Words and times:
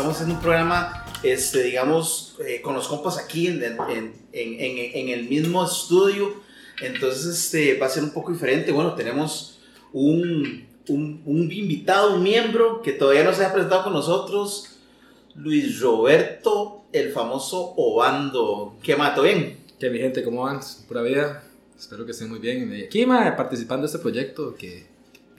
Estamos 0.00 0.16
haciendo 0.16 0.36
un 0.36 0.40
programa, 0.40 1.04
este, 1.22 1.62
digamos, 1.62 2.34
eh, 2.46 2.62
con 2.62 2.74
los 2.74 2.88
compas 2.88 3.18
aquí 3.18 3.48
en, 3.48 3.62
en, 3.62 4.14
en, 4.32 4.54
en, 4.94 5.08
el 5.10 5.28
mismo 5.28 5.62
estudio. 5.62 6.36
Entonces, 6.80 7.26
este, 7.26 7.78
va 7.78 7.84
a 7.84 7.90
ser 7.90 8.04
un 8.04 8.10
poco 8.10 8.32
diferente. 8.32 8.72
Bueno, 8.72 8.94
tenemos 8.94 9.60
un, 9.92 10.66
un, 10.88 11.22
un 11.26 11.52
invitado, 11.52 12.14
un 12.14 12.22
miembro 12.22 12.80
que 12.80 12.92
todavía 12.92 13.24
no 13.24 13.34
se 13.34 13.44
ha 13.44 13.52
presentado 13.52 13.84
con 13.84 13.92
nosotros, 13.92 14.78
Luis 15.34 15.78
Roberto, 15.80 16.86
el 16.94 17.12
famoso 17.12 17.74
Obando. 17.76 18.78
¿Qué 18.82 18.96
mato 18.96 19.20
bien? 19.20 19.58
¿Qué 19.78 19.90
mi 19.90 19.98
gente? 19.98 20.24
¿Cómo 20.24 20.44
van? 20.44 20.60
Pura 20.88 21.02
vida. 21.02 21.44
Espero 21.78 22.06
que 22.06 22.12
estén 22.12 22.30
muy 22.30 22.38
bien. 22.38 22.72
Aquí, 22.86 23.04
ma, 23.04 23.36
participando 23.36 23.82
de 23.82 23.88
este 23.88 23.98
proyecto 23.98 24.54
que... 24.54 24.86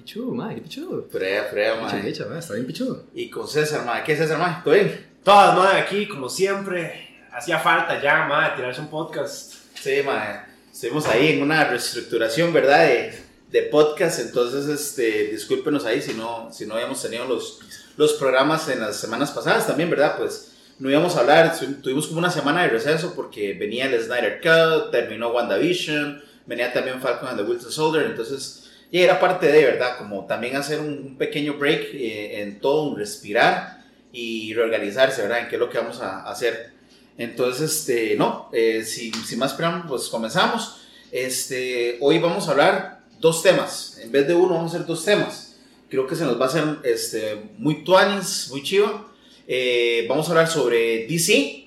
Pichudo, 0.02 0.34
ma, 0.34 0.54
qué 0.54 0.62
pichudo. 0.62 1.08
Frea, 1.12 1.44
frea, 1.46 1.76
ma. 1.76 2.02
Picha, 2.02 2.26
ma, 2.26 2.40
está 2.40 2.56
bien 2.56 2.66
pichudo. 2.66 3.06
Y 3.14 3.30
con 3.30 3.48
César, 3.48 3.86
ma. 3.86 4.04
¿Qué 4.04 4.14
es 4.14 4.20
César, 4.20 4.40
ma? 4.40 4.62
¿Todo 4.64 4.74
bien? 4.74 5.08
Todas, 5.24 5.56
ma, 5.56 5.78
aquí, 5.78 6.08
como 6.08 6.28
siempre. 6.28 7.10
Hacía 7.32 7.60
falta 7.60 8.02
ya, 8.02 8.26
ma, 8.26 8.56
tirarse 8.56 8.82
un 8.82 8.90
podcast. 8.90 9.54
Sí, 9.76 10.02
ma. 10.04 10.48
Estuvimos 10.72 11.06
ahí 11.08 11.34
en 11.34 11.44
una 11.44 11.64
reestructuración, 11.66 12.52
¿verdad? 12.52 12.88
De, 12.88 13.14
de 13.52 13.62
podcast. 13.64 14.20
Entonces, 14.20 14.68
este, 14.68 15.28
discúlpenos 15.28 15.86
ahí 15.86 16.02
si 16.02 16.16
no, 16.16 16.50
si 16.52 16.66
no 16.66 16.74
habíamos 16.74 17.02
tenido 17.02 17.26
los, 17.26 17.60
los 17.98 18.14
programas 18.14 18.68
en 18.70 18.80
las 18.80 18.98
semanas 18.98 19.32
pasadas 19.32 19.68
también, 19.68 19.90
¿verdad? 19.90 20.16
Pues 20.18 20.54
no 20.80 20.90
íbamos 20.90 21.16
a 21.16 21.20
hablar, 21.20 21.56
tuvimos 21.84 22.08
como 22.08 22.18
una 22.18 22.32
semana 22.32 22.64
de 22.64 22.70
receso 22.70 23.14
porque 23.16 23.54
venía 23.54 23.86
el 23.86 24.02
Snyder 24.02 24.42
Cut, 24.42 24.92
terminó 24.92 25.30
WandaVision 25.30 26.24
venía 26.46 26.74
también 26.74 27.02
Falcon 27.02 27.30
and 27.30 27.38
the 27.38 27.44
Winter 27.44 27.72
Soldier, 27.72 28.06
entonces 28.06 28.71
ya 28.92 29.02
era 29.02 29.20
parte 29.20 29.48
de, 29.48 29.64
¿verdad? 29.64 29.98
Como 29.98 30.26
también 30.26 30.56
hacer 30.56 30.80
un, 30.80 31.18
pequeño 31.18 31.54
break 31.54 31.94
eh, 31.94 32.42
en 32.42 32.60
todo, 32.60 32.84
un 32.84 32.98
respirar 32.98 33.84
y 34.12 34.54
reorganizarse, 34.54 35.22
¿verdad? 35.22 35.40
En 35.40 35.48
qué 35.48 35.56
es 35.56 35.60
lo 35.60 35.70
que 35.70 35.78
vamos 35.78 36.02
a 36.02 36.30
hacer. 36.30 36.72
Entonces, 37.18 37.72
este, 37.72 38.16
no, 38.16 38.50
eh, 38.52 38.84
sin, 38.84 39.14
más 39.38 39.54
preámbulos, 39.54 39.88
pues 39.88 40.10
comenzamos. 40.10 40.82
Este, 41.12 41.98
hoy 42.02 42.20
vamos 42.20 42.48
a 42.48 42.52
hablar 42.52 43.00
dos 43.20 43.44
temas, 43.44 43.98
en 44.02 44.12
vez 44.12 44.28
de 44.28 44.34
uno 44.34 44.56
vamos 44.56 44.74
a 44.74 44.76
hacer 44.76 44.88
dos 44.88 45.06
temas. 45.06 45.56
Creo 45.90 46.08
que 46.08 46.16
se 46.16 46.24
nos 46.24 46.40
va 46.40 46.46
a 46.46 46.50
hacer 46.50 46.64
este, 46.84 47.50
muy 47.58 47.84
tuanis, 47.84 48.48
muy 48.50 48.64
chivo. 48.64 49.10
Eh, 49.48 50.06
vamos 50.08 50.28
a 50.28 50.32
hablar 50.32 50.48
sobre 50.48 51.06
DC, 51.08 51.62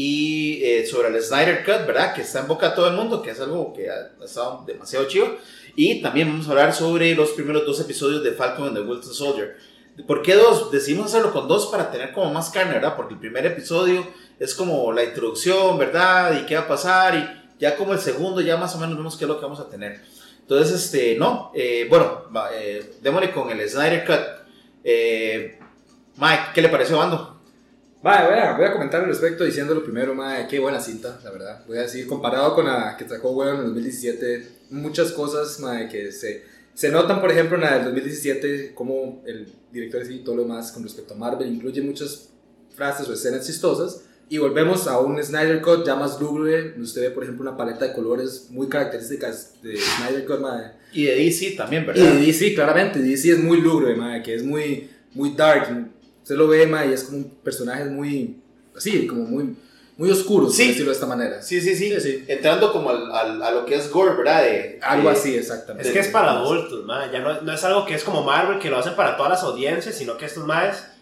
y 0.00 0.62
eh, 0.62 0.86
sobre 0.86 1.08
el 1.08 1.20
Snyder 1.20 1.64
Cut, 1.64 1.84
¿verdad? 1.84 2.14
Que 2.14 2.20
está 2.20 2.38
en 2.38 2.46
boca 2.46 2.70
de 2.70 2.76
todo 2.76 2.86
el 2.86 2.94
mundo, 2.94 3.20
que 3.20 3.30
es 3.30 3.40
algo 3.40 3.72
que 3.74 3.90
ha, 3.90 4.12
estado 4.24 4.62
demasiado 4.64 5.08
chido. 5.08 5.38
Y 5.80 6.02
también 6.02 6.26
vamos 6.26 6.48
a 6.48 6.50
hablar 6.50 6.74
sobre 6.74 7.14
los 7.14 7.30
primeros 7.30 7.64
dos 7.64 7.78
episodios 7.78 8.24
de 8.24 8.32
Falcon 8.32 8.66
and 8.66 8.76
the 8.76 8.82
Winter 8.82 9.12
Soldier. 9.12 9.56
¿Por 10.08 10.22
qué 10.22 10.34
dos? 10.34 10.72
Decidimos 10.72 11.06
hacerlo 11.06 11.32
con 11.32 11.46
dos 11.46 11.68
para 11.68 11.92
tener 11.92 12.10
como 12.12 12.32
más 12.32 12.50
carne, 12.50 12.74
¿verdad? 12.74 12.96
Porque 12.96 13.14
el 13.14 13.20
primer 13.20 13.46
episodio 13.46 14.04
es 14.40 14.56
como 14.56 14.92
la 14.92 15.04
introducción, 15.04 15.78
¿verdad? 15.78 16.36
Y 16.42 16.46
qué 16.46 16.56
va 16.56 16.62
a 16.62 16.66
pasar. 16.66 17.14
Y 17.14 17.60
ya 17.60 17.76
como 17.76 17.92
el 17.92 18.00
segundo, 18.00 18.40
ya 18.40 18.56
más 18.56 18.74
o 18.74 18.78
menos 18.80 18.96
vemos 18.96 19.16
qué 19.16 19.24
es 19.24 19.28
lo 19.28 19.38
que 19.38 19.44
vamos 19.44 19.60
a 19.60 19.68
tener. 19.68 20.00
Entonces, 20.40 20.84
este, 20.84 21.14
no. 21.16 21.52
Eh, 21.54 21.86
bueno, 21.88 22.24
eh, 22.54 22.94
démosle 23.00 23.30
con 23.30 23.48
el 23.48 23.70
Snyder 23.70 24.04
Cut. 24.04 24.48
Eh, 24.82 25.60
Mike, 26.16 26.42
¿qué 26.56 26.60
le 26.60 26.70
pareció, 26.70 26.98
Bando? 26.98 27.40
Vale, 28.02 28.56
voy 28.56 28.66
a, 28.66 28.72
comentar 28.72 29.02
al 29.02 29.06
respecto 29.06 29.44
diciéndolo 29.44 29.84
primero, 29.84 30.12
madre, 30.12 30.48
qué 30.50 30.58
buena 30.58 30.80
cinta, 30.80 31.20
la 31.22 31.30
verdad. 31.30 31.64
Voy 31.68 31.78
a 31.78 31.82
decir, 31.82 32.04
comparado 32.08 32.52
con 32.56 32.66
la 32.66 32.96
que 32.96 33.08
sacó 33.08 33.30
Weón 33.30 33.54
en 33.54 33.60
el 33.60 33.66
2017, 33.66 34.57
muchas 34.70 35.12
cosas, 35.12 35.58
madre, 35.60 35.88
que 35.88 36.12
se, 36.12 36.44
se 36.74 36.90
notan, 36.90 37.20
por 37.20 37.30
ejemplo, 37.30 37.56
en 37.56 37.62
la 37.62 37.74
del 37.74 37.84
2017, 37.84 38.72
como 38.74 39.22
el 39.26 39.46
director 39.72 40.02
y 40.10 40.20
todo 40.20 40.36
lo 40.36 40.42
demás 40.42 40.72
con 40.72 40.82
respecto 40.82 41.14
a 41.14 41.16
Marvel 41.16 41.52
incluye 41.52 41.82
muchas 41.82 42.30
frases 42.74 43.08
o 43.08 43.12
escenas 43.12 43.46
chistosas. 43.46 44.04
Y 44.30 44.36
volvemos 44.36 44.86
a 44.86 45.00
un 45.00 45.22
Snyder 45.22 45.62
Cut 45.62 45.86
ya 45.86 45.96
más 45.96 46.20
lúgubre. 46.20 46.74
Usted 46.78 47.00
ve, 47.00 47.10
por 47.10 47.22
ejemplo, 47.22 47.48
una 47.48 47.56
paleta 47.56 47.86
de 47.86 47.94
colores 47.94 48.48
muy 48.50 48.68
características 48.68 49.54
de 49.62 49.78
Snyder 49.78 50.26
Cut, 50.26 50.40
madre. 50.40 50.72
Y 50.92 51.04
de 51.04 51.14
DC 51.14 51.52
también, 51.56 51.86
¿verdad? 51.86 52.02
Y 52.02 52.06
de 52.06 52.26
DC, 52.26 52.54
claramente. 52.54 52.98
DC 53.00 53.32
es 53.32 53.38
muy 53.38 53.60
lúgubre, 53.60 53.96
madre, 53.96 54.22
que 54.22 54.34
es 54.34 54.44
muy, 54.44 54.90
muy 55.14 55.34
dark, 55.34 55.88
Usted 56.28 56.36
lo 56.36 56.46
ve, 56.46 56.66
ma, 56.66 56.84
y 56.84 56.92
es 56.92 57.04
como 57.04 57.16
un 57.16 57.30
personaje 57.42 57.86
muy, 57.86 58.36
así, 58.76 59.06
como 59.06 59.22
muy, 59.22 59.56
muy 59.98 60.12
oscuro, 60.12 60.48
sí. 60.48 60.68
decirlo 60.68 60.90
de 60.90 60.94
esta 60.94 61.06
manera. 61.06 61.42
Sí, 61.42 61.60
sí, 61.60 61.74
sí. 61.74 62.00
sí, 62.00 62.24
Entrando 62.28 62.72
como 62.72 62.90
al, 62.90 63.10
al, 63.12 63.42
a 63.42 63.50
lo 63.50 63.66
que 63.66 63.74
es 63.74 63.90
gore, 63.90 64.14
¿verdad? 64.14 64.42
De, 64.42 64.78
algo 64.80 65.10
así, 65.10 65.34
exactamente. 65.34 65.88
Es 65.88 65.92
que 65.92 65.98
es 65.98 66.06
para 66.08 66.30
adultos, 66.30 66.84
ma. 66.84 67.10
Ya 67.10 67.18
no, 67.18 67.40
no, 67.40 67.52
es 67.52 67.64
algo 67.64 67.84
que 67.84 67.94
es 67.94 68.04
como 68.04 68.22
Marvel, 68.22 68.60
que 68.60 68.70
lo 68.70 68.78
hacen 68.78 68.94
para 68.94 69.16
todas 69.16 69.32
las 69.32 69.42
audiencias, 69.42 69.96
sino 69.96 70.16
que 70.16 70.26
estos 70.26 70.46
más... 70.46 70.92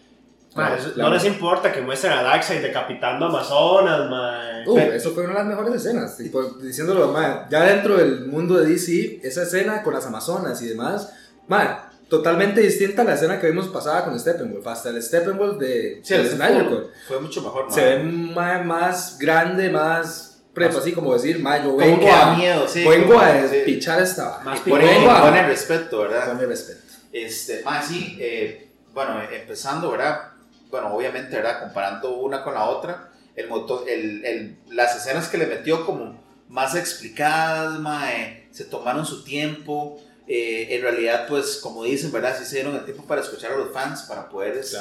No 0.95 1.13
les 1.13 1.23
importa 1.25 1.71
que 1.71 1.81
muestren 1.81 2.13
a 2.13 2.23
Darkseid 2.23 2.63
decapitando 2.63 3.27
Amazonas, 3.27 4.09
ma. 4.09 4.63
Uh, 4.65 4.79
eso 4.79 5.11
fue 5.11 5.25
una 5.25 5.33
de 5.33 5.39
las 5.39 5.47
mejores 5.47 5.75
escenas. 5.75 6.17
diciéndolo, 6.59 7.11
ma, 7.11 7.47
ya 7.51 7.61
dentro 7.65 7.97
del 7.97 8.25
mundo 8.25 8.55
de 8.55 8.65
DC, 8.65 9.19
esa 9.21 9.43
escena 9.43 9.83
con 9.83 9.93
las 9.93 10.07
Amazonas 10.07 10.59
y 10.63 10.69
demás, 10.69 11.13
ma, 11.47 11.86
totalmente 12.09 12.61
distinta 12.61 13.01
a 13.01 13.05
la 13.05 13.13
escena 13.13 13.39
que 13.39 13.47
vimos 13.47 13.67
pasada 13.67 14.05
con 14.05 14.19
Steppenwolf. 14.19 14.65
Hasta 14.67 14.89
el 14.89 15.01
Steppenwolf 15.01 15.57
de, 15.57 16.01
sí, 16.03 16.13
el 16.13 16.27
Snyder 16.27 16.87
Fue 17.07 17.19
mucho 17.19 17.41
mejor. 17.41 17.71
Se 17.71 17.81
ve 17.81 18.03
más, 18.03 18.65
más 18.65 19.19
grande, 19.19 19.69
más 19.69 20.43
prepo, 20.53 20.79
así 20.79 20.91
como 20.91 21.13
decir, 21.13 21.39
ma, 21.39 21.63
yo 21.63 21.75
vengo 21.75 22.11
a, 22.11 22.35
miedo, 22.35 22.67
sí, 22.67 22.83
vengo 22.87 23.19
a 23.19 23.31
pichar 23.65 24.01
esta. 24.01 24.39
Más 24.43 24.63
vengo 24.65 25.11
a 25.11 25.21
poner 25.21 25.45
respeto, 25.45 25.99
¿verdad? 25.99 26.27
Poner 26.31 26.47
respeto. 26.47 26.81
Este, 27.11 27.63
más 27.63 27.85
sí, 27.85 28.17
eh, 28.19 28.69
bueno, 28.93 29.21
empezando, 29.31 29.91
¿verdad? 29.91 30.31
Bueno, 30.69 30.93
obviamente, 30.93 31.35
¿verdad? 31.35 31.61
Comparando 31.61 32.15
una 32.15 32.43
con 32.43 32.55
la 32.55 32.65
otra, 32.65 33.11
el 33.35 33.47
motor, 33.47 33.87
el, 33.87 34.25
el, 34.25 34.57
las 34.71 34.95
escenas 34.95 35.27
que 35.27 35.37
le 35.37 35.45
metió 35.45 35.85
como 35.85 36.19
más 36.49 36.75
explicadas, 36.75 37.79
ma, 37.79 38.09
se 38.51 38.65
tomaron 38.65 39.05
su 39.05 39.23
tiempo 39.23 40.01
eh, 40.27 40.75
en 40.75 40.81
realidad, 40.81 41.25
pues, 41.27 41.57
como 41.57 41.85
dicen, 41.85 42.11
¿verdad? 42.11 42.37
Sí 42.37 42.45
se 42.45 42.55
dieron 42.55 42.75
el 42.75 42.83
tiempo 42.83 43.03
para 43.03 43.21
escuchar 43.21 43.53
a 43.53 43.57
los 43.57 43.71
fans, 43.71 44.03
para 44.03 44.27
poder 44.27 44.57
este, 44.57 44.77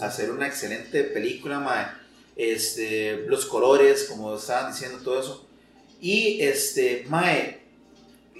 hacer 0.00 0.30
una 0.30 0.46
excelente 0.46 1.02
película, 1.02 1.58
mae. 1.58 1.86
Este, 2.36 3.24
los 3.26 3.46
colores, 3.46 4.04
como 4.04 4.36
estaban 4.36 4.70
diciendo, 4.70 4.98
todo 5.02 5.18
eso. 5.18 5.46
Y, 6.00 6.40
este, 6.42 7.04
mae, 7.08 7.60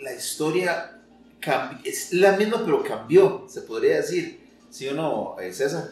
la 0.01 0.15
historia 0.15 1.01
es 1.83 2.13
la 2.13 2.33
misma, 2.37 2.65
pero 2.65 2.85
cambió, 2.85 3.47
se 3.49 3.63
podría 3.63 3.97
decir. 3.97 4.41
¿Sí 4.71 4.89
o 4.89 4.95
no, 4.95 5.37
eh, 5.41 5.53
César? 5.53 5.91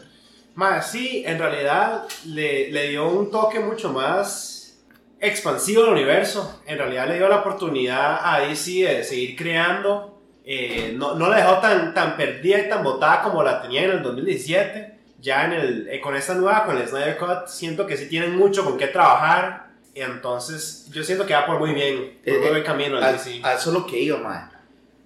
Mae, 0.55 0.81
sí, 0.81 1.23
en 1.25 1.39
realidad 1.39 2.05
le, 2.25 2.71
le 2.71 2.89
dio 2.89 3.09
un 3.09 3.29
toque 3.29 3.59
mucho 3.59 3.91
más 3.91 4.77
expansivo 5.19 5.83
al 5.83 5.89
universo. 5.89 6.61
En 6.65 6.77
realidad 6.77 7.07
le 7.09 7.17
dio 7.17 7.27
la 7.27 7.39
oportunidad 7.39 8.19
a 8.23 8.47
DC 8.47 8.71
de 8.71 9.03
seguir 9.03 9.35
creando 9.35 10.12
eh, 10.45 10.93
no, 10.97 11.15
no, 11.15 11.29
la 11.29 11.37
dejó 11.37 11.59
tan, 11.59 11.93
tan 11.93 12.17
perdida 12.17 12.59
y 12.59 12.69
tan 12.69 12.83
botada 12.83 13.23
como 13.23 13.43
la 13.43 13.61
tenía 13.61 13.83
en 13.83 13.91
el 13.91 14.03
2017. 14.03 14.93
Ya 15.19 15.45
en 15.45 15.53
el, 15.53 15.87
eh, 15.87 16.01
con 16.01 16.15
esta 16.15 16.35
nueva, 16.35 16.65
con 16.65 16.77
el 16.77 16.87
Snyder 16.87 17.17
Cut, 17.17 17.47
siento 17.47 17.87
que 17.87 17.95
sí 17.95 18.09
tienen 18.09 18.35
mucho 18.35 18.65
con 18.65 18.77
qué 18.77 18.87
trabajar. 18.87 19.71
Entonces, 19.95 20.89
yo 20.91 21.03
siento 21.03 21.25
que 21.25 21.33
va 21.33 21.45
por 21.45 21.59
muy 21.59 21.73
bien, 21.73 22.19
por 22.25 22.33
muy 22.39 22.47
eh, 22.47 22.49
buen 22.49 22.63
camino. 22.63 22.97
A, 22.97 23.11
eso 23.11 23.39
es 23.43 23.67
lo 23.67 23.85
que 23.85 23.99
iba. 23.99 24.51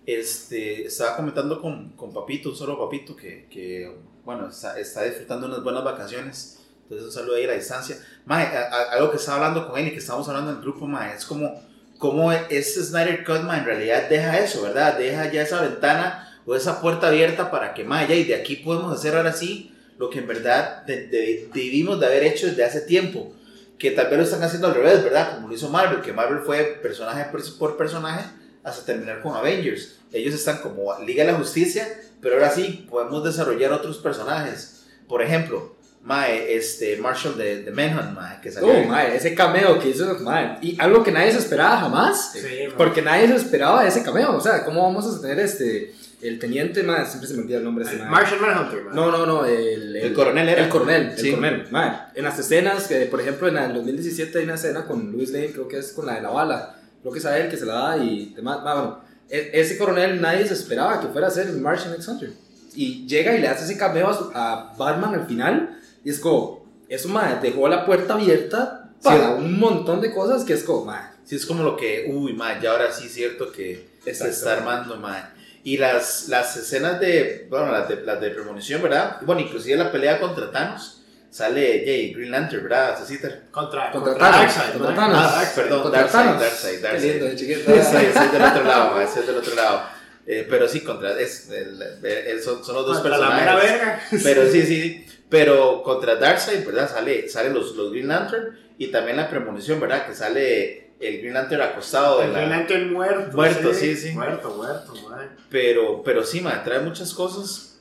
Este, 0.08 0.86
estaba 0.86 1.18
comentando 1.18 1.62
con, 1.62 1.90
con 1.90 2.12
Papito, 2.14 2.50
un 2.50 2.56
solo 2.56 2.80
Papito, 2.80 3.16
que, 3.16 3.48
que 3.48 3.94
bueno, 4.24 4.48
está, 4.50 4.80
está, 4.80 5.04
disfrutando 5.04 5.46
unas 5.46 5.62
buenas 5.62 5.84
vacaciones. 5.84 6.66
Entonces, 6.84 7.06
un 7.06 7.14
saludo 7.14 7.36
ahí 7.36 7.44
a 7.44 7.50
la 7.50 7.54
distancia. 7.54 7.98
Mae, 8.26 8.48
algo 8.92 9.12
que 9.12 9.18
estaba 9.18 9.38
hablando 9.38 9.68
con 9.68 9.78
él 9.78 9.90
y 9.90 9.92
que 9.92 9.98
estábamos 9.98 10.28
hablando 10.30 10.50
en 10.52 10.58
el 10.58 10.64
grupo, 10.64 10.88
mae, 10.88 11.14
es 11.14 11.26
como 11.26 11.62
cómo 11.98 12.32
este 12.32 12.84
Snyder 12.84 13.24
Cut, 13.24 13.38
en 13.38 13.66
realidad 13.66 14.10
deja 14.10 14.40
eso, 14.40 14.62
¿verdad? 14.62 14.98
Deja 14.98 15.32
ya 15.32 15.42
esa 15.42 15.62
ventana 15.62 16.40
o 16.46 16.56
esa 16.56 16.82
puerta 16.82 17.08
abierta 17.08 17.52
para 17.52 17.74
que, 17.74 17.84
Maya 17.84 18.16
y 18.16 18.24
de 18.24 18.36
aquí 18.36 18.58
podemos 18.58 18.98
hacer 18.98 19.16
ahora 19.16 19.34
sí 19.34 19.74
lo 19.98 20.10
que 20.10 20.20
en 20.20 20.28
verdad 20.28 20.84
debimos 20.86 22.00
de 22.00 22.06
haber 22.06 22.24
hecho 22.24 22.48
desde 22.48 22.64
hace 22.64 22.82
tiempo. 22.82 23.34
Que 23.78 23.92
tal 23.92 24.08
vez 24.08 24.18
lo 24.18 24.24
están 24.24 24.42
haciendo 24.42 24.68
al 24.68 24.76
revés, 24.76 25.04
¿verdad? 25.04 25.36
Como 25.36 25.50
lo 25.50 25.54
hizo 25.54 25.70
Marvel, 25.70 26.02
que 26.02 26.12
Marvel 26.12 26.40
fue 26.40 26.80
personaje 26.82 27.26
por 27.60 27.78
personaje 27.78 28.26
hasta 28.64 28.86
terminar 28.86 29.22
con 29.22 29.36
Avengers. 29.36 30.00
Ellos 30.12 30.34
están 30.34 30.60
como 30.60 31.00
Liga 31.04 31.24
de 31.24 31.32
la 31.32 31.38
Justicia, 31.38 31.88
pero 32.22 32.36
ahora 32.36 32.50
sí 32.50 32.88
podemos 32.90 33.24
desarrollar 33.24 33.72
otros 33.72 33.98
personajes. 33.98 34.86
Por 35.08 35.22
ejemplo, 35.22 35.77
Mae, 36.08 36.56
este, 36.56 36.96
Marshall 36.96 37.38
de, 37.38 37.64
de 37.64 37.72
Manhunt, 37.72 38.16
mae, 38.16 38.40
que 38.40 38.50
salió. 38.50 38.70
Oh, 38.72 38.84
mae, 38.86 39.18
ese 39.18 39.36
cameo 39.36 39.78
que 39.78 39.90
hizo, 39.90 40.18
mae. 40.22 40.58
Y 40.62 40.80
algo 40.80 41.04
que 41.04 41.12
nadie 41.12 41.34
se 41.34 41.40
esperaba 41.40 41.82
jamás. 41.82 42.32
Sí, 42.32 42.40
porque 42.78 43.02
nadie 43.02 43.28
se 43.28 43.36
esperaba 43.36 43.86
ese 43.86 44.04
cameo. 44.04 44.38
O 44.38 44.40
sea, 44.40 44.64
¿cómo 44.64 44.84
vamos 44.84 45.06
a 45.06 45.22
tener 45.22 45.38
este. 45.40 45.94
El 46.22 46.40
teniente, 46.40 46.82
mae, 46.82 47.06
siempre 47.06 47.28
se 47.28 47.36
me 47.36 47.42
olvida 47.42 47.58
el 47.58 47.66
nombre 47.66 47.84
de 47.84 47.92
ese 47.92 48.00
mae. 48.00 48.10
Marshall 48.10 48.40
Manhunter, 48.40 48.84
mae. 48.86 48.96
No, 48.96 49.12
no, 49.12 49.26
no, 49.26 49.46
el, 49.46 49.98
el, 49.98 50.14
coronel 50.14 50.48
era. 50.48 50.64
El 50.64 50.70
coronel, 50.70 51.14
el 51.18 51.32
coronel, 51.32 51.68
mae. 51.72 51.92
En 52.16 52.24
las 52.24 52.40
escenas, 52.40 52.88
que 52.88 53.06
por 53.08 53.20
ejemplo 53.20 53.50
en 53.50 53.58
el 53.58 53.74
2017 53.74 54.38
hay 54.38 54.46
una 54.46 54.56
escena 54.56 54.86
con 54.86 55.12
Louis 55.12 55.32
Lane, 55.32 55.52
creo 55.52 55.68
que 55.68 55.80
es 55.80 55.92
con 55.92 56.06
la 56.06 56.16
de 56.16 56.22
la 56.22 56.30
bala. 56.30 56.80
Creo 57.02 57.12
que 57.12 57.20
es 57.20 57.26
a 57.26 57.38
él 57.38 57.50
que 57.50 57.58
se 57.58 57.66
la 57.66 57.74
da 57.74 57.98
y 57.98 58.34
demás. 58.34 58.64
Bueno, 58.64 59.02
e, 59.30 59.52
ese 59.54 59.78
coronel 59.78 60.22
nadie 60.22 60.48
se 60.48 60.54
esperaba 60.54 61.02
que 61.02 61.08
fuera 61.08 61.28
a 61.28 61.32
ser 61.32 61.48
el 61.48 61.60
Martian 61.60 61.94
X 61.96 62.08
Hunter 62.08 62.48
y 62.78 63.08
llega 63.08 63.36
y 63.36 63.42
le 63.42 63.48
hace 63.48 63.66
ese 63.66 63.78
cameo 63.78 64.08
a, 64.08 64.72
a 64.72 64.76
Batman 64.78 65.16
al 65.16 65.26
final. 65.26 65.78
Y 66.04 66.10
es 66.10 66.20
como, 66.20 66.66
eso, 66.90 67.10
mae, 67.10 67.40
dejó 67.42 67.68
la 67.68 67.86
puerta 67.86 68.14
abierta 68.14 68.90
para 69.04 69.32
un 69.32 69.60
montón 69.60 70.02
de 70.02 70.14
cosas 70.14 70.44
que 70.44 70.54
es 70.54 70.64
como, 70.64 70.86
mae. 70.86 71.02
Sí, 71.26 71.36
es 71.36 71.46
como 71.46 71.64
lo 71.64 71.76
que, 71.76 72.06
uy, 72.10 72.34
man, 72.34 72.60
ya 72.62 72.72
ahora 72.72 72.92
sí 72.92 73.08
es 73.08 73.14
cierto 73.14 73.52
que 73.52 73.90
se 74.06 74.30
está 74.30 74.54
armando, 74.54 74.96
man. 74.98 75.34
Y 75.64 75.78
las, 75.78 76.30
las 76.30 76.56
escenas 76.56 77.00
de, 77.02 77.46
bueno, 77.50 77.70
las 77.72 77.90
de, 77.90 77.98
las 78.04 78.22
de 78.22 78.30
premonición, 78.30 78.82
¿verdad? 78.82 79.18
Bueno, 79.24 79.42
inclusive 79.42 79.76
la 79.76 79.92
pelea 79.92 80.18
contra 80.22 80.50
Thanos, 80.50 81.02
sale 81.30 81.84
Jay, 81.86 82.14
Green 82.14 82.32
Lantern, 82.32 82.64
¿verdad? 82.64 82.98
Cecita. 82.98 83.28
Contra, 83.52 83.92
Contra 83.92 84.14
contra 84.14 84.32
Thanos, 84.32 84.56
Darkseid, 84.56 84.74
contra. 84.78 84.96
Thanos. 84.96 85.18
Ah, 85.20 85.32
Darkseid. 85.36 85.56
perdón, 85.64 85.82
Contra 85.84 86.00
Darkseid, 86.02 86.24
Thanos. 86.24 86.42
Darkseid, 86.42 86.82
Darkseid. 86.82 87.12
lindo, 87.22 87.36
chiquito. 87.36 87.60
Sí, 87.76 87.82
soy 88.14 88.28
del 88.30 88.42
otro 88.42 88.64
lado, 88.72 88.96
man, 88.96 89.08
soy 89.14 89.26
del 89.26 89.36
otro 89.36 89.56
lado. 89.56 89.82
Eh, 90.26 90.48
pero 90.50 90.68
sí, 90.70 90.82
contra, 90.82 91.20
es, 91.20 91.50
el- 91.50 91.82
el- 92.04 92.42
son, 92.42 92.64
son 92.64 92.76
los 92.76 92.86
dos 92.86 93.00
Contra 93.00 93.18
la 93.18 93.30
mera 93.32 93.56
personajes. 93.60 93.72
verga. 93.80 94.02
Pero 94.24 94.50
sí, 94.52 94.62
sí, 94.66 95.06
pero 95.30 95.84
contra 95.84 96.16
Darkseid, 96.16 96.66
¿verdad? 96.66 96.90
Sale, 96.90 97.28
sale 97.30 97.50
los, 97.50 97.76
los 97.76 97.92
Green 97.92 98.08
Lantern 98.08 98.58
y 98.78 98.88
también 98.88 99.18
la 99.18 99.30
premonición, 99.30 99.80
¿verdad? 99.80 100.06
Que 100.08 100.16
sale 100.16 100.92
el 101.00 101.20
Green 101.20 101.34
Lantern 101.34 101.62
acostado 101.62 102.20
de 102.20 102.26
El 102.26 102.34
la... 102.34 102.40
Green 102.40 102.52
Lantern 102.52 102.94
muerto. 102.94 103.36
Muerto, 103.36 103.74
sí, 103.74 103.96
sí. 103.96 104.12
Muerto, 104.12 104.56
muerto, 104.56 104.94
mae. 105.10 105.28
Pero, 105.50 106.02
pero 106.04 106.24
sí, 106.24 106.42
ma, 106.42 106.64
trae 106.64 106.80
muchas 106.80 107.14
cosas. 107.14 107.80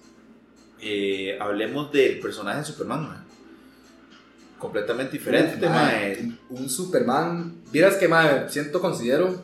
Eh, 0.80 1.38
hablemos 1.40 1.90
del 1.92 2.20
personaje 2.20 2.58
de 2.58 2.64
Superman, 2.64 3.02
ma. 3.02 3.24
Completamente 4.58 5.12
diferente, 5.12 5.56
Uf, 5.56 5.72
ma. 5.72 5.82
mae, 5.84 6.12
eh. 6.12 6.32
un, 6.50 6.68
Superman. 6.68 7.62
Vieras 7.70 7.96
que, 7.96 8.08
siento, 8.48 8.80
considero 8.80 9.42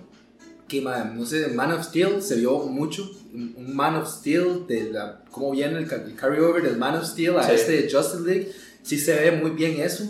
que, 0.73 0.81
mae, 0.81 1.05
no 1.15 1.25
sé, 1.27 1.49
Man 1.49 1.71
of 1.73 1.85
Steel 1.85 2.23
se 2.23 2.37
vio 2.37 2.59
mucho. 2.61 3.03
Un, 3.35 3.75
Man 3.75 3.97
of 3.97 4.09
Steel, 4.09 4.67
de 4.67 4.91
la, 4.91 5.23
cómo 5.31 5.51
viene 5.53 5.79
el, 5.79 5.91
el 5.93 6.15
carryover 6.17 6.63
del 6.63 6.77
Man 6.79 6.97
of 6.97 7.05
Steel 7.05 7.37
a 7.39 7.43
Sí. 7.45 7.53
este 7.55 7.89
Justice 7.93 8.23
League. 8.25 8.53
Sí 8.83 8.99
se 8.99 9.15
ve 9.15 9.33
muy 9.33 9.51
bien 9.51 9.81
eso. 9.81 10.05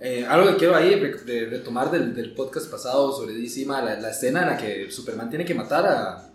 Eh, 0.00 0.24
algo 0.28 0.50
que 0.50 0.56
quiero 0.56 0.74
ahí 0.76 0.94
re- 0.94 1.18
de 1.24 1.46
retomar 1.46 1.90
del, 1.90 2.14
del 2.14 2.34
podcast 2.34 2.70
pasado 2.70 3.12
sobre 3.12 3.34
DC, 3.34 3.64
mae, 3.66 3.84
la, 3.84 4.00
la 4.00 4.10
escena 4.10 4.42
en 4.42 4.48
la 4.48 4.56
que 4.56 4.90
Superman 4.90 5.28
tiene 5.30 5.44
que 5.44 5.54
matar 5.54 5.84
a. 5.86 6.30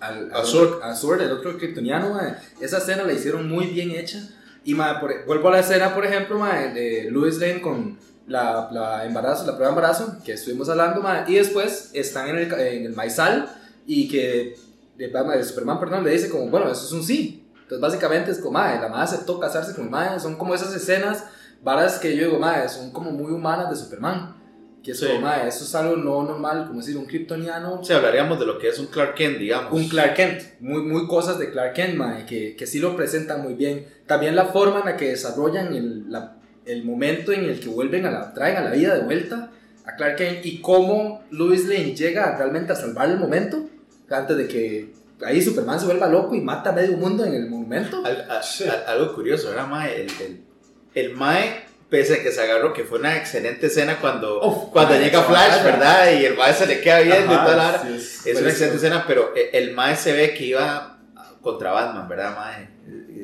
Al, 0.00 0.30
A 0.32 0.40
al 0.40 0.46
Sword. 0.46 0.82
a 0.82 0.94
Sword, 0.94 1.22
el 1.22 1.30
otro 1.32 1.56
kryptoniano, 1.56 2.20
esa 2.60 2.78
escena 2.78 3.04
la 3.04 3.12
hicieron 3.14 3.48
muy 3.48 3.66
bien 3.66 3.90
hecha. 3.92 4.20
Y 4.64 4.74
mae, 4.74 4.98
por- 5.00 5.24
vuelvo 5.26 5.48
a 5.48 5.52
la 5.52 5.60
escena, 5.60 5.94
por 5.94 6.04
ejemplo, 6.04 6.38
de 6.74 7.08
Louis 7.10 7.36
Lane 7.38 7.60
con 7.62 7.98
la, 8.26 8.68
la 8.72 9.04
embarazo, 9.04 9.44
la 9.46 9.52
prueba 9.52 9.66
de 9.72 9.78
embarazo 9.78 10.16
que 10.24 10.32
estuvimos 10.32 10.68
hablando, 10.68 11.02
y 11.28 11.34
después 11.34 11.90
están 11.92 12.28
en 12.28 12.38
el, 12.38 12.52
en 12.52 12.86
el 12.86 12.94
maizal 12.94 13.48
y 13.86 14.08
que 14.08 14.56
de 14.96 15.44
Superman, 15.44 15.80
perdón, 15.80 16.04
le 16.04 16.10
dice 16.10 16.30
como, 16.30 16.48
bueno, 16.48 16.70
eso 16.70 16.84
es 16.86 16.92
un 16.92 17.02
sí. 17.02 17.40
Entonces 17.62 17.80
básicamente 17.80 18.30
es 18.30 18.38
como, 18.38 18.52
mae, 18.52 18.80
la 18.80 18.88
madre 18.88 19.04
aceptó 19.04 19.38
casarse 19.40 19.74
con 19.74 19.84
el 19.84 19.90
mae, 19.90 20.20
son 20.20 20.36
como 20.36 20.54
esas 20.54 20.74
escenas, 20.74 21.24
varas 21.62 21.98
que 21.98 22.16
yo 22.16 22.26
digo, 22.26 22.38
mae, 22.38 22.68
son 22.68 22.90
como 22.92 23.10
muy 23.10 23.32
humanas 23.32 23.70
de 23.70 23.76
Superman. 23.76 24.36
Que 24.82 24.90
es 24.90 25.00
Sí. 25.00 25.06
como, 25.06 25.22
mae, 25.22 25.48
eso 25.48 25.64
es 25.64 25.74
algo 25.74 25.96
no 25.96 26.22
normal, 26.24 26.66
como 26.66 26.80
decir, 26.80 26.96
un 26.98 27.06
kryptoniano 27.06 27.82
sea, 27.82 27.96
hablaríamos 27.96 28.38
de 28.38 28.44
lo 28.44 28.58
que 28.58 28.68
es 28.68 28.78
un 28.78 28.86
Clark 28.88 29.14
Kent, 29.14 29.38
digamos. 29.38 29.72
un 29.72 29.88
Clark 29.88 30.12
Kent, 30.14 30.42
muy, 30.60 30.82
muy 30.82 31.06
cosas 31.06 31.38
de 31.38 31.50
Clark 31.50 31.72
Kent, 31.72 31.94
mae, 31.96 32.26
que, 32.26 32.54
que 32.54 32.66
sí 32.66 32.78
lo 32.80 32.94
presentan 32.94 33.42
muy 33.42 33.54
bien. 33.54 33.86
También 34.06 34.36
la 34.36 34.44
forma 34.46 34.80
en 34.80 34.84
la 34.84 34.96
que 34.98 35.08
desarrollan 35.08 35.74
el, 35.74 36.10
la- 36.12 36.36
el 36.66 36.84
momento 36.84 37.32
en 37.32 37.44
el 37.44 37.60
que 37.60 37.68
vuelven 37.68 38.06
a 38.06 38.10
la, 38.10 38.32
traen 38.32 38.56
a 38.56 38.60
la 38.62 38.70
vida 38.70 38.94
de 38.94 39.02
vuelta 39.04 39.50
a 39.86 39.96
Clark 39.96 40.16
Kent 40.16 40.46
y 40.46 40.60
cómo 40.60 41.24
Louis 41.30 41.66
Lane 41.66 41.94
llega 41.94 42.36
realmente 42.36 42.72
a 42.72 42.76
salvar 42.76 43.10
el 43.10 43.18
momento 43.18 43.68
antes 44.10 44.36
de 44.36 44.48
que 44.48 44.92
ahí 45.24 45.42
Superman 45.42 45.78
se 45.80 45.86
vuelva 45.86 46.06
loco 46.08 46.34
y 46.34 46.40
mata 46.40 46.70
a 46.70 46.72
medio 46.72 46.96
mundo 46.96 47.24
en 47.24 47.34
el 47.34 47.48
monumento. 47.48 48.02
Al- 48.04 48.30
a- 48.30 48.40
a- 48.40 48.92
algo 48.92 49.14
curioso, 49.14 49.50
¿verdad, 49.50 49.66
mae? 49.66 49.94
El, 50.02 50.10
el, 50.20 50.40
el 50.94 51.12
mae, 51.14 51.64
pese 51.90 52.14
a 52.14 52.22
que 52.22 52.30
se 52.32 52.40
agarró, 52.40 52.72
que 52.72 52.84
fue 52.84 52.98
una 52.98 53.16
excelente 53.16 53.66
escena 53.66 53.98
cuando, 54.00 54.40
cuando 54.72 54.94
mae, 54.94 55.04
llega 55.04 55.22
Flash, 55.22 55.50
vara. 55.50 55.62
¿verdad? 55.64 56.12
Y 56.18 56.24
el 56.24 56.34
mae 56.36 56.52
se 56.54 56.66
le 56.66 56.80
queda 56.80 57.02
y 57.02 57.10
Ajá, 57.10 57.44
toda 57.44 57.56
la 57.56 57.72
sí, 57.82 57.88
Es 57.88 57.88
buenísimo. 58.24 58.38
una 58.40 58.48
excelente 58.50 58.76
escena, 58.76 59.04
pero 59.06 59.32
e- 59.36 59.50
el 59.52 59.72
mae 59.74 59.96
se 59.96 60.12
ve 60.12 60.32
que 60.34 60.44
iba 60.44 60.93
contra 61.44 61.70
Batman, 61.70 62.08
¿verdad, 62.08 62.34
mae? 62.36 62.68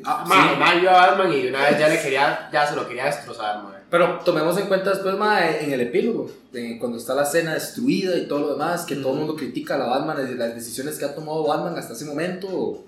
Ah, 0.04 0.24
Mae, 0.26 0.50
sí. 0.50 0.56
mae 0.60 0.80
vio 0.80 0.90
a 0.90 1.06
Batman 1.06 1.32
y 1.32 1.46
una 1.48 1.62
vez 1.62 1.78
ya 1.78 1.88
le 1.88 2.00
quería, 2.00 2.48
ya 2.52 2.66
se 2.66 2.76
lo 2.76 2.86
quería 2.86 3.06
destrozar, 3.06 3.62
mae. 3.64 3.80
Pero 3.90 4.20
tomemos 4.24 4.56
en 4.58 4.68
cuenta 4.68 4.90
después, 4.90 5.16
mae, 5.16 5.64
en 5.64 5.72
el 5.72 5.80
epílogo, 5.80 6.30
de 6.52 6.78
cuando 6.78 6.96
está 6.98 7.14
la 7.14 7.24
escena 7.24 7.54
destruida 7.54 8.16
y 8.16 8.28
todo 8.28 8.38
lo 8.38 8.52
demás, 8.52 8.84
que 8.84 8.94
todo 8.96 9.12
el 9.14 9.18
mundo 9.18 9.34
critica 9.34 9.74
a 9.74 9.78
la 9.78 9.86
Batman 9.86 10.28
y 10.30 10.34
las 10.36 10.54
decisiones 10.54 10.96
que 10.96 11.04
ha 11.06 11.14
tomado 11.14 11.44
Batman 11.46 11.76
hasta 11.76 11.94
ese 11.94 12.04
momento. 12.04 12.84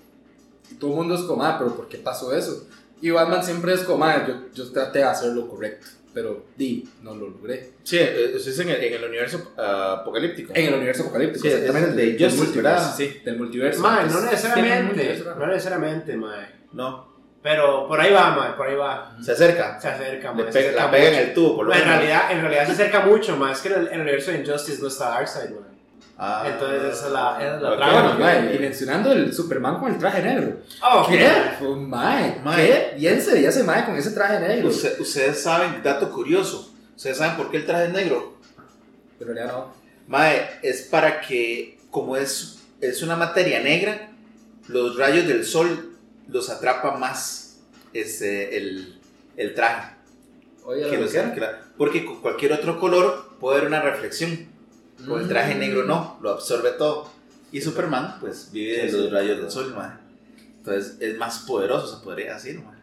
Y 0.71 0.75
todo 0.75 0.91
el 0.91 0.95
mundo 0.95 1.15
es 1.15 1.21
como, 1.23 1.43
ah, 1.43 1.57
pero 1.59 1.75
¿por 1.75 1.89
qué 1.89 1.97
pasó 1.97 2.33
eso? 2.33 2.65
Y 3.01 3.09
Batman 3.09 3.43
siempre 3.43 3.73
es 3.73 3.81
como, 3.81 4.05
ah, 4.05 4.25
yo, 4.25 4.35
yo 4.53 4.71
traté 4.71 4.99
de 4.99 5.05
hacer 5.05 5.33
lo 5.33 5.49
correcto, 5.49 5.87
pero 6.13 6.45
di, 6.55 6.87
no 7.01 7.15
lo 7.15 7.29
logré. 7.29 7.71
Sí, 7.83 7.97
eh, 7.97 8.33
eso 8.35 8.49
es 8.49 8.59
en 8.59 8.69
el, 8.69 8.83
en 8.83 8.93
el 8.93 9.03
universo 9.09 9.53
ah, 9.57 9.97
apocalíptico. 10.01 10.53
En 10.55 10.67
el 10.67 10.73
universo 10.75 11.03
apocalíptico, 11.03 11.41
Sí, 11.41 11.47
es 11.47 11.53
exactamente. 11.55 11.89
el 11.89 11.95
de 11.95 12.05
del 12.05 12.11
Justice, 12.23 12.43
multiverso, 12.45 12.79
¿verdad? 12.79 12.95
Sí, 12.95 13.21
del 13.25 13.37
multiverso. 13.37 13.81
Mae, 13.81 14.05
no 14.07 14.21
necesariamente, 14.21 15.23
no 15.37 15.47
necesariamente, 15.47 16.15
mae. 16.17 16.47
No, 16.73 17.11
Pero 17.41 17.87
por 17.87 17.99
ahí 17.99 18.11
va, 18.13 18.35
mae, 18.35 18.53
por 18.53 18.67
ahí 18.67 18.75
va. 18.75 19.17
se 19.21 19.31
acerca. 19.33 19.79
Se 19.79 19.87
acerca, 19.89 20.31
mae. 20.31 20.45
pe- 20.45 20.71
la 20.71 20.89
pega 20.89 21.09
en 21.09 21.15
el 21.29 21.33
tubo, 21.33 21.57
por 21.57 21.65
lo 21.65 21.71
Mae, 21.71 21.81
en 21.81 21.85
menos. 21.87 22.01
realidad, 22.03 22.31
en 22.31 22.41
realidad 22.41 22.65
se 22.67 22.71
acerca 22.73 22.99
mucho, 23.01 23.35
más 23.37 23.59
que 23.61 23.67
en 23.69 23.73
el, 23.81 23.87
en 23.87 23.93
el 23.95 24.01
universo 24.01 24.31
de 24.31 24.37
Injustice 24.39 24.81
no 24.81 24.87
está 24.87 25.09
Darkseid, 25.09 25.49
mae. 25.49 25.72
Ah, 26.25 26.43
Entonces 26.47 26.93
esa 26.93 27.07
es 27.07 27.11
la- 27.11 27.37
esa 27.41 27.55
es 27.57 27.61
la 27.61 27.69
ok, 27.71 27.77
trama. 27.77 28.15
Bueno, 28.17 28.53
y 28.53 28.59
mencionando 28.59 29.11
el 29.11 29.33
Superman 29.33 29.77
con 29.77 29.91
el 29.91 29.97
traje 29.97 30.21
negro. 30.21 30.57
Oh, 30.81 31.05
¿Qué? 31.09 31.29
un 31.65 31.89
mae. 31.89 32.41
¿Qué? 32.55 32.93
Bien 32.97 33.21
se 33.21 33.33
veía 33.33 33.49
ese 33.49 33.63
mae 33.65 33.83
con 33.83 33.97
ese 33.97 34.11
traje 34.11 34.39
negro. 34.39 34.69
Usted- 34.69 34.97
ustedes 35.01 35.41
saben, 35.43 35.83
dato 35.83 36.09
curioso, 36.13 36.73
ustedes 36.95 37.17
saben 37.17 37.35
por 37.35 37.51
qué 37.51 37.57
el 37.57 37.65
traje 37.65 37.87
es 37.87 37.91
negro. 37.91 38.37
Pero 39.19 39.35
ya 39.35 39.47
no. 39.47 39.73
Mae, 40.07 40.49
es 40.61 40.83
para 40.83 41.19
que, 41.19 41.77
como 41.91 42.15
es, 42.15 42.59
es 42.79 43.03
una 43.03 43.17
materia 43.17 43.59
negra, 43.59 44.09
los 44.69 44.97
rayos 44.97 45.27
del 45.27 45.43
sol 45.45 45.97
los 46.29 46.49
atrapa 46.49 46.95
más 46.95 47.59
este, 47.91 48.55
el, 48.55 48.97
el 49.35 49.53
traje. 49.55 49.93
Oye, 50.63 50.89
que 50.89 50.97
lo 50.97 51.09
que 51.09 51.41
porque 51.77 52.05
con 52.05 52.21
cualquier 52.21 52.53
otro 52.53 52.79
color 52.79 53.35
puede 53.41 53.57
haber 53.57 53.67
una 53.67 53.81
reflexión. 53.81 54.52
Con 55.07 55.21
el 55.21 55.27
traje 55.27 55.55
negro 55.55 55.83
no, 55.83 56.17
lo 56.21 56.31
absorbe 56.31 56.71
todo. 56.71 57.09
Y 57.51 57.61
Superman, 57.61 58.17
pues, 58.19 58.49
vive 58.51 58.83
de 58.83 58.89
Sí, 58.89 58.95
los 58.97 59.05
sí. 59.05 59.11
rayos 59.11 59.37
del 59.39 59.51
sol, 59.51 59.73
mae. 59.75 59.91
Entonces, 60.57 60.97
es 60.99 61.17
más 61.17 61.39
poderoso, 61.39 61.97
se 61.97 62.03
podría 62.03 62.33
decir, 62.35 62.59
mae. 62.63 62.73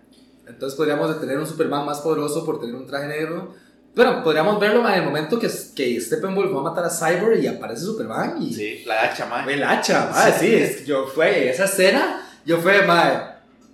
Entonces 0.47 0.77
podríamos 0.77 1.21
tener 1.21 1.39
un 1.39 1.47
Superman 1.47 1.87
más 1.87 2.01
poderoso 2.01 2.45
por 2.45 2.61
tener 2.61 2.75
un 2.75 2.87
traje 2.87 3.07
negro. 3.07 3.55
Pero 3.95 4.23
podríamos 4.23 4.61
verlo 4.61 4.83
mae, 4.83 4.95
en 4.99 5.01
el 5.01 5.07
momento 5.07 5.39
que, 5.39 5.49
que 5.75 6.01
Steppenwolf 6.01 6.55
va 6.55 6.61
a 6.61 6.63
matar 6.63 6.85
a 6.85 6.91
Cyborg 6.91 7.41
y 7.41 7.47
aparece 7.49 7.83
Superman 7.85 8.41
y 8.41 8.55
Sí, 8.55 8.85
la 8.87 9.03
hacha, 9.03 9.27
mae. 9.27 9.53
el 9.53 9.65
hacha, 9.65 10.11
mae, 10.13 10.33
sí, 10.33 10.55
es 10.55 10.77
que 10.79 10.85
yo 10.85 11.07
fue 11.09 11.51
esa 11.51 11.65
escena, 11.65 12.25
yo 12.45 12.59
fue, 12.59 12.85
mae, 12.87 13.19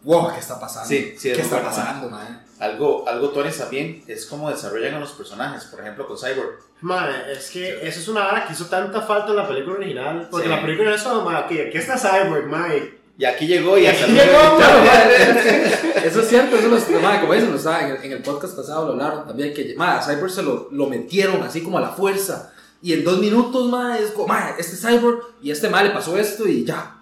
wow, 0.05 0.33
¿qué 0.33 0.41
está 0.41 0.59
pasando? 0.59 0.88
Sí, 0.88 1.15
sí, 1.19 1.31
es 1.31 1.37
¿Qué 1.37 1.43
muy 1.43 1.53
está 1.53 1.62
pasando, 1.62 2.09
mae? 2.09 2.26
Algo, 2.59 3.07
algo 3.07 3.29
Tony 3.31 3.51
también 3.51 4.03
es 4.07 4.25
como 4.27 4.51
desarrollan 4.51 4.95
a 4.95 5.01
los 5.01 5.13
personajes, 5.13 5.65
por 5.65 5.81
ejemplo 5.81 6.07
con 6.07 6.17
Cyborg. 6.17 6.59
Mae, 6.81 7.33
es 7.33 7.51
que 7.51 7.87
eso 7.87 8.01
es 8.01 8.09
una 8.09 8.21
vara 8.25 8.47
que 8.47 8.53
hizo 8.55 8.67
tanta 8.67 9.03
falta 9.03 9.31
en 9.31 9.37
la 9.37 9.47
película 9.49 9.77
original. 9.77 10.29
Porque 10.31 10.47
Sí. 10.47 10.53
la 10.55 10.63
película 10.63 10.95
es 10.95 11.01
eso, 11.01 11.23
mae, 11.23 11.37
ok, 11.45 11.69
aquí 11.69 11.79
está 11.79 11.99
Cyborg, 11.99 12.47
mae. 12.47 12.97
Y 13.19 13.25
aquí 13.25 13.47
llegó 13.47 13.79
y 13.79 13.83
Y 13.83 13.87
hasta 13.87 14.05
aquí 14.05 14.13
luego. 14.15 14.59
llegó, 14.59 16.01
eso 16.05 16.21
es 16.21 16.29
cierto, 16.29 16.57
eso 16.57 16.69
lo, 16.69 17.01
mae, 17.01 17.21
como 17.21 17.33
dicen, 17.35 17.51
en, 17.55 17.91
el, 17.97 18.05
en 18.05 18.13
el 18.13 18.23
podcast 18.23 18.57
pasado 18.57 18.87
lo 18.87 18.93
hablaron 18.93 19.27
también, 19.27 19.53
que 19.55 19.75
mae, 19.77 19.99
a 19.99 20.03
Cyborg 20.03 20.31
se 20.31 20.43
lo, 20.43 20.69
lo 20.71 20.87
metieron 20.87 21.43
así 21.43 21.63
como 21.63 21.79
a 21.79 21.81
la 21.81 21.91
fuerza. 21.91 22.53
Y 22.83 22.93
en 22.93 23.05
dos 23.05 23.19
minutos, 23.19 23.69
mae, 23.71 24.03
es 24.03 24.11
como, 24.11 24.29
mae, 24.29 24.55
este 24.59 24.77
Cyborg 24.77 25.21
y 25.43 25.51
este 25.51 25.69
mae 25.69 25.85
le 25.85 25.91
pasó 25.91 26.17
esto 26.19 26.47
y 26.47 26.65
ya. 26.65 26.96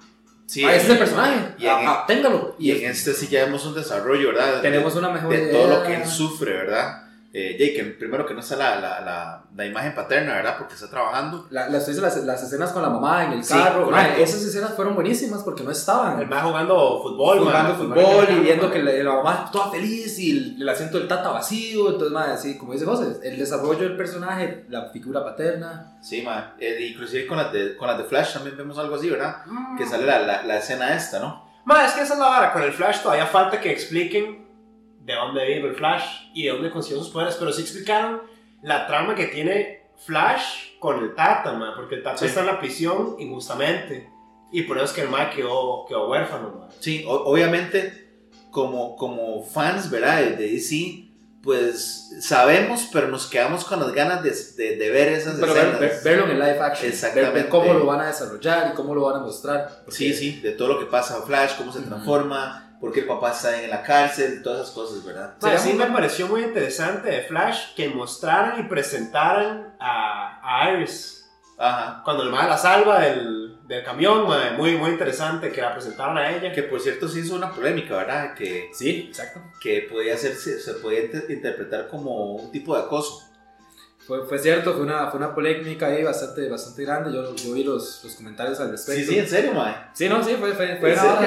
Sí, 0.46 0.62
Ah, 0.64 0.74
este 0.74 0.86
es 0.88 0.92
el 0.92 0.98
personaje. 0.98 1.54
y 1.58 1.64
en- 1.64 1.70
Ah, 1.70 1.80
ah, 1.86 2.04
téngalo. 2.06 2.54
Y 2.58 2.70
en 2.72 2.90
este 2.90 3.14
sí 3.14 3.28
ya 3.28 3.44
vemos 3.46 3.64
un 3.64 3.74
desarrollo, 3.74 4.28
¿verdad? 4.28 4.60
tenemos 4.60 4.94
una 4.94 5.08
mejor 5.08 5.30
de 5.30 5.42
idea. 5.42 5.52
todo 5.52 5.68
lo 5.68 5.82
que 5.84 5.94
él 5.94 6.06
sufre, 6.06 6.52
¿verdad? 6.52 7.03
Eh, 7.36 7.56
Jake, 7.58 7.96
primero 7.98 8.24
que 8.24 8.32
no 8.32 8.38
está 8.38 8.54
la, 8.54 8.76
la, 8.76 9.00
la, 9.00 9.42
la 9.56 9.66
imagen 9.66 9.92
paterna, 9.92 10.34
¿verdad? 10.34 10.54
Porque 10.56 10.74
está 10.74 10.88
trabajando. 10.88 11.48
La- 11.50 11.68
las, 11.68 11.88
las, 11.88 12.16
las 12.18 12.42
escenas 12.44 12.70
con 12.70 12.80
la 12.80 12.88
mamá 12.88 13.24
en 13.24 13.32
el 13.32 13.42
Sí, 13.44 13.52
carro, 13.54 13.90
mae, 13.90 14.22
esas 14.22 14.40
escenas 14.42 14.74
fueron 14.74 14.94
buenísimas 14.94 15.42
porque 15.42 15.64
no 15.64 15.72
estaban. 15.72 16.20
El 16.20 16.28
mae 16.28 16.42
jugando 16.42 17.02
fútbol, 17.02 17.40
jugando 17.40 17.74
fútbol 17.74 18.26
y 18.30 18.38
viendo 18.38 18.70
que 18.70 18.80
la, 18.80 18.92
la 18.92 19.16
mamá 19.16 19.50
toda 19.50 19.72
feliz 19.72 20.16
y 20.20 20.30
el, 20.30 20.62
el 20.62 20.68
asiento 20.68 20.96
del 20.96 21.08
tata 21.08 21.30
vacío. 21.30 21.88
Entonces, 21.88 22.12
mae, 22.12 22.30
así 22.30 22.56
como 22.56 22.72
dice 22.72 22.84
José, 22.84 23.18
el 23.24 23.36
desarrollo 23.36 23.80
del 23.82 23.96
personaje, 23.96 24.66
la 24.68 24.90
figura 24.90 25.24
paterna. 25.24 25.98
Sí, 26.00 26.22
ma. 26.22 26.54
Eh, 26.60 26.86
inclusive 26.88 27.26
con 27.26 27.36
las, 27.36 27.52
de, 27.52 27.76
con 27.76 27.88
las 27.88 27.98
de 27.98 28.04
Flash 28.04 28.34
también 28.34 28.56
vemos 28.56 28.78
algo 28.78 28.94
así, 28.94 29.10
¿verdad? 29.10 29.38
Mm. 29.46 29.76
Que 29.76 29.86
sale 29.86 30.06
la, 30.06 30.20
la, 30.20 30.44
la 30.44 30.58
escena 30.58 30.94
esta, 30.94 31.18
¿no? 31.18 31.44
Mae, 31.64 31.84
es 31.86 31.92
que 31.94 32.02
esa 32.02 32.12
es 32.14 32.20
la 32.20 32.26
vara. 32.28 32.52
Con 32.52 32.62
el 32.62 32.72
Flash 32.72 33.00
todavía 33.02 33.26
falta 33.26 33.60
que 33.60 33.72
expliquen 33.72 34.43
de 35.04 35.14
dónde 35.14 35.44
viene 35.46 35.68
el 35.68 35.74
Flash 35.74 36.04
y 36.34 36.44
de 36.44 36.50
dónde 36.52 36.70
consiguió 36.70 37.02
sus 37.02 37.12
poderes. 37.12 37.36
Pero 37.38 37.52
sí 37.52 37.62
explicaron 37.62 38.22
la 38.62 38.86
trama 38.86 39.14
que 39.14 39.26
tiene 39.26 39.88
Flash 40.06 40.78
con 40.80 41.02
el 41.02 41.14
Tata, 41.14 41.52
mae. 41.52 41.72
Porque 41.76 41.96
el 41.96 42.02
Tata 42.02 42.18
Sí. 42.18 42.26
está 42.26 42.40
en 42.40 42.46
la 42.46 42.58
prisión 42.58 43.16
injustamente. 43.18 44.10
Y 44.52 44.62
por 44.62 44.76
eso 44.76 44.86
es 44.86 44.92
que 44.92 45.00
el 45.02 45.08
mae 45.08 45.30
quedó, 45.30 45.84
quedó 45.88 46.08
huérfano, 46.08 46.54
mae. 46.60 46.68
Sí, 46.80 47.04
obviamente 47.06 48.02
como, 48.50 48.96
como 48.96 49.42
fans, 49.44 49.90
¿verdad? 49.90 50.20
De, 50.20 50.36
DC, 50.36 51.08
pues 51.42 52.16
sabemos, 52.20 52.88
pero 52.92 53.08
nos 53.08 53.26
quedamos 53.26 53.64
con 53.64 53.80
las 53.80 53.92
ganas 53.92 54.22
de, 54.22 54.30
de, 54.56 54.76
de 54.76 54.90
ver 54.90 55.08
esas 55.08 55.38
Pero 55.40 55.52
ver- 55.52 55.62
escenas. 55.64 55.80
ver- 55.80 56.00
verlo 56.04 56.24
en 56.24 56.30
el 56.30 56.38
live 56.38 56.60
action. 56.60 56.88
Exactamente. 56.90 57.32
Ver, 57.34 57.42
ver 57.42 57.50
cómo 57.50 57.74
lo 57.74 57.84
van 57.84 58.00
a 58.00 58.06
desarrollar 58.06 58.70
y 58.72 58.74
cómo 58.74 58.94
lo 58.94 59.02
van 59.02 59.16
a 59.16 59.24
mostrar. 59.24 59.80
porque- 59.84 59.96
Sí, 59.96 60.14
sí, 60.14 60.40
de 60.40 60.52
todo 60.52 60.68
lo 60.68 60.78
que 60.78 60.86
pasa 60.86 61.18
a 61.18 61.22
Flash, 61.22 61.56
cómo 61.58 61.72
se 61.72 61.80
transforma, 61.82 62.60
por 62.73 62.73
qué 62.92 63.00
el 63.00 63.06
papá 63.06 63.30
está 63.32 63.62
en 63.62 63.70
la 63.70 63.82
cárcel, 63.82 64.42
todas 64.42 64.62
esas 64.62 64.74
cosas, 64.74 65.04
¿verdad? 65.04 65.34
Sería 65.40 65.58
sí 65.58 65.72
me 65.74 65.86
pareció 65.86 66.26
muy 66.28 66.42
interesante 66.42 67.08
de 67.10 67.22
Flash 67.22 67.74
que 67.74 67.88
mostraran 67.88 68.60
y 68.60 68.64
presentaran 68.68 69.74
a, 69.78 70.40
a 70.42 70.72
Iris. 70.72 71.20
Ajá. 71.56 72.02
Cuando 72.04 72.24
el 72.24 72.30
mae 72.30 72.48
la 72.48 72.58
salva 72.58 72.98
del, 73.00 73.58
del 73.66 73.84
camión, 73.84 74.26
mae, 74.26 74.50
muy, 74.52 74.76
muy 74.76 74.90
interesante 74.90 75.52
que 75.52 75.60
la 75.60 75.72
presentaran 75.72 76.18
a 76.18 76.30
ella. 76.36 76.52
Que 76.52 76.64
por 76.64 76.80
cierto 76.80 77.08
sí 77.08 77.20
hizo 77.20 77.36
una 77.36 77.52
polémica, 77.52 77.96
¿verdad? 77.96 78.34
Que, 78.34 78.70
Sí, 78.74 79.06
exacto. 79.08 79.40
que 79.60 79.86
podía 79.90 80.14
hacerse, 80.14 80.58
se 80.58 80.74
podía 80.74 81.04
inter- 81.04 81.26
interpretar 81.30 81.86
como 81.88 82.32
un 82.34 82.50
tipo 82.50 82.76
de 82.76 82.82
acoso. 82.82 83.30
Fue, 84.06 84.26
fue 84.26 84.38
cierto, 84.38 84.74
fue 84.74 84.82
una, 84.82 85.10
fue 85.10 85.18
una 85.18 85.34
polémica 85.34 85.86
ahí 85.86 86.02
bastante, 86.02 86.46
bastante 86.50 86.82
grande. 86.84 87.10
Yo, 87.12 87.34
yo 87.36 87.54
vi 87.54 87.64
los, 87.64 88.02
los 88.04 88.14
comentarios 88.16 88.60
al 88.60 88.70
respecto. 88.72 89.00
Sí, 89.00 89.06
sí, 89.06 89.18
en 89.18 89.28
serio, 89.28 89.54
mae. 89.54 89.74
Sí, 89.94 90.08
no, 90.10 90.22
sí, 90.22 90.34
fue, 90.38 90.52
fue, 90.52 90.76
fue 90.78 90.92
¿En 90.92 90.98
una 90.98 91.20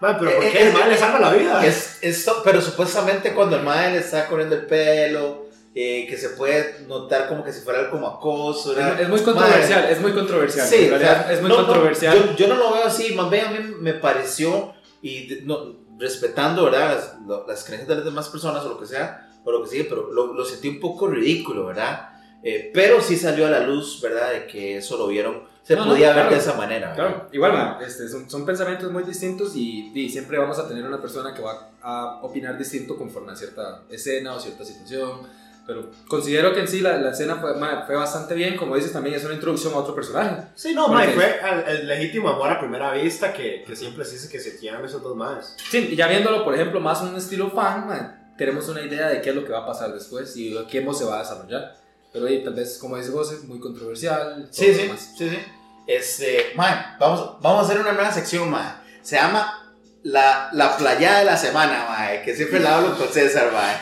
pero 0.00 0.34
¿por 0.36 0.44
Eh, 0.44 0.50
qué 0.52 0.62
el 0.62 0.68
eh, 0.68 0.72
mae 0.72 0.88
le 0.90 0.96
salva 0.96 1.18
la 1.20 1.32
vida? 1.32 1.64
Es, 1.66 1.98
esto, 2.02 2.40
pero 2.44 2.60
supuestamente 2.60 3.32
cuando 3.34 3.56
el 3.56 3.62
mae 3.62 3.92
le 3.92 3.98
está 3.98 4.26
corriendo 4.26 4.54
el 4.54 4.66
pelo, 4.66 5.46
eh, 5.74 6.06
que 6.08 6.16
se 6.16 6.30
puede 6.30 6.80
notar 6.86 7.28
como 7.28 7.44
que 7.44 7.52
si 7.52 7.60
fuera 7.60 7.80
algo 7.80 7.90
como 7.92 8.06
acoso. 8.08 8.78
Es, 8.78 9.00
es 9.00 9.08
muy 9.08 9.20
controversial, 9.20 9.84
es 9.90 10.00
muy 10.00 10.12
controversial. 10.12 10.66
Sí, 10.66 10.84
en 10.84 10.90
realidad, 10.90 11.20
o 11.20 11.24
sea, 11.24 11.32
es 11.32 11.40
muy 11.40 11.48
no, 11.50 11.56
no, 11.60 11.64
controversial. 11.66 12.16
yo, 12.16 12.36
yo 12.36 12.48
no 12.48 12.56
lo 12.56 12.72
veo 12.72 12.84
así, 12.84 13.14
más 13.14 13.30
bien 13.30 13.44
a 13.46 13.50
mí 13.50 13.58
me 13.80 13.94
pareció, 13.94 14.74
y 15.02 15.40
no, 15.44 15.76
respetando 15.98 16.64
¿verdad? 16.64 16.94
Las, 16.94 17.14
lo- 17.26 17.46
las 17.46 17.64
creencias 17.64 17.88
de 17.88 17.96
las 17.96 18.04
demás 18.04 18.28
personas 18.28 18.64
o 18.64 18.68
lo 18.70 18.80
que 18.80 18.86
sea, 18.86 19.28
o 19.44 19.50
lo 19.52 19.62
que 19.62 19.68
sigue, 19.68 19.84
pero 19.84 20.10
lo, 20.12 20.32
lo 20.32 20.44
sentí 20.44 20.68
un 20.68 20.80
poco 20.80 21.06
ridículo, 21.08 21.66
¿verdad? 21.66 22.10
Eh, 22.42 22.70
pero 22.72 23.00
sí 23.00 23.16
salió 23.16 23.46
a 23.46 23.50
la 23.50 23.60
luz, 23.60 24.00
¿verdad? 24.00 24.30
De 24.32 24.46
que 24.46 24.76
eso 24.78 24.96
lo 24.96 25.08
vieron, 25.08 25.42
se 25.68 25.76
No, 25.76 25.84
no, 25.84 25.90
podía 25.90 26.06
ver 26.08 26.14
claro. 26.14 26.30
de 26.30 26.36
esa 26.38 26.54
manera. 26.54 26.88
¿verdad? 26.92 27.08
Claro, 27.08 27.28
igual, 27.30 27.52
ma, 27.52 27.78
este, 27.86 28.08
son, 28.08 28.30
son 28.30 28.46
pensamientos 28.46 28.90
muy 28.90 29.02
distintos 29.02 29.54
y, 29.54 29.92
y 29.94 30.08
siempre 30.08 30.38
vamos 30.38 30.58
a 30.58 30.66
tener 30.66 30.82
una 30.82 30.98
persona 30.98 31.34
que 31.34 31.42
va 31.42 31.68
a 31.82 32.20
opinar 32.22 32.56
distinto 32.56 32.96
conforme 32.96 33.32
a 33.32 33.36
cierta 33.36 33.82
escena 33.90 34.34
o 34.34 34.40
cierta 34.40 34.64
situación. 34.64 35.20
Pero 35.66 35.90
considero 36.08 36.54
que 36.54 36.60
en 36.60 36.68
sí 36.68 36.80
la, 36.80 36.96
la 36.96 37.10
escena 37.10 37.36
fue, 37.36 37.54
ma, 37.56 37.84
fue 37.86 37.96
bastante 37.96 38.34
bien, 38.34 38.56
como 38.56 38.76
dices, 38.76 38.90
también 38.94 39.14
es 39.16 39.24
una 39.26 39.34
introducción 39.34 39.74
a 39.74 39.76
otro 39.76 39.94
personaje. 39.94 40.44
Sí, 40.54 40.72
no, 40.74 40.88
mae, 40.88 41.10
fue 41.12 41.38
el, 41.66 41.80
el 41.80 41.86
legítimo 41.86 42.30
amor 42.30 42.50
a 42.50 42.58
primera 42.58 42.90
vista 42.94 43.34
que, 43.34 43.62
que 43.66 43.76
siempre 43.76 44.06
se 44.06 44.12
dice 44.14 44.30
que 44.30 44.40
se 44.40 44.58
quieran 44.58 44.82
esos 44.82 45.02
dos 45.02 45.14
más. 45.14 45.54
Sí, 45.70 45.90
y 45.92 45.94
ya 45.96 46.08
viéndolo, 46.08 46.42
por 46.42 46.54
ejemplo, 46.54 46.80
más 46.80 47.02
un 47.02 47.14
estilo 47.14 47.50
fan, 47.50 48.32
tenemos 48.38 48.66
una 48.70 48.80
idea 48.80 49.08
de 49.08 49.20
qué 49.20 49.28
es 49.28 49.36
lo 49.36 49.44
que 49.44 49.52
va 49.52 49.64
a 49.64 49.66
pasar 49.66 49.92
después 49.92 50.34
y 50.38 50.56
cómo 50.72 50.94
se 50.94 51.04
va 51.04 51.16
a 51.16 51.18
desarrollar. 51.18 51.76
Pero 52.14 52.26
ahí, 52.26 52.42
tal 52.42 52.54
vez, 52.54 52.78
como 52.78 52.96
dice 52.96 53.10
José, 53.12 53.46
muy 53.46 53.60
controversial. 53.60 54.48
Sí, 54.50 54.72
sí, 54.72 54.90
sí, 55.18 55.28
sí. 55.28 55.38
Este, 55.88 56.52
mae, 56.54 56.74
vamos, 57.00 57.40
vamos 57.40 57.62
a 57.62 57.64
hacer 57.64 57.80
una 57.80 57.92
nueva 57.92 58.12
sección, 58.12 58.50
mae. 58.50 58.68
Se 59.02 59.16
llama 59.16 59.72
la, 60.02 60.50
la 60.52 60.76
playada 60.76 61.20
de 61.20 61.24
la 61.24 61.36
semana, 61.38 61.86
mae, 61.88 62.22
que 62.22 62.36
siempre 62.36 62.60
la 62.60 62.76
hablo 62.76 62.96
con 62.96 63.08
César, 63.08 63.50
mae. 63.52 63.74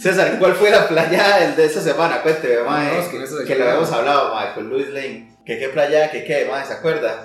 César, 0.00 0.36
¿cuál 0.38 0.54
fue 0.54 0.70
la 0.70 0.88
playada 0.88 1.46
de 1.48 1.64
esta 1.66 1.82
semana? 1.82 2.22
Cuénteme, 2.22 2.64
con 3.10 3.22
eso 3.22 3.36
de 3.36 3.44
que 3.44 3.52
que- 3.52 3.58
lo 3.58 3.66
habíamos 3.66 3.92
hablado, 3.92 4.34
mae, 4.34 4.54
con 4.54 4.70
Luis 4.70 4.88
Lane. 4.88 5.36
Que 5.44 5.58
qué 5.58 5.68
playa, 5.68 6.10
que 6.10 6.24
qué, 6.24 6.48
mae, 6.50 6.64
¿se 6.64 6.72
acuerda? 6.72 7.24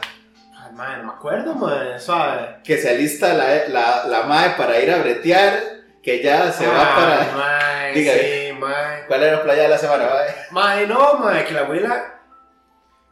Ay, 0.60 0.74
mae, 0.74 0.98
no 0.98 1.04
me 1.06 1.14
acuerdo, 1.14 1.56
mae, 1.56 1.98
suave. 2.00 2.58
Que 2.64 2.78
se 2.78 2.90
alista 2.90 3.34
la, 3.34 3.68
la, 3.70 4.04
la 4.08 4.24
mae 4.24 4.50
para 4.52 4.78
ir 4.82 4.92
a 4.92 4.98
bretear, 4.98 5.58
que 6.04 6.22
ya 6.22 6.52
se 6.52 6.68
va 6.68 6.82
Ay, 6.82 6.96
para... 6.96 7.38
Mae, 7.38 7.94
Dígale. 7.94 8.48
sí, 8.50 8.54
mae. 8.54 9.06
¿Cuál 9.08 9.24
era 9.24 9.38
la 9.38 9.44
playa 9.44 9.64
de 9.64 9.70
la 9.70 9.78
semana, 9.78 10.04
mae? 10.06 10.36
Mae, 10.52 10.88
no, 10.88 11.14
mae, 11.20 11.46
que 11.46 11.54
la 11.54 11.62
abuela. 11.62 12.12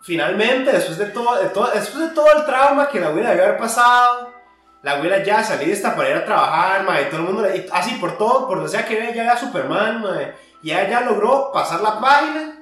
Finalmente, 0.04 0.72
después 0.72 0.98
de 0.98 1.06
todo, 1.08 1.42
de 1.42 1.50
todo- 1.50 1.72
después 1.74 2.10
de 2.10 2.14
todo 2.14 2.28
el 2.38 2.46
trauma 2.46 2.90
que 2.90 3.00
la 3.00 3.08
abuela 3.08 3.30
debió 3.30 3.46
haber 3.46 3.58
pasado, 3.58 4.34
la 4.82 4.92
abuela 4.92 5.24
ya 5.24 5.42
salí 5.44 5.66
lista 5.68 5.96
para 5.96 6.10
ir 6.10 6.16
a 6.18 6.26
trabajar, 6.26 6.84
mae, 6.84 7.04
y 7.04 7.06
todo 7.06 7.18
el 7.22 7.24
mundo, 7.28 7.48
así 7.72 7.96
por 7.96 8.18
todo, 8.18 8.48
por 8.48 8.58
donde 8.58 8.70
sea 8.72 8.86
que 8.86 8.96
vea, 9.00 9.14
ya 9.14 9.24
era 9.24 9.38
Superman, 9.38 10.02
mae, 10.02 10.34
y 10.62 10.72
ella 10.72 10.90
ya 10.90 11.02
logró 11.02 11.52
pasar 11.54 11.80
la 11.82 12.02
página 12.02 12.60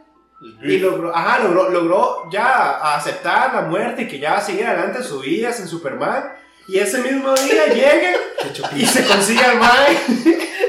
y 0.62 0.77
logró, 0.77 1.15
ajá, 1.15 1.39
logró, 1.39 1.69
logró 1.69 2.29
ya 2.31 2.95
aceptar 2.95 3.53
la 3.55 3.62
muerte 3.62 4.03
y 4.03 4.07
que 4.07 4.19
ya 4.19 4.33
va 4.33 4.38
a 4.38 4.41
seguir 4.41 4.65
adelante 4.67 5.00
en 5.00 5.03
su 5.03 5.19
vida 5.19 5.51
sin 5.51 5.67
Superman. 5.67 6.33
Y 6.67 6.77
ese 6.77 7.00
mismo 7.00 7.33
día 7.33 7.65
llega 7.74 8.12
y 8.75 8.86
se 8.86 9.03
consigue 9.05 9.43
al 9.43 9.57
mae. 9.57 9.98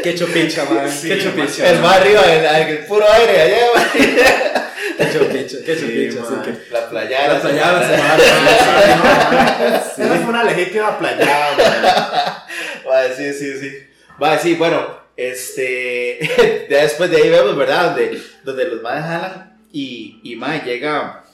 qué 0.02 0.14
chopicha, 0.14 0.64
man. 0.64 0.91
Sí, 0.91 1.09
qué 1.09 1.23
chopicha. 1.23 1.69
El 1.71 1.81
más 1.81 1.97
arriba, 1.97 2.21
el, 2.23 2.69
el 2.69 2.87
puro 2.87 3.05
aire, 3.12 3.41
allá, 3.43 3.67
mae. 3.75 4.62
Qué 4.99 5.12
chopicha, 5.12 5.58
qué 5.64 5.75
que- 5.76 6.72
La 6.72 6.88
playa 6.90 7.22
de 7.22 7.28
la, 7.28 7.34
La 7.34 7.40
playada 7.40 7.80
la 7.80 7.87
semana. 7.88 8.18
Esa 9.96 10.16
fue 10.16 10.28
una 10.30 10.44
legítima 10.44 10.99
playada. 10.99 12.46
Vale, 12.84 13.14
sí, 13.16 13.32
sí, 13.32 13.58
sí. 13.61 13.72
Vale, 14.18 14.40
sí, 14.40 14.54
bueno, 14.54 14.99
este, 15.16 16.18
ya 16.70 16.82
después 16.82 17.11
de 17.11 17.16
ahí 17.18 17.28
vemos, 17.30 17.56
¿verdad? 17.56 17.87
Donde, 17.90 18.20
donde 18.44 18.64
los 18.68 18.82
madres 18.82 19.04
jalan 19.04 19.58
y, 19.72 20.20
y 20.22 20.37
mae, 20.37 20.62
llega, 20.64 21.25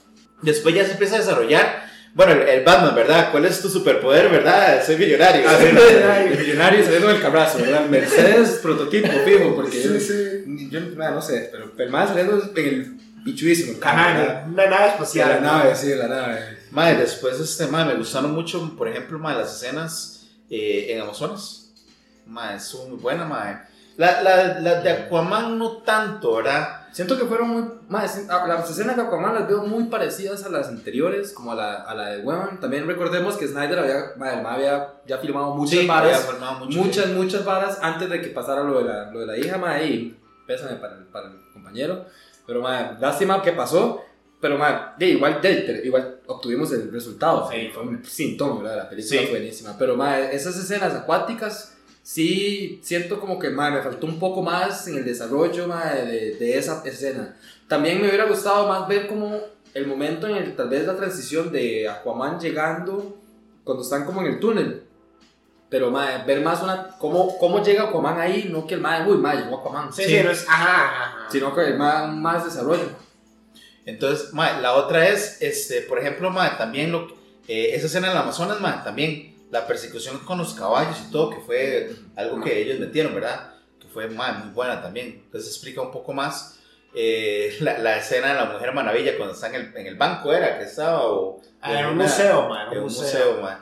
después 0.42 0.74
ya 0.74 0.84
se 0.84 0.92
empieza 0.92 1.16
a 1.16 1.18
desarrollar, 1.18 1.88
bueno, 2.14 2.32
el, 2.32 2.64
Batman, 2.64 2.94
¿verdad? 2.94 3.30
¿Cuál 3.30 3.44
es 3.44 3.60
tu 3.60 3.68
superpoder, 3.68 4.28
verdad? 4.28 4.84
Soy 4.84 4.96
millonario. 4.96 5.42
Ah, 5.46 5.56
sí, 5.60 5.66
El 6.32 6.38
millonario 6.38 6.84
saliendo 6.84 7.08
del 7.08 7.20
cabrazo, 7.20 7.58
¿verdad? 7.58 7.86
Mercedes 7.86 8.60
prototipo, 8.62 9.08
fijo, 9.24 9.54
porque 9.54 9.80
Sí, 9.80 10.00
sí. 10.00 10.68
yo 10.70 10.80
no 10.80 11.22
sé, 11.22 11.48
pero 11.52 11.72
el 11.76 11.90
más 11.90 12.08
saliendo 12.08 12.42
en 12.56 12.66
el 12.66 12.98
carro, 13.78 13.99
Ajá, 14.00 14.44
una 14.47 14.66
nave 14.66 14.85
Sí, 14.87 14.92
espacial. 14.94 15.28
la 15.28 15.40
nave, 15.40 15.75
sí, 15.75 15.94
la 15.94 16.08
nave. 16.08 16.58
Mae, 16.70 16.97
después, 16.97 17.38
este, 17.40 17.66
mae, 17.66 17.85
me 17.85 17.94
gustaron 17.94 18.32
mucho, 18.32 18.75
por 18.76 18.88
ejemplo, 18.88 19.18
mae, 19.18 19.37
las 19.37 19.54
escenas 19.56 20.26
eh, 20.50 20.87
en 20.90 21.00
Amazonas. 21.02 21.70
Mae, 22.26 22.56
estuvo 22.56 22.88
muy 22.88 22.99
buena, 22.99 23.25
mae. 23.25 23.58
La, 23.97 24.23
la, 24.23 24.61
la 24.61 24.80
de 24.80 24.90
Aquaman 24.90 25.58
no 25.58 25.78
tanto, 25.78 26.37
¿verdad? 26.37 26.87
Siento 26.92 27.18
que 27.18 27.25
fueron 27.25 27.49
muy. 27.49 27.64
Más, 27.88 28.26
las 28.28 28.70
escenas 28.70 28.94
de 28.97 29.02
Aquaman 29.02 29.35
las 29.35 29.49
veo 29.49 29.62
muy 29.64 29.85
parecidas 29.85 30.44
a 30.44 30.49
las 30.50 30.68
anteriores, 30.68 31.32
como 31.32 31.50
a 31.52 31.54
la, 31.56 31.75
a 31.82 31.94
la 31.97 32.08
de 32.11 32.18
Weman. 32.23 32.61
También 32.61 32.87
recordemos 32.87 33.37
que 33.37 33.49
Snyder 33.49 33.78
había, 33.78 34.12
ma, 34.16 34.32
el 34.35 34.42
ma 34.42 34.54
había 34.54 34.94
ya 35.06 35.18
filmado 35.18 35.54
muchas 35.54 35.80
había 35.80 35.92
varas. 35.92 36.20
formado 36.20 36.64
mucho. 36.64 36.78
muchas, 36.78 37.08
muchas 37.08 37.44
varas 37.44 37.78
antes 37.82 38.08
de 38.08 38.20
que 38.23 38.28
pasara 38.28 38.62
lo 38.62 38.78
de 38.78 38.85
la, 38.85 39.11
lo 39.11 39.18
de 39.20 39.26
la 39.26 39.37
hija, 39.37 39.58
ma, 39.58 39.82
y 39.82 40.16
pésame 40.47 40.76
para 40.76 40.94
el, 40.99 41.04
para 41.06 41.26
el 41.28 41.35
compañero. 41.52 42.06
Pero, 42.49 42.62
ma, 42.62 42.97
lástima 42.99 43.43
que 43.43 43.52
pasó. 43.52 44.02
Pero, 44.40 44.57
ma, 44.57 44.95
de, 44.99 45.07
igual, 45.11 45.40
de, 45.43 45.83
igual 45.85 46.21
obtuvimos 46.26 46.73
el 46.73 46.90
resultado. 46.90 47.47
Sí. 47.52 47.69
Fue 47.75 47.83
un 47.83 48.02
síntoma, 48.05 48.62
¿verdad? 48.62 48.76
La 48.78 48.88
película 48.88 49.21
Sí. 49.21 49.26
fue 49.26 49.38
buenísima. 49.38 49.76
Pero, 49.78 49.97
ma, 49.97 50.19
esas 50.19 50.57
escenas 50.57 50.95
acuáticas, 50.95 51.76
sí 52.02 52.81
siento 52.83 53.21
como 53.21 53.38
que, 53.38 53.50
ma, 53.50 53.71
me 53.71 53.83
faltó 53.83 54.07
un 54.07 54.19
poco 54.19 54.40
más 54.43 54.88
en 54.88 54.97
el 54.97 55.05
desarrollo, 55.05 55.69
ma, 55.69 55.93
de, 55.93 56.37
de 56.37 56.57
esa 56.57 56.83
escena. 56.87 57.37
También 57.69 58.00
me 58.00 58.09
hubiera 58.09 58.25
gustado 58.25 58.67
más 58.67 58.88
ver 58.88 59.09
como 59.09 59.38
el 59.75 59.87
momento 59.87 60.26
en 60.26 60.37
el, 60.37 60.57
tal 60.57 60.71
vez, 60.71 60.87
la 60.87 60.97
transición 60.97 61.52
de 61.52 61.87
Aquaman 61.87 62.40
llegando 62.40 63.19
cuando 63.62 63.83
están 63.83 64.07
como 64.07 64.23
en 64.23 64.28
el 64.28 64.40
túnel. 64.40 64.85
Pero, 65.69 65.90
mae, 65.90 66.25
ver 66.25 66.40
más 66.40 66.62
una. 66.62 66.97
Cómo, 66.99 67.37
cómo 67.38 67.62
llega 67.62 67.83
Aquaman 67.90 68.19
ahí, 68.19 68.49
no 68.50 68.67
que 68.67 68.75
el 68.76 68.81
mae, 68.81 69.07
uy, 69.07 69.19
mae, 69.19 69.37
llegó 69.37 69.59
Aquaman. 69.59 69.93
Sí, 69.93 70.05
sí, 70.05 70.19
no 70.25 70.31
es. 70.31 70.47
Ajá, 70.49 70.85
ajá. 70.87 71.17
Sino 71.30 71.54
que 71.54 71.73
mae, 71.75 72.08
más 72.08 72.44
desarrollo. 72.44 72.88
Entonces, 73.85 74.32
la 74.35 74.75
otra 74.75 75.08
es, 75.08 75.40
este, 75.40 75.82
por 75.82 75.99
ejemplo, 75.99 76.30
también 76.58 76.92
lo, 76.92 77.08
eh, 77.49 77.70
esa 77.75 77.87
escena 77.87 78.06
en 78.08 78.12
el 78.12 78.18
Amazonas, 78.18 78.61
mae, 78.61 78.82
también 78.85 79.37
la 79.50 79.66
persecución 79.66 80.18
con 80.20 80.38
los 80.38 80.52
caballos 80.54 80.97
y 81.08 81.11
todo, 81.11 81.30
que 81.30 81.40
fue 81.40 81.97
algo 82.16 82.42
que 82.42 82.61
ellos 82.61 82.78
metieron, 82.78 83.14
¿verdad? 83.14 83.54
Que 83.80 83.88
fue 83.88 84.08
muy 84.08 84.26
buena 84.52 84.82
también. 84.82 85.23
Entonces 85.25 85.50
explica 85.50 85.80
un 85.80 85.90
poco 85.90 86.12
más 86.12 86.58
eh, 86.94 87.56
la, 87.61 87.78
la 87.78 87.97
escena 87.99 88.28
de 88.28 88.35
la 88.35 88.44
Mujer 88.44 88.75
Maravilla 88.75 89.16
cuando 89.16 89.35
está 89.35 89.49
en 89.49 89.54
el, 89.54 89.76
en 89.76 89.87
el 89.87 89.97
banco, 89.97 90.32
¿era? 90.32 90.58
Que 90.58 90.64
estaba 90.64 91.06
o... 91.06 91.40
Ah, 91.62 91.70
o 91.70 91.78
un 91.88 91.94
una- 91.94 92.04
museo, 92.04 92.49
man. 92.49 92.73
En 92.73 92.78
Un 92.78 92.85
museo. 92.85 93.40
museo. 93.40 93.58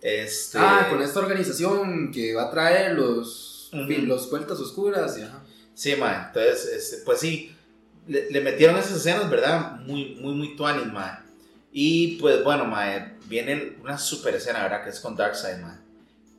Este, 0.00 0.58
Ah, 0.60 0.86
con 0.88 1.02
esta 1.02 1.18
organización 1.18 2.12
que 2.12 2.34
va 2.34 2.44
a 2.44 2.50
traer 2.50 2.92
los. 2.92 3.68
Fin, 3.88 4.06
los 4.06 4.30
vueltas 4.30 4.58
oscuras 4.60 5.18
y 5.18 5.22
ajá. 5.22 5.42
Sí, 5.76 5.94
mae, 5.94 6.28
entonces, 6.28 6.72
este, 6.72 7.04
pues 7.04 7.20
sí, 7.20 7.54
le, 8.08 8.30
le 8.30 8.40
metieron 8.40 8.78
esas 8.78 8.96
escenas, 8.96 9.28
¿verdad? 9.28 9.72
Muy, 9.80 10.14
muy, 10.14 10.32
muy 10.32 10.56
tuanis, 10.56 10.90
mae. 10.90 11.18
Y 11.70 12.16
pues 12.16 12.42
bueno, 12.42 12.64
mae, 12.64 13.16
viene 13.26 13.76
una 13.82 13.98
super 13.98 14.34
escena, 14.34 14.62
¿verdad? 14.62 14.82
Que 14.82 14.88
es 14.88 15.00
con 15.00 15.14
Darkseid, 15.14 15.58
mae. 15.58 15.76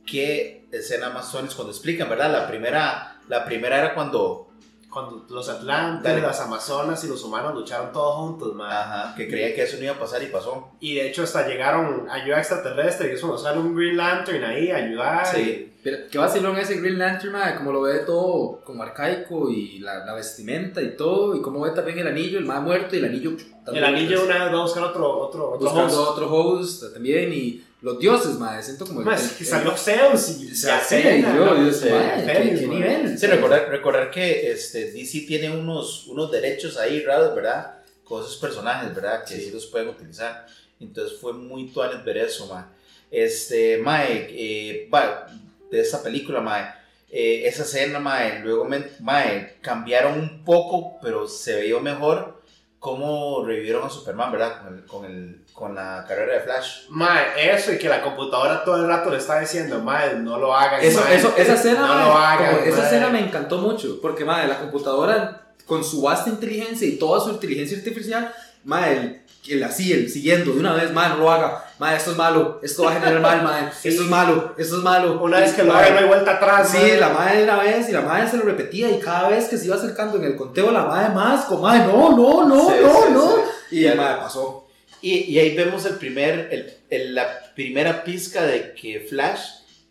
Qué 0.04 0.66
escena 0.72 1.10
más 1.10 1.30
tuanis 1.30 1.54
cuando 1.54 1.72
explican, 1.72 2.08
¿verdad? 2.08 2.32
La 2.32 2.48
primera, 2.48 3.20
la 3.28 3.44
primera 3.44 3.78
era 3.78 3.94
cuando, 3.94 4.50
cuando 4.90 5.24
los 5.30 5.48
Atlantes, 5.48 6.20
las 6.20 6.40
Amazonas 6.40 7.04
y 7.04 7.06
los 7.06 7.22
humanos 7.22 7.54
lucharon 7.54 7.92
todos 7.92 8.16
juntos, 8.16 8.56
mae. 8.56 8.74
Ajá, 8.74 9.14
que 9.14 9.28
creía 9.28 9.54
que 9.54 9.62
eso 9.62 9.76
no 9.76 9.84
iba 9.84 9.92
a 9.92 10.00
pasar 10.00 10.20
y 10.20 10.26
pasó. 10.26 10.72
Y 10.80 10.96
de 10.96 11.06
hecho 11.06 11.22
hasta 11.22 11.46
llegaron 11.46 12.10
ayuda 12.10 12.38
extraterrestre, 12.38 13.06
que 13.06 13.14
es 13.14 13.20
cuando 13.20 13.38
sale 13.38 13.60
un 13.60 13.76
Green 13.76 13.96
Lantern 13.96 14.42
ahí 14.42 14.72
a 14.72 14.78
ayudar. 14.78 15.26
Sí. 15.26 15.67
Pero, 15.82 15.98
¿Qué 16.10 16.18
vacilón 16.18 16.56
ese 16.58 16.80
Green 16.80 16.98
Lantern, 16.98 17.32
mae? 17.32 17.54
Como 17.56 17.72
lo 17.72 17.82
ve 17.82 18.00
todo 18.00 18.60
como 18.64 18.82
arcaico 18.82 19.48
y 19.50 19.78
la, 19.78 20.04
la 20.04 20.14
vestimenta 20.14 20.82
y 20.82 20.96
todo. 20.96 21.36
Y 21.36 21.40
como 21.40 21.60
ve 21.60 21.70
también 21.70 21.98
el 21.98 22.08
anillo, 22.08 22.38
el 22.38 22.44
más 22.44 22.62
muerto 22.62 22.96
y 22.96 22.98
el 22.98 23.04
anillo. 23.04 23.36
El 23.72 23.84
anillo 23.84 24.24
una 24.24 24.44
vez 24.44 24.54
va 24.54 24.58
a 24.58 24.62
buscar 24.62 24.82
otro, 24.84 25.18
otro, 25.18 25.50
otro 25.52 25.58
Buscando 25.70 26.02
host. 26.02 26.10
otro 26.10 26.32
host 26.32 26.92
también. 26.92 27.32
Y 27.32 27.62
los 27.80 27.98
dioses, 27.98 28.38
mae. 28.38 28.62
Siento 28.62 28.86
como. 28.86 29.02
Mae, 29.02 29.14
es 29.16 29.32
que 29.32 29.44
salió 29.44 29.70
Zeus 29.76 30.28
y 30.30 30.54
Se 30.54 30.70
hace, 30.70 31.22
yo. 31.22 31.54
Dios, 31.54 31.76
Sí, 31.76 31.88
mae, 31.90 32.26
¿qué, 32.26 32.66
nivel? 32.66 33.18
Sí, 33.18 33.26
recordar, 33.26 33.68
recordar 33.68 34.10
que 34.10 34.50
este, 34.50 34.90
DC 34.90 35.20
tiene 35.28 35.50
unos, 35.50 36.06
unos 36.08 36.30
derechos 36.32 36.76
ahí 36.76 37.02
raros, 37.04 37.34
¿verdad? 37.36 37.76
Con 38.02 38.22
esos 38.22 38.36
personajes, 38.38 38.94
¿verdad? 38.94 39.24
Que 39.24 39.36
sí, 39.36 39.50
los 39.52 39.66
pueden 39.66 39.88
utilizar. 39.88 40.46
Entonces 40.80 41.18
fue 41.18 41.32
muy 41.32 41.68
tuanes 41.68 42.04
ver 42.04 42.18
eso, 42.18 42.46
ma. 42.48 42.72
Este, 43.10 43.78
mae, 43.78 44.26
eh, 44.30 44.88
va, 44.92 45.26
de 45.70 45.80
esta 45.80 46.02
película, 46.02 46.40
mae, 46.40 46.64
eh, 47.10 47.42
esa 47.46 47.62
escena, 47.62 47.98
mae, 48.00 48.40
luego, 48.40 48.64
me, 48.64 48.84
mae, 49.00 49.56
cambiaron 49.60 50.18
un 50.18 50.44
poco, 50.44 50.98
pero 51.00 51.26
se 51.28 51.54
veía 51.56 51.78
mejor 51.80 52.38
cómo 52.78 53.44
revivieron 53.44 53.84
a 53.84 53.90
Superman, 53.90 54.30
¿verdad? 54.30 54.62
Con, 54.62 54.74
el, 54.74 54.84
con, 54.84 55.04
el, 55.04 55.40
con 55.52 55.74
la 55.74 56.04
carrera 56.06 56.34
de 56.34 56.40
Flash. 56.40 56.82
Mae, 56.90 57.50
eso 57.52 57.72
y 57.72 57.78
que 57.78 57.88
la 57.88 58.02
computadora 58.02 58.62
todo 58.64 58.76
el 58.76 58.86
rato 58.86 59.10
le 59.10 59.16
está 59.16 59.40
diciendo, 59.40 59.80
mae, 59.80 60.14
no 60.16 60.38
lo 60.38 60.54
hagan. 60.54 60.80
Eso, 60.82 61.00
mae. 61.00 61.16
eso, 61.16 61.34
esa 61.36 61.54
escena, 61.54 61.80
no 61.80 61.88
mae, 61.88 62.04
lo 62.06 62.12
hagan. 62.12 62.54
como- 62.56 62.66
esa 62.66 62.76
mae. 62.76 62.86
escena 62.86 63.08
me 63.10 63.20
encantó 63.20 63.58
mucho, 63.58 64.00
porque 64.00 64.24
madre, 64.24 64.46
la 64.48 64.60
computadora 64.60 65.44
con 65.66 65.82
su 65.84 66.02
vasta 66.02 66.30
inteligencia 66.30 66.86
y 66.86 66.98
toda 66.98 67.20
su 67.20 67.30
inteligencia 67.30 67.76
artificial, 67.78 68.32
madre, 68.64 69.22
el, 69.46 69.62
así, 69.64 69.92
el 69.92 70.10
siguiendo 70.10 70.52
de 70.52 70.60
una 70.60 70.74
vez, 70.74 70.92
madre, 70.92 71.14
no 71.14 71.20
lo 71.20 71.30
haga, 71.30 71.64
madre, 71.78 71.96
esto 71.96 72.10
es 72.10 72.16
malo, 72.16 72.60
esto 72.62 72.82
va 72.84 72.90
a 72.90 72.94
generar 73.00 73.20
mal, 73.20 73.42
madre, 73.42 73.68
Sí. 73.80 73.88
esto 73.88 74.02
es 74.02 74.08
malo, 74.08 74.54
esto 74.58 74.76
es 74.76 74.82
malo. 74.82 75.22
Una 75.22 75.40
vez 75.40 75.52
que 75.54 75.62
lo 75.62 75.72
Mae, 75.72 75.82
hagan, 75.84 75.94
no 75.94 76.00
hay 76.00 76.06
vuelta 76.06 76.32
atrás. 76.32 76.70
Sí, 76.70 76.78
mae. 76.78 76.96
la 76.98 77.08
madre 77.10 77.44
una 77.44 77.56
vez 77.58 77.88
y 77.88 77.92
la 77.92 78.00
madre 78.02 78.28
se 78.30 78.36
lo 78.36 78.42
repetía 78.44 78.90
y 78.90 78.98
cada 78.98 79.28
vez 79.28 79.46
que 79.48 79.56
se 79.56 79.66
iba 79.66 79.76
acercando 79.76 80.18
en 80.18 80.24
el 80.24 80.36
conteo 80.36 80.70
la 80.70 80.84
madre 80.84 81.14
más, 81.14 81.44
como 81.46 81.62
madre, 81.62 81.86
no, 81.86 82.16
no, 82.16 82.44
no, 82.46 82.68
Sí, 82.68 82.74
no, 82.82 82.92
sí, 83.06 83.12
no. 83.12 83.36
sí. 83.70 83.76
Y 83.78 83.84
el 83.86 83.96
madre 83.96 84.18
pasó. 84.20 84.66
Y, 85.00 85.18
y 85.32 85.38
ahí 85.38 85.56
vemos 85.56 85.84
el 85.86 85.94
primer, 85.94 86.48
el, 86.52 86.74
el- 86.90 87.14
la 87.14 87.26
primera 87.54 88.02
pizca 88.04 88.42
de 88.42 88.74
que 88.74 89.06
Flash 89.08 89.40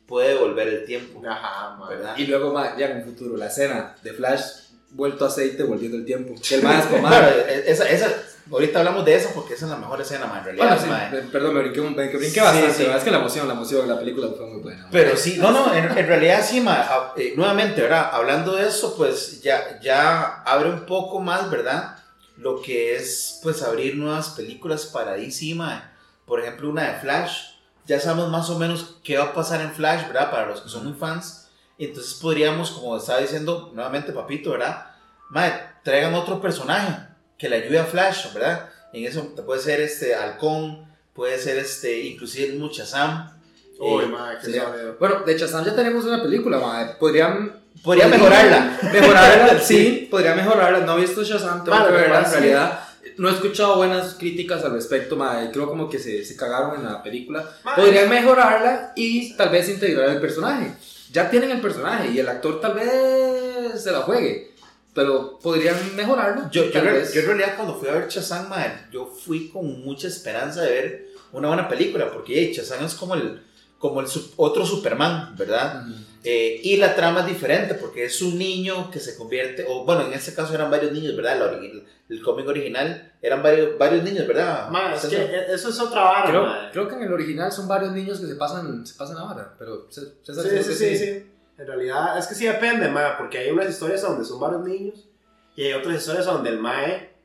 puede 0.06 0.36
volver 0.36 0.68
el 0.68 0.86
tiempo, 0.86 1.22
Ajá, 1.28 1.76
mae. 1.80 1.96
¿verdad? 1.96 2.14
Y 2.18 2.26
luego, 2.28 2.54
madre, 2.54 2.72
ya 2.78 2.88
en 2.92 2.98
un 2.98 3.04
futuro, 3.06 3.38
la 3.38 3.48
escena 3.48 3.96
de 4.04 4.14
Flash 4.14 4.42
vuelto 4.92 5.26
a 5.26 5.28
aceite 5.30 5.64
volviendo 5.64 5.98
el 5.98 6.06
tiempo. 6.06 6.34
Que 6.48 6.56
el 6.56 6.64
madre 6.64 6.80
es 6.80 6.86
como, 6.86 7.02
madre, 7.04 7.64
esa, 7.72 7.90
esa, 7.90 8.08
ahorita 8.52 8.80
hablamos 8.80 9.06
de 9.06 9.16
eso 9.16 9.30
porque 9.34 9.54
esa 9.54 9.66
es 9.66 9.72
la 9.72 9.78
mejor 9.78 10.02
escena, 10.02 10.26
ma, 10.28 10.40
en 10.40 10.44
realidad. 10.46 10.78
Bueno, 10.80 11.00
sí, 11.22 11.28
perdón, 11.32 11.54
me 11.56 11.62
brinqué, 11.62 11.82
me 11.82 11.90
brinqué 12.08 12.30
Sí, 12.30 12.40
bastante. 12.40 12.74
sí. 12.74 12.86
Es 12.86 13.04
que 13.04 13.12
la 13.12 13.18
emoción, 13.20 13.48
la 13.48 13.54
emoción, 13.54 13.88
la 13.88 13.98
película 14.00 14.28
fue 14.36 14.46
muy 14.48 14.62
buena. 14.62 14.88
Pero 14.92 15.16
sí, 15.18 15.38
no, 15.40 15.52
no, 15.52 15.74
en, 15.74 15.86
en 15.98 16.08
realidad 16.08 16.44
sí, 16.48 16.62
ma, 16.62 16.74
a- 16.82 17.14
eh, 17.18 17.34
nuevamente, 17.36 17.82
¿verdad? 17.82 18.10
Hablando 18.14 18.56
de 18.56 18.68
eso, 18.68 18.96
pues 18.98 19.42
ya, 19.42 19.80
ya 19.82 20.42
abre 20.44 20.70
un 20.70 20.86
poco 20.86 21.20
más, 21.20 21.50
¿verdad? 21.50 21.98
Lo 22.38 22.62
que 22.62 22.96
es, 22.96 23.40
pues, 23.44 23.64
abrir 23.64 23.96
nuevas 23.96 24.30
películas 24.30 24.86
para 24.86 25.14
DC, 25.14 25.56
ma. 25.56 25.92
Por 26.26 26.40
ejemplo, 26.42 26.70
una 26.70 26.84
de 26.92 27.00
Flash. 27.00 27.52
Ya 27.86 28.00
sabemos 28.00 28.30
más 28.30 28.50
o 28.50 28.60
menos 28.60 28.98
qué 29.04 29.18
va 29.18 29.24
a 29.26 29.34
pasar 29.34 29.62
en 29.62 29.72
Flash, 29.72 30.08
¿verdad? 30.08 30.30
Para 30.30 30.46
los 30.48 30.62
que 30.62 30.70
son 30.70 30.84
muy 30.84 30.94
fans. 30.94 31.48
Entonces 31.80 32.16
podríamos, 32.16 32.72
como 32.72 32.98
estaba 32.98 33.20
diciendo 33.20 33.72
nuevamente 33.74 34.12
Papito, 34.12 34.52
¿verdad? 34.52 34.88
Ma, 35.30 35.52
traigan 35.84 36.14
otro 36.16 36.42
personaje 36.42 37.07
que 37.38 37.50
le 37.50 37.58
ayude 37.58 37.80
a 37.80 37.86
Flash, 37.86 38.34
¿verdad? 38.34 38.70
En 38.94 39.06
eso 39.06 39.34
puede 39.46 39.62
ser 39.62 39.82
este 39.82 40.16
Halcón, 40.16 40.86
puede 41.14 41.38
ser 41.38 41.58
este, 41.58 42.00
inclusive 42.02 42.54
el 42.54 42.60
Shazam. 42.70 43.32
Uy, 43.80 44.06
Eh, 44.06 44.08
qué 44.44 44.54
suave. 44.54 44.92
Bueno, 45.00 45.20
de 45.26 45.38
Shazam 45.38 45.66
ya 45.66 45.76
tenemos 45.76 46.06
una 46.06 46.22
película, 46.22 46.60
madre. 46.60 46.96
Podrían. 47.00 47.62
Podría 47.84 48.08
mejorarla. 48.08 48.80
Mejorarla, 48.92 49.60
sí, 49.64 50.08
podría 50.10 50.34
mejorarla. 50.34 50.80
No 50.80 50.98
he 50.98 51.02
visto 51.02 51.24
Shazam, 51.24 51.64
tengo 51.64 51.78
Vale, 51.78 51.92
que 51.92 52.02
verla 52.02 52.20
en 52.20 52.26
sí. 52.26 52.32
realidad. 52.34 52.80
No 53.18 53.30
he 53.30 53.34
escuchado 53.34 53.78
buenas 53.78 54.16
críticas 54.16 54.64
al 54.64 54.74
respecto, 54.74 55.16
madre. 55.16 55.52
Creo 55.52 55.68
como 55.68 55.88
que 55.90 56.00
se, 56.00 56.26
se 56.26 56.36
cagaron 56.36 56.76
en 56.76 56.86
la 56.86 57.04
película. 57.04 57.48
Podrían 57.76 58.10
mejorarla 58.10 58.94
y 58.96 59.36
tal 59.36 59.50
vez 59.50 59.70
integrar 59.70 60.10
el 60.10 60.20
personaje. 60.20 60.72
Ya 61.12 61.30
tienen 61.30 61.52
el 61.52 61.62
personaje 61.62 62.10
y 62.10 62.20
el 62.20 62.28
actor 62.28 62.60
tal 62.60 62.74
vez 62.74 63.82
se 63.82 63.92
la 63.92 64.00
juegue. 64.02 64.54
Pero 64.98 65.38
podrían 65.38 65.76
mejorarlo. 65.96 66.50
Yo, 66.50 66.72
yo, 66.72 66.82
re- 66.82 67.06
yo 67.14 67.20
en 67.22 67.28
realidad 67.28 67.54
cuando 67.56 67.76
fui 67.76 67.88
a 67.88 67.92
ver 67.92 68.08
mae, 68.50 68.88
yo 68.92 69.06
fui 69.06 69.50
con 69.50 69.84
mucha 69.86 70.08
esperanza 70.08 70.64
de 70.64 70.72
ver 70.72 71.08
una 71.34 71.50
buena 71.50 71.70
película, 71.70 72.12
porque 72.12 72.34
hey, 72.34 72.52
Shazam 72.52 72.84
es 72.84 72.96
como 72.96 73.14
el, 73.14 73.44
como 73.78 74.02
el 74.02 74.08
otro 74.38 74.66
Superman, 74.66 75.36
¿verdad? 75.38 75.84
Ujú. 75.88 75.96
Eh, 76.24 76.62
y 76.64 76.78
la 76.78 76.96
trama 76.96 77.20
es 77.20 77.28
diferente, 77.28 77.76
porque 77.76 78.06
es 78.06 78.20
un 78.24 78.40
niño 78.40 78.90
que 78.90 79.00
se 79.00 79.16
convierte, 79.16 79.66
o 79.70 79.86
bueno, 79.86 80.02
en 80.08 80.14
este 80.14 80.34
caso 80.34 80.56
eran 80.56 80.72
varios 80.72 80.92
niños, 80.92 81.16
¿verdad? 81.16 81.38
La 81.40 81.52
origi- 81.52 81.84
el 82.10 82.24
cómic 82.24 82.48
original 82.48 83.14
eran 83.22 83.44
varios, 83.44 83.78
varios 83.78 84.04
niños, 84.04 84.26
¿verdad? 84.28 84.68
Mae, 84.72 84.96
es 84.96 85.06
que 85.06 85.46
eso 85.54 85.70
es 85.70 85.80
otra 85.80 86.02
vara, 86.06 86.30
Creo, 86.30 86.48
creo 86.72 86.88
que 86.88 86.96
en 86.96 87.04
el 87.04 87.14
original 87.14 87.52
son 87.52 87.68
varios 87.68 87.92
niños 87.92 88.20
que 88.20 88.26
se 88.26 88.36
pasan, 88.36 88.84
se 88.84 88.96
pasan 88.96 89.18
ahora, 89.18 89.54
pero 89.60 89.86
César 89.92 90.44
Sí, 90.44 90.50
sí, 90.50 90.56
que 90.56 90.64
sí, 90.64 90.98
sí. 90.98 91.24
En 91.58 91.66
realidad, 91.66 92.18
es 92.18 92.28
que 92.28 92.36
sí 92.36 92.46
depende, 92.46 92.88
mae, 92.90 93.14
porque 93.18 93.40
hay 93.40 93.50
unas 93.50 93.70
historias 93.70 94.02
donde 94.02 94.24
son 94.26 94.40
varios 94.40 94.64
niños 94.64 95.08
y 95.56 95.64
hay 95.64 95.74
otras 95.74 95.96
historias 95.96 96.26
donde 96.26 96.52
el 96.52 96.60
mae 96.60 97.16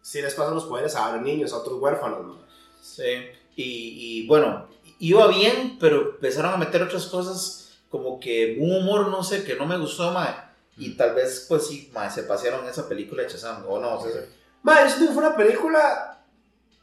sí 0.00 0.22
les 0.22 0.34
pasa 0.34 0.50
los 0.50 0.64
poderes 0.64 0.96
a 0.96 1.08
varios 1.08 1.22
niños, 1.24 1.52
a 1.52 1.58
otros 1.58 1.80
huérfanos, 1.80 2.26
mae. 2.26 2.38
Sí. 2.80 3.26
Y, 3.54 4.22
y, 4.22 4.26
bueno, 4.26 4.66
iba 4.98 5.26
bien, 5.28 5.76
pero 5.78 6.14
empezaron 6.14 6.54
a 6.54 6.56
meter 6.56 6.82
otras 6.82 7.06
cosas 7.06 7.78
como 7.90 8.18
que 8.18 8.56
un 8.58 8.74
humor, 8.74 9.08
no 9.08 9.22
sé, 9.22 9.44
que 9.44 9.56
no 9.56 9.66
me 9.66 9.76
gustó, 9.76 10.10
mae. 10.10 10.34
Y 10.78 10.96
tal 10.96 11.14
vez, 11.14 11.44
pues 11.48 11.66
sí, 11.66 11.90
mae, 11.92 12.10
se 12.10 12.22
pasearon 12.22 12.66
esa 12.66 12.88
película 12.88 13.22
de 13.22 13.28
Shazam, 13.28 13.64
o 13.68 13.78
no, 13.78 14.00
César. 14.00 14.24
Mae, 14.62 14.84
yo 14.84 14.88
siento 14.88 15.08
que 15.08 15.14
fue 15.14 15.26
una 15.26 15.36
película 15.36 16.24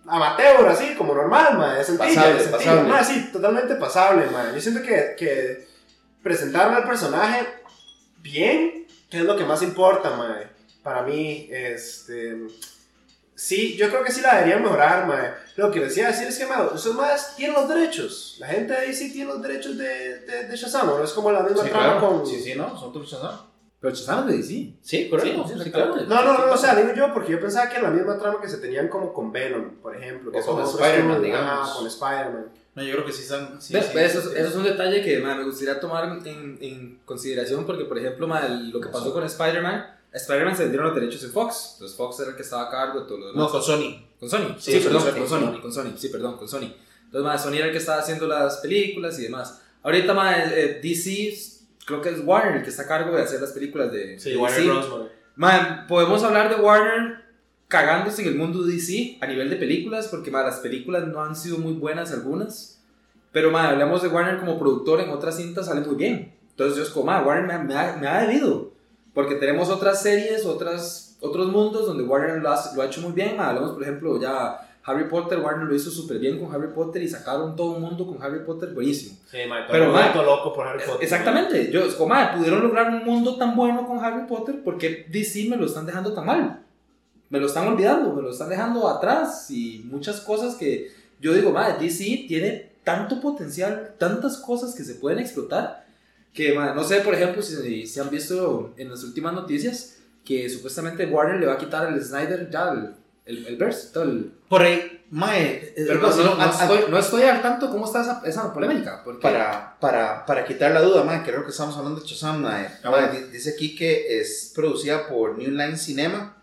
amateur, 0.06 0.68
así, 0.68 0.96
como 0.96 1.16
normal, 1.16 1.58
mae, 1.58 1.84
sencilla, 1.84 2.08
Pasable, 2.08 2.40
sencilla. 2.40 2.58
pasable. 2.58 2.90
Mae, 2.90 3.04
sí, 3.04 3.30
totalmente 3.34 3.76
pasable, 3.76 4.30
mae. 4.30 4.54
Yo 4.54 4.62
siento 4.62 4.82
que, 4.84 5.16
que 5.18 5.68
presentaron 6.24 6.74
al 6.76 6.84
personaje 6.86 7.46
bien, 8.22 8.88
que 9.10 9.18
es 9.20 9.24
lo 9.24 9.36
que 9.38 9.46
más 9.46 9.62
importa, 9.62 10.12
mae. 10.12 10.48
Para 10.84 11.04
mí, 11.04 11.48
este... 11.52 12.38
Sí, 13.36 13.78
yo 13.78 13.88
creo 13.90 14.04
que 14.04 14.12
sí 14.12 14.20
la 14.22 14.36
deberían 14.36 14.62
mejorar, 14.64 15.08
mae. 15.08 15.32
Lo 15.56 15.72
que 15.72 15.80
les 15.80 15.96
iba 15.98 16.08
a 16.08 16.12
decir 16.12 16.28
es 16.28 16.38
que, 16.38 16.46
mae, 16.46 16.68
esos 16.76 16.94
más 16.96 17.36
tienen 17.36 17.56
los 17.56 17.70
derechos. 17.70 18.36
La 18.40 18.48
gente 18.48 18.74
de 18.74 18.88
DC 18.88 19.10
tiene 19.12 19.32
los 19.32 19.42
derechos 19.42 19.78
de, 19.78 20.20
de, 20.22 20.48
de 20.48 20.56
Shazam, 20.58 20.88
¿no? 20.88 21.04
Es 21.04 21.12
como 21.12 21.32
la 21.32 21.42
misma 21.44 21.64
Sí, 21.64 21.70
trama 21.70 22.00
claro. 22.00 22.18
con... 22.18 22.28
Sí, 22.28 22.40
sí, 22.42 22.56
¿no? 22.56 22.78
Son 22.78 22.92
todos 22.92 23.10
Shazam. 23.10 23.40
Pero 23.80 23.96
Shazam 23.96 24.20
es 24.20 24.26
de 24.28 24.38
DC. 24.38 24.74
Sí, 24.82 25.10
correcto. 25.10 25.46
Sí, 25.48 25.54
Sí, 25.58 25.64
sí, 25.64 25.72
claro. 25.72 25.96
No, 25.96 26.24
no, 26.24 26.46
no, 26.48 26.54
o 26.54 26.58
sea, 26.58 26.76
digo 26.76 26.94
yo 26.94 27.14
porque 27.14 27.32
yo 27.32 27.40
pensaba 27.40 27.70
que 27.70 27.82
la 27.82 27.90
misma 27.90 28.18
trama 28.20 28.42
que 28.42 28.50
se 28.50 28.58
tenían 28.58 28.90
como 28.90 29.14
con 29.14 29.32
Venom, 29.32 29.76
por 29.82 29.96
ejemplo. 29.96 30.32
Que 30.34 30.40
O 30.40 30.46
con 30.46 30.62
Spider-Man, 30.66 31.24
digamos. 31.24 31.70
con 31.78 31.88
Spider-Man. 31.88 32.46
No, 32.80 32.86
yo 32.86 32.94
creo 32.94 33.06
que 33.06 33.12
sí 33.12 33.24
están. 33.24 33.62
Sí, 33.62 33.74
sí, 33.74 33.98
eso, 33.98 34.22
sí. 34.22 34.30
eso 34.36 34.48
es 34.48 34.56
un 34.56 34.64
detalle 34.64 35.04
que 35.04 35.20
me 35.20 35.44
gustaría 35.44 35.82
tomar 35.82 36.06
en, 36.26 36.58
en 36.62 37.00
consideración 37.04 37.66
porque, 37.66 37.84
por 37.84 37.98
ejemplo, 37.98 38.26
lo 38.26 38.80
que 38.80 38.88
pasó 38.88 39.12
con 39.12 39.26
Spider-Man, 39.26 39.86
Spider-Man 40.14 40.56
se 40.56 40.64
le 40.64 40.70
dieron 40.70 40.88
los 40.88 40.96
derechos 40.96 41.22
en 41.26 41.32
Fox. 41.32 41.72
Entonces 41.74 41.98
Fox 41.98 42.22
era 42.22 42.30
el 42.30 42.36
que 42.38 42.44
estaba 42.44 42.64
a 42.64 42.70
cargo 42.70 43.02
de 43.02 43.06
todo 43.06 43.18
lo 43.18 43.28
demás. 43.28 43.44
No, 43.44 43.52
con 43.52 43.62
Sony. 43.62 44.02
Con 44.18 44.30
Sony. 44.30 44.56
Sí, 44.58 44.80
perdón, 44.80 45.04
con 45.04 45.14
con 45.14 45.28
Sony, 45.28 45.62
con 45.62 45.74
Sony. 45.74 45.98
Sí, 45.98 46.08
perdón, 46.08 46.38
con 46.38 46.48
Sony. 46.48 46.74
Entonces, 47.04 47.42
Sony 47.42 47.56
era 47.56 47.66
el 47.66 47.72
que 47.74 47.80
estaba 47.80 48.00
haciendo 48.00 48.28
las 48.28 48.58
películas 48.60 49.20
y 49.20 49.24
demás. 49.24 49.62
Ahorita, 49.84 50.14
ma, 50.14 50.38
eh, 50.38 50.80
DC, 50.82 51.34
creo 51.86 52.02
que 52.02 52.10
es 52.12 52.22
Warner 52.24 52.58
el 52.58 52.64
que 52.64 52.70
está 52.70 52.84
a 52.84 52.88
cargo 52.88 53.14
de 53.14 53.24
hacer 53.24 53.42
las 53.42 53.52
películas 53.52 53.92
de, 53.92 54.18
Sí, 54.18 54.30
de 54.30 54.38
Warner. 54.38 54.64
Bros. 54.64 55.08
Man, 55.36 55.86
podemos 55.88 56.24
hablar 56.24 56.56
de 56.56 56.62
Warner 56.62 57.29
cagándose 57.70 58.24
en 58.24 58.30
el 58.30 58.36
mundo 58.36 58.64
DC 58.64 59.20
a 59.22 59.28
nivel 59.28 59.50
de 59.50 59.56
películas, 59.56 60.08
porque 60.08 60.32
man, 60.32 60.46
las 60.46 60.60
películas 60.60 61.08
no 61.08 61.24
han 61.24 61.36
sido 61.36 61.60
muy 61.60 61.74
buenas 61.74 62.12
algunas. 62.12 62.82
Pero 63.32 63.52
man, 63.52 63.68
hablamos 63.68 64.02
de 64.02 64.10
Warner 64.10 64.40
como 64.40 64.58
productor 64.60 65.00
en 65.00 65.12
otras 65.12 65.38
cintas, 65.38 65.68
sale 65.68 65.82
muy 65.82 65.96
bien. 65.96 66.34
Entonces 66.50 66.76
yo 66.76 66.84
es 66.84 66.90
como, 66.90 67.06
man, 67.06 67.26
Warner 67.26 67.46
me, 67.46 67.64
me 67.64 67.76
ha, 67.76 67.96
me 67.96 68.08
ha 68.08 68.22
debido. 68.22 68.72
Porque 69.14 69.36
tenemos 69.36 69.70
otras 69.70 70.02
series, 70.02 70.46
otras, 70.46 71.16
otros 71.22 71.48
mundos 71.48 71.86
donde 71.86 72.04
Warner 72.04 72.42
lo 72.42 72.50
ha, 72.50 72.76
lo 72.76 72.82
ha 72.82 72.86
hecho 72.86 73.02
muy 73.02 73.12
bien. 73.12 73.38
Man, 73.38 73.50
hablamos, 73.50 73.72
por 73.74 73.84
ejemplo, 73.84 74.20
ya 74.20 74.68
Harry 74.84 75.08
Potter, 75.08 75.40
Warner 75.40 75.68
lo 75.68 75.76
hizo 75.76 75.92
súper 75.92 76.18
bien 76.18 76.40
con 76.40 76.52
Harry 76.52 76.74
Potter 76.74 77.04
y 77.04 77.08
sacaron 77.08 77.56
todo 77.56 77.74
un 77.74 77.82
mundo 77.82 78.08
con 78.08 78.22
Harry 78.24 78.44
Potter 78.44 78.70
buenísimo. 78.70 79.16
Sí, 79.30 79.38
man, 79.48 79.68
todo 79.68 79.74
Pero, 79.74 79.92
mundo 79.92 80.24
loco 80.24 80.54
por 80.56 80.68
Harry 80.68 80.84
Potter. 80.84 81.04
Exactamente, 81.04 81.72
yo, 81.72 81.82
es 81.82 81.94
como, 81.94 82.10
madre, 82.10 82.38
pudieron 82.38 82.64
lograr 82.64 82.90
un 82.90 83.06
mundo 83.06 83.38
tan 83.38 83.56
bueno 83.56 83.86
con 83.86 84.04
Harry 84.04 84.26
Potter 84.26 84.62
porque 84.66 85.06
DC 85.08 85.48
me 85.48 85.58
lo 85.58 85.68
están 85.68 85.86
dejando 85.86 86.14
tan 86.14 86.26
mal. 86.26 86.66
Me 87.30 87.40
lo 87.40 87.46
están 87.48 87.68
olvidando, 87.68 88.14
me 88.14 88.22
lo 88.22 88.32
están 88.32 88.50
dejando 88.50 88.88
atrás 88.88 89.50
y 89.52 89.84
muchas 89.86 90.20
cosas 90.22 90.56
que 90.56 90.92
yo 91.20 91.34
digo, 91.34 91.52
madre, 91.52 91.76
DC 91.80 92.26
tiene 92.28 92.72
tanto 92.84 93.20
potencial, 93.22 93.94
tantas 94.00 94.38
cosas 94.38 94.74
que 94.74 94.84
se 94.84 94.96
pueden 94.96 95.20
explotar 95.20 95.86
que, 96.34 96.54
madre, 96.54 96.76
no 96.76 96.84
sé, 96.84 97.02
por 97.02 97.14
ejemplo, 97.14 97.42
si, 97.42 97.86
si 97.88 98.00
han 98.00 98.10
visto 98.10 98.74
en 98.78 98.90
las 98.90 99.04
últimas 99.04 99.34
noticias 99.34 99.96
que 100.24 100.48
supuestamente 100.50 101.06
Warner 101.06 101.40
le 101.40 101.48
va 101.48 101.54
a 101.54 101.58
quitar 101.58 101.86
al 101.88 102.02
Snyder 102.04 102.50
ya 102.52 102.70
el, 102.72 102.94
el, 103.26 103.46
el 103.48 103.58
verse, 103.58 103.90
todo 103.94 104.04
el... 104.04 104.32
Por 104.48 104.62
ahí, 104.62 105.06
mae, 105.12 105.74
Pero 105.76 106.08
es 106.10 106.18
no, 106.18 106.24
no- 106.24 106.36
no 106.36 106.42
a- 106.44 106.50
estoy, 106.50 106.80
no 106.90 106.98
estoy 107.00 107.22
al 107.24 107.42
tanto 107.42 107.70
cómo 107.72 107.86
está 107.86 108.02
esa, 108.02 108.22
esa 108.26 108.54
polémica. 108.54 109.02
Porque, 109.04 109.22
para, 109.22 109.76
para, 109.80 110.26
para 110.26 110.46
quitar 110.46 110.72
la 110.72 110.82
duda, 110.82 111.04
mae, 111.04 111.24
creo 111.24 111.44
que 111.44 111.50
estamos 111.52 111.76
hablando 111.78 112.00
de 112.00 112.08
Shazam, 112.08 112.42
mae. 112.42 112.68
Ah, 112.84 112.92
Mae, 112.92 113.28
dice 113.32 113.52
aquí 113.52 113.76
que 113.76 114.20
es 114.20 114.52
producida 114.56 115.08
por 115.08 115.38
New 115.38 115.50
Line 115.52 115.78
Cinema, 115.78 116.39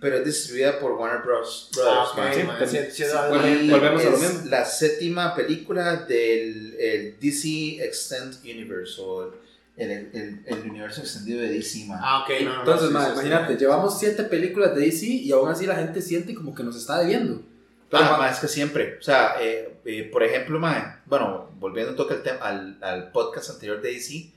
pero 0.00 0.16
es 0.18 0.24
distribuida 0.24 0.78
por 0.78 0.92
Warner 0.92 1.22
Bros. 1.22 1.70
Ah, 1.74 1.76
Brothers, 1.76 2.10
ok, 2.10 2.16
mae. 2.18 2.44
mae, 2.44 2.58
pues, 2.58 2.70
sí, 2.70 2.78
sí, 2.92 3.04
sí. 3.04 3.64
Y 3.66 3.70
volvemos 3.70 4.04
a 4.04 4.10
lo 4.10 4.18
mismo. 4.18 4.40
la 4.50 4.64
séptima 4.64 5.34
película 5.34 5.96
del 5.96 6.74
el 6.78 7.18
DC 7.20 7.82
Extend 7.84 8.36
Universe, 8.44 9.00
o 9.00 9.32
el, 9.76 9.90
el, 9.90 10.10
el, 10.12 10.40
el 10.46 10.70
universo 10.70 11.00
extendido 11.00 11.40
de 11.40 11.48
DC, 11.50 11.84
mae. 11.86 11.98
Ah, 12.02 12.22
ok, 12.24 12.30
no, 12.44 12.52
no, 12.54 12.58
Entonces, 12.60 12.88
sí, 12.88 12.92
ma, 12.94 13.00
sí, 13.00 13.06
sí. 13.06 13.12
imagínate, 13.14 13.56
llevamos 13.56 13.98
siete 13.98 14.24
películas 14.24 14.74
de 14.74 14.82
DC 14.82 15.06
y 15.06 15.30
aún 15.32 15.48
así 15.50 15.66
la 15.66 15.76
gente 15.76 16.00
siente 16.00 16.34
como 16.34 16.54
que 16.54 16.62
nos 16.62 16.76
está 16.76 16.98
debiendo. 17.00 17.42
Pero, 17.90 18.04
Ah, 18.04 18.10
ma, 18.12 18.18
ma, 18.18 18.30
es 18.30 18.38
que 18.38 18.48
siempre, 18.48 18.98
o 18.98 19.02
sea, 19.02 19.36
eh, 19.40 19.78
eh, 19.86 20.04
por 20.12 20.22
ejemplo, 20.22 20.58
ma, 20.60 21.00
bueno, 21.06 21.50
volviendo 21.58 21.92
un 21.92 21.96
toque 21.96 22.14
al, 22.14 22.22
tema- 22.22 22.40
al, 22.46 22.78
al 22.82 23.10
podcast 23.12 23.48
anterior 23.50 23.80
de 23.80 23.92
DC, 23.92 24.30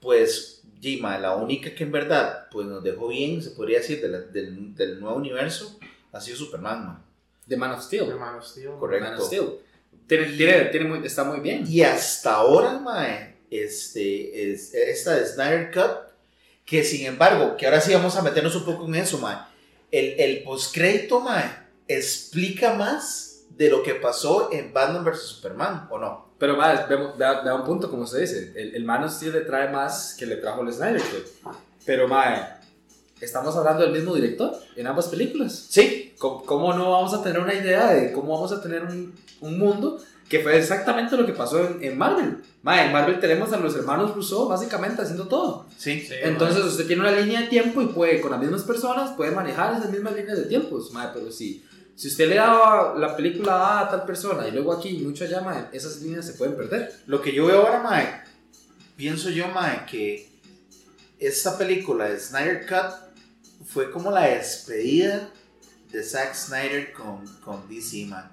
pues, 0.00 0.62
sí, 0.80 0.98
ma, 1.00 1.18
la 1.18 1.34
única 1.36 1.74
que 1.74 1.84
en 1.84 1.92
verdad 1.92 2.48
pues, 2.50 2.66
nos 2.66 2.82
dejó 2.82 3.08
bien, 3.08 3.42
se 3.42 3.50
podría 3.50 3.78
decir, 3.78 4.00
de 4.00 4.08
la- 4.08 4.20
del, 4.20 4.74
del 4.74 5.00
nuevo 5.00 5.16
universo, 5.16 5.78
ha 6.12 6.20
sido 6.20 6.36
Superman, 6.36 6.86
ma. 6.86 7.04
The 7.46 7.56
Man 7.56 7.72
of 7.72 7.82
Steel. 7.82 8.08
Hermanos, 8.08 8.54
tío. 8.54 8.78
Correcto. 8.78 9.08
Man 9.10 9.18
of 9.18 9.26
Steel. 9.26 9.48
Tiene, 10.06 10.26
tiene, 10.36 10.64
tiene 10.66 10.86
muy- 10.88 11.06
está 11.06 11.24
muy 11.24 11.40
bien. 11.40 11.64
Y 11.66 11.82
hasta 11.82 12.34
ahora, 12.34 12.78
ma, 12.78 13.06
este, 13.50 14.52
es, 14.52 14.74
esta 14.74 15.16
de 15.16 15.26
Snyder 15.26 15.70
Cut, 15.72 16.12
que 16.64 16.84
sin 16.84 17.06
embargo, 17.06 17.56
que 17.56 17.64
ahora 17.66 17.80
sí 17.80 17.92
vamos 17.94 18.14
a 18.16 18.22
meternos 18.22 18.54
un 18.56 18.64
poco 18.64 18.86
en 18.86 18.96
eso, 18.96 19.18
ma, 19.18 19.50
el, 19.90 20.20
el 20.20 20.42
postcrédito, 20.42 21.20
ma, 21.20 21.66
explica 21.88 22.74
más 22.74 23.44
de 23.50 23.70
lo 23.70 23.82
que 23.82 23.94
pasó 23.94 24.50
en 24.52 24.72
Batman 24.72 25.04
vs. 25.04 25.20
Superman, 25.22 25.88
¿o 25.90 25.98
no? 25.98 26.27
Pero 26.38 26.56
más, 26.56 26.88
vemos, 26.88 27.18
da, 27.18 27.42
da 27.42 27.54
un 27.54 27.64
punto, 27.64 27.90
como 27.90 28.06
se 28.06 28.20
dice. 28.20 28.52
El, 28.54 28.74
el 28.76 28.84
Man 28.84 29.04
of 29.04 29.12
Steel 29.12 29.32
le 29.32 29.40
trae 29.40 29.70
más 29.70 30.14
que 30.18 30.24
le 30.26 30.36
trajo 30.36 30.62
el 30.62 30.72
Snyder 30.72 31.02
Cut. 31.02 31.54
Pero, 31.84 32.06
mae, 32.06 32.40
estamos 33.20 33.56
hablando 33.56 33.82
del 33.82 33.92
mismo 33.92 34.14
director 34.14 34.52
en 34.76 34.86
ambas 34.86 35.08
películas. 35.08 35.66
Sí, 35.68 36.14
¿Cómo, 36.18 36.44
cómo 36.44 36.72
no 36.74 36.90
vamos 36.92 37.12
a 37.14 37.22
tener 37.22 37.40
una 37.40 37.54
idea 37.54 37.92
de 37.92 38.12
cómo 38.12 38.34
vamos 38.34 38.52
a 38.52 38.60
tener 38.60 38.84
un, 38.84 39.14
un 39.40 39.58
mundo 39.58 40.00
que 40.28 40.40
fue 40.40 40.58
exactamente 40.58 41.16
lo 41.16 41.24
que 41.24 41.32
pasó 41.32 41.66
en, 41.66 41.82
en 41.82 41.98
Marvel? 41.98 42.38
Mae, 42.62 42.86
en 42.86 42.92
Marvel 42.92 43.18
tenemos 43.18 43.52
a 43.52 43.56
los 43.56 43.74
hermanos 43.74 44.14
Russo 44.14 44.46
básicamente 44.48 45.02
haciendo 45.02 45.26
todo. 45.26 45.66
sí. 45.76 46.00
Sí, 46.00 46.14
Entonces 46.22 46.64
usted 46.64 46.86
tiene 46.86 47.02
una 47.02 47.12
línea 47.12 47.40
de 47.40 47.46
tiempo 47.48 47.82
y 47.82 47.86
puede, 47.86 48.20
con 48.20 48.30
las 48.30 48.40
mismas 48.40 48.62
personas, 48.62 49.12
puede 49.12 49.30
manejar 49.32 49.76
esas 49.76 49.90
mismas 49.90 50.14
líneas 50.14 50.38
de 50.38 50.44
tiempos. 50.44 50.92
Mae, 50.92 51.08
pero 51.14 51.32
si, 51.32 51.64
si 51.98 52.06
usted 52.06 52.28
le 52.28 52.36
daba 52.36 52.94
la 52.96 53.16
película 53.16 53.54
A 53.54 53.80
a 53.80 53.90
tal 53.90 54.04
persona 54.04 54.46
y 54.46 54.52
luego 54.52 54.72
aquí 54.72 54.90
y 54.90 55.02
mucho 55.02 55.24
allá, 55.24 55.40
mae, 55.40 55.64
esas 55.72 56.00
líneas 56.00 56.24
se 56.26 56.34
pueden 56.34 56.54
perder. 56.54 56.94
Lo 57.06 57.20
que 57.20 57.32
yo 57.32 57.46
veo 57.46 57.66
ahora, 57.66 57.82
Mae, 57.82 58.22
pienso 58.96 59.30
yo, 59.30 59.48
Mae, 59.48 59.84
que 59.84 60.30
esta 61.18 61.58
película 61.58 62.04
de 62.04 62.20
Snyder 62.20 62.68
Cut 62.68 63.66
fue 63.66 63.90
como 63.90 64.12
la 64.12 64.28
despedida 64.28 65.28
de 65.90 66.04
Zack 66.04 66.36
Snyder 66.36 66.92
con, 66.92 67.26
con 67.38 67.68
DC, 67.68 68.06
Mae. 68.06 68.26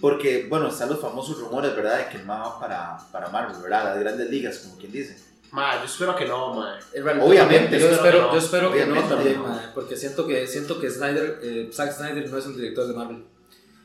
Porque, 0.00 0.46
bueno, 0.48 0.68
están 0.68 0.88
los 0.88 1.02
famosos 1.02 1.38
rumores, 1.38 1.76
¿verdad? 1.76 1.98
De 1.98 2.08
que 2.08 2.16
el 2.16 2.24
Mae 2.24 2.40
va 2.40 2.58
para, 2.58 2.96
para 3.12 3.28
Marvel, 3.28 3.60
¿verdad? 3.60 3.84
Las 3.84 4.00
grandes 4.00 4.30
ligas, 4.30 4.56
como 4.56 4.78
quien 4.78 4.90
dice. 4.90 5.18
Ma, 5.52 5.78
yo 5.80 5.84
espero 5.84 6.14
que 6.16 6.24
no, 6.26 6.54
ma. 6.54 6.78
Realidad, 6.94 7.26
Obviamente, 7.26 7.78
yo 7.80 7.88
espero 7.90 7.96
espero, 7.96 8.18
que 8.18 8.26
no. 8.26 8.32
yo 8.32 8.38
espero 8.38 8.72
que 8.72 8.86
no 8.86 9.02
también, 9.08 9.36
no. 9.36 9.48
mae, 9.48 9.66
porque 9.74 9.96
siento 9.96 10.26
que, 10.26 10.46
siento 10.46 10.80
que 10.80 10.88
Snyder, 10.90 11.40
eh, 11.42 11.70
Zack 11.72 11.92
Snyder 11.96 12.28
no 12.30 12.38
es 12.38 12.46
un 12.46 12.56
director 12.56 12.86
de 12.86 12.94
Marvel. 12.94 13.24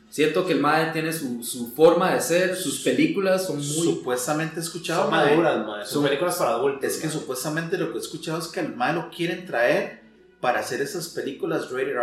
Siento 0.08 0.46
que 0.46 0.52
el 0.52 0.60
mae 0.60 0.92
tiene 0.92 1.12
su, 1.12 1.42
su 1.42 1.72
forma 1.74 2.14
de 2.14 2.20
ser, 2.20 2.56
sus 2.56 2.80
películas 2.84 3.46
son 3.46 3.56
muy... 3.56 3.64
Supuestamente 3.66 4.60
he 4.60 4.62
escuchado, 4.62 5.02
Son 5.02 5.10
Mae, 5.10 5.30
maduras, 5.30 5.66
ma. 5.66 5.84
Son 5.84 5.94
Son- 5.94 6.04
películas 6.04 6.36
para 6.36 6.50
adultos. 6.52 6.84
Es 6.84 6.98
que 6.98 7.08
ma. 7.08 7.12
supuestamente 7.12 7.76
lo 7.76 7.90
que 7.90 7.98
he 7.98 8.00
escuchado 8.00 8.38
es 8.38 8.46
que 8.46 8.60
al 8.60 8.74
Mae 8.76 8.94
lo 8.94 9.10
quieren 9.10 9.44
traer 9.44 10.00
para 10.40 10.60
hacer 10.60 10.80
esas 10.80 11.08
películas 11.08 11.70
rated 11.70 11.88
R, 11.96 12.00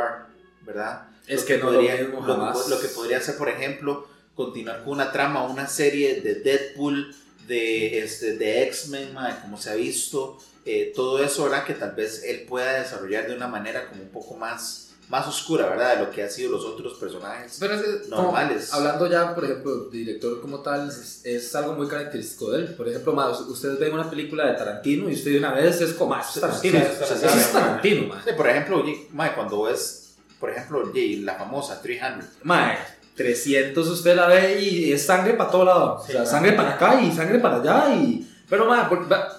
¿verdad? 0.65 1.07
Es 1.25 1.41
Lo 1.41 1.47
que 1.47 1.57
no 1.57 1.65
lo 1.71 1.77
podría, 1.77 2.01
lo- 2.03 2.21
jamás. 2.21 2.67
lo 2.67 2.79
que 2.81 2.87
podría 2.89 3.21
ser, 3.21 3.37
por 3.37 3.47
ejemplo, 3.47 4.05
continuar 4.35 4.83
con 4.83 4.93
una 4.93 5.11
trama, 5.13 5.43
una 5.45 5.67
serie 5.67 6.19
de 6.21 6.35
Deadpool, 6.35 7.15
de, 7.47 7.99
este, 7.99 8.37
de 8.37 8.63
X-Men, 8.63 9.15
como 9.41 9.57
se 9.57 9.69
ha 9.71 9.75
visto, 9.75 10.37
eh, 10.65 10.91
todo 10.95 11.23
eso, 11.23 11.43
¿verdad? 11.43 11.65
Que 11.65 11.73
tal 11.73 11.91
vez 11.91 12.23
él 12.23 12.45
pueda 12.47 12.79
desarrollar 12.79 13.27
de 13.27 13.35
una 13.35 13.47
manera 13.47 13.87
como 13.89 14.01
un 14.01 14.09
poco 14.09 14.35
más, 14.35 14.91
más 15.09 15.27
oscura, 15.27 15.67
¿verdad? 15.67 15.97
De 15.97 16.05
lo 16.05 16.11
que 16.11 16.23
han 16.23 16.31
sido 16.31 16.51
los 16.51 16.63
otros 16.63 16.97
personajes. 16.97 17.57
Pero 17.59 17.75
es 17.75 17.81
que, 17.81 18.09
como- 18.09 18.21
normales. 18.23 18.73
hablando 18.73 19.09
ya, 19.11 19.35
por 19.35 19.43
ejemplo, 19.43 19.75
de 19.89 19.97
director 19.97 20.39
como 20.41 20.59
tal, 20.61 20.87
es, 20.89 21.21
es 21.25 21.53
algo 21.55 21.73
muy 21.73 21.87
característico 21.89 22.51
de 22.51 22.59
él. 22.59 22.75
Por 22.75 22.87
ejemplo, 22.87 23.11
ma, 23.13 23.29
ustedes 23.29 23.77
ven 23.77 23.93
una 23.93 24.09
película 24.09 24.47
de 24.47 24.53
Tarantino 24.57 25.09
y 25.09 25.13
usted 25.13 25.31
de 25.31 25.37
una 25.39 25.53
vez 25.53 25.81
es 25.81 25.93
como, 25.93 26.13
ah, 26.15 26.21
es 26.27 26.39
Tarantino. 26.39 26.79
Sí, 26.79 26.85
es 27.03 27.19
sí, 27.43 27.49
Tarantino, 27.51 28.07
ma. 28.07 28.23
Sí, 28.23 28.31
por 28.37 28.47
ejemplo, 28.47 28.83
cuando 29.35 29.63
ves, 29.63 30.13
por 30.39 30.49
ejemplo, 30.49 30.91
la 30.93 31.35
famosa 31.35 31.81
300, 31.81 32.25
Mae, 32.43 32.77
300 33.15 33.87
usted 33.87 34.15
la 34.15 34.27
ve 34.27 34.59
y 34.61 34.91
es 34.91 35.05
sangre 35.05 35.33
para 35.33 35.51
todo 35.51 35.65
lado. 35.65 35.95
o 35.95 36.03
sea, 36.03 36.11
claro. 36.15 36.29
sangre 36.29 36.53
para 36.53 36.73
acá 36.73 37.01
y 37.01 37.11
sangre 37.11 37.39
para 37.39 37.57
allá. 37.57 37.95
Y... 37.95 38.27
Pero, 38.49 38.67
va, 38.67 38.87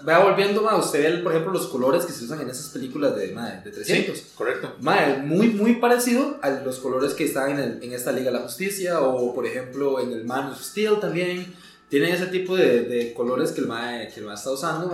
va 0.08 0.18
volviendo, 0.18 0.62
mae, 0.62 0.78
usted 0.78 1.02
ve, 1.16 1.22
por 1.22 1.32
ejemplo, 1.32 1.52
los 1.52 1.66
colores 1.68 2.04
que 2.04 2.12
se 2.12 2.24
usan 2.24 2.40
en 2.40 2.48
esas 2.50 2.68
películas 2.70 3.14
de, 3.14 3.32
mae, 3.32 3.60
de 3.62 3.70
300. 3.70 4.16
sí, 4.18 4.24
correcto. 4.34 4.74
Mae, 4.80 5.18
muy, 5.18 5.48
muy 5.50 5.74
parecido 5.76 6.38
a 6.42 6.50
los 6.50 6.78
colores 6.78 7.14
que 7.14 7.24
están 7.24 7.50
en, 7.52 7.58
el- 7.58 7.82
en 7.82 7.92
esta 7.92 8.10
Liga 8.12 8.30
de 8.32 8.38
la 8.38 8.42
Justicia 8.42 9.00
o, 9.00 9.34
por 9.34 9.46
ejemplo, 9.46 10.00
en 10.00 10.12
el 10.12 10.24
Man 10.24 10.50
of 10.50 10.60
Steel 10.60 10.98
también. 11.00 11.54
Tienen 11.88 12.12
ese 12.14 12.26
tipo 12.26 12.56
de, 12.56 12.82
de 12.82 13.12
colores 13.12 13.52
que 13.52 13.60
el, 13.60 13.68
mae, 13.68 14.08
que 14.08 14.20
el 14.20 14.26
mae 14.26 14.34
está 14.34 14.50
usando. 14.50 14.90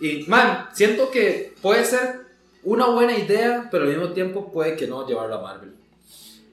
Y, 0.00 0.24
man, 0.26 0.66
siento 0.72 1.10
que 1.10 1.54
puede 1.62 1.84
ser 1.84 2.22
una 2.64 2.86
buena 2.86 3.16
idea, 3.16 3.68
pero 3.70 3.84
al 3.84 3.90
mismo 3.90 4.08
tiempo 4.12 4.50
puede 4.50 4.74
que 4.74 4.88
no 4.88 5.06
llevarlo 5.06 5.36
a 5.36 5.42
Marvel. 5.42 5.72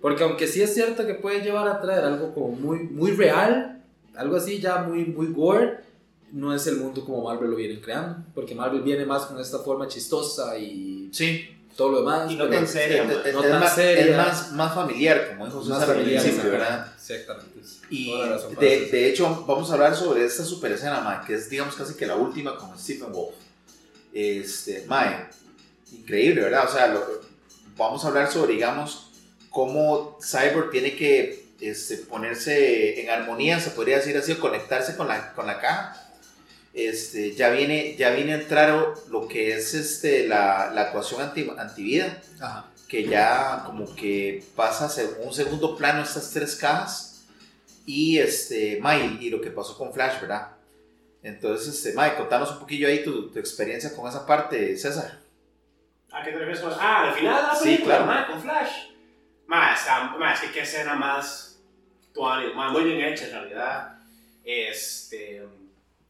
Porque 0.01 0.23
aunque 0.23 0.47
sí 0.47 0.61
es 0.61 0.73
cierto 0.73 1.05
que 1.05 1.13
puede 1.15 1.41
llevar 1.41 1.67
a 1.67 1.81
traer 1.81 2.05
algo 2.05 2.33
como 2.33 2.49
muy, 2.49 2.79
muy 2.83 3.11
real, 3.11 3.83
algo 4.15 4.37
así 4.37 4.59
ya 4.59 4.77
muy, 4.83 5.05
muy 5.05 5.27
gore, 5.33 5.77
no 6.31 6.53
es 6.55 6.65
el 6.67 6.77
mundo 6.77 7.03
como 7.03 7.23
Marvel 7.23 7.49
lo 7.49 7.55
vienen 7.57 7.81
creando. 7.81 8.23
Porque 8.33 8.55
Marvel 8.55 8.81
viene 8.81 9.05
más 9.05 9.23
con 9.25 9.39
esta 9.39 9.59
forma 9.59 9.87
chistosa 9.87 10.57
y 10.57 11.09
Sí, 11.11 11.49
todo 11.75 11.89
lo 11.91 11.99
demás. 11.99 12.31
Y 12.31 12.35
no 12.35 12.47
tan 12.47 12.67
seria, 12.67 13.03
es, 13.03 13.33
No 13.33 13.43
es 13.43 13.49
tan 13.51 13.59
más, 13.59 13.75
seria. 13.75 14.05
es 14.05 14.17
más, 14.17 14.51
más 14.53 14.73
familiar, 14.75 15.29
como 15.31 15.45
dijo 15.45 15.63
más 15.65 15.85
familiar. 15.85 16.23
¿verdad? 16.43 16.93
Exactamente. 16.95 17.59
Y 17.89 18.11
de, 18.59 18.85
de 18.91 19.09
hecho, 19.09 19.43
vamos 19.47 19.69
a 19.69 19.73
hablar 19.73 19.95
sobre 19.95 20.23
esta 20.23 20.43
super 20.45 20.71
escena, 20.71 21.01
mae, 21.01 21.25
que 21.25 21.33
es, 21.33 21.49
digamos, 21.49 21.75
casi 21.75 21.95
que 21.95 22.05
la 22.05 22.15
última 22.15 22.55
con 22.57 22.77
Stephen 22.77 23.11
Wolf. 23.11 23.35
Este, 24.13 24.85
mae, 24.87 25.25
increíble, 25.91 26.41
¿verdad? 26.41 26.65
O 26.69 26.71
sea, 26.71 26.87
lo- 26.87 27.21
vamos 27.77 28.03
a 28.03 28.07
hablar 28.09 28.31
sobre, 28.31 28.53
digamos, 28.53 29.08
cómo 29.49 30.17
Cyborg 30.21 30.71
tiene 30.71 30.95
que 30.95 31.45
este, 31.61 31.97
ponerse 31.97 33.01
en 33.01 33.09
armonía, 33.09 33.59
se 33.59 33.71
podría 33.71 33.97
decir 33.97 34.15
así, 34.17 34.31
o 34.33 34.39
conectarse 34.39 34.95
con 34.95 35.07
la, 35.07 35.33
con 35.33 35.47
la 35.47 35.59
caja. 35.59 36.05
Este, 36.73 37.33
ya 37.35 37.49
viene, 37.49 37.95
ya 37.97 38.11
viene 38.11 38.33
a 38.33 38.39
entrar 38.41 38.69
lo 39.09 39.27
que 39.27 39.53
es 39.55 39.73
este, 39.73 40.27
la, 40.27 40.71
la 40.73 40.89
ecuación 40.89 41.19
anti, 41.21 41.49
antivida 41.57 42.21
Ajá. 42.39 42.67
que 42.87 43.05
ya 43.05 43.63
como 43.65 43.93
que 43.95 44.43
pasa 44.55 44.85
a 44.85 45.23
un 45.25 45.33
segundo 45.33 45.75
plano 45.75 46.03
estas 46.03 46.29
tres 46.31 46.55
cajas 46.55 47.23
y 47.87 48.19
este 48.19 48.77
Mai 48.81 49.17
y 49.19 49.29
lo 49.31 49.41
que 49.41 49.49
pasó 49.49 49.75
con 49.77 49.91
Flash, 49.91 50.21
¿verdad? 50.21 50.49
Entonces, 51.23 51.75
este, 51.75 51.93
Mai, 51.93 52.15
contanos 52.15 52.51
un 52.51 52.59
poquillo 52.59 52.87
ahí 52.87 53.03
tu, 53.03 53.29
tu 53.31 53.39
experiencia 53.39 53.93
con 53.95 54.07
esa 54.07 54.25
parte, 54.25 54.77
César. 54.77 55.19
¿A 56.11 56.23
qué 56.23 56.31
te 56.31 56.37
refieres 56.37 56.59
con 56.61 56.71
Ah, 56.79 57.09
al 57.09 57.13
final 57.15 57.45
Sí, 57.61 57.79
claro. 57.83 58.05
ma, 58.05 58.27
con 58.27 58.41
Flash. 58.41 58.69
Ma, 59.49 59.73
es 60.33 60.39
que 60.41 60.51
qué 60.51 60.61
escena 60.61 60.93
más 60.93 61.59
ma, 62.55 62.69
muy 62.69 62.83
bien 62.83 63.01
hecha 63.01 63.25
en 63.25 63.31
realidad. 63.31 63.95
Este, 64.45 65.43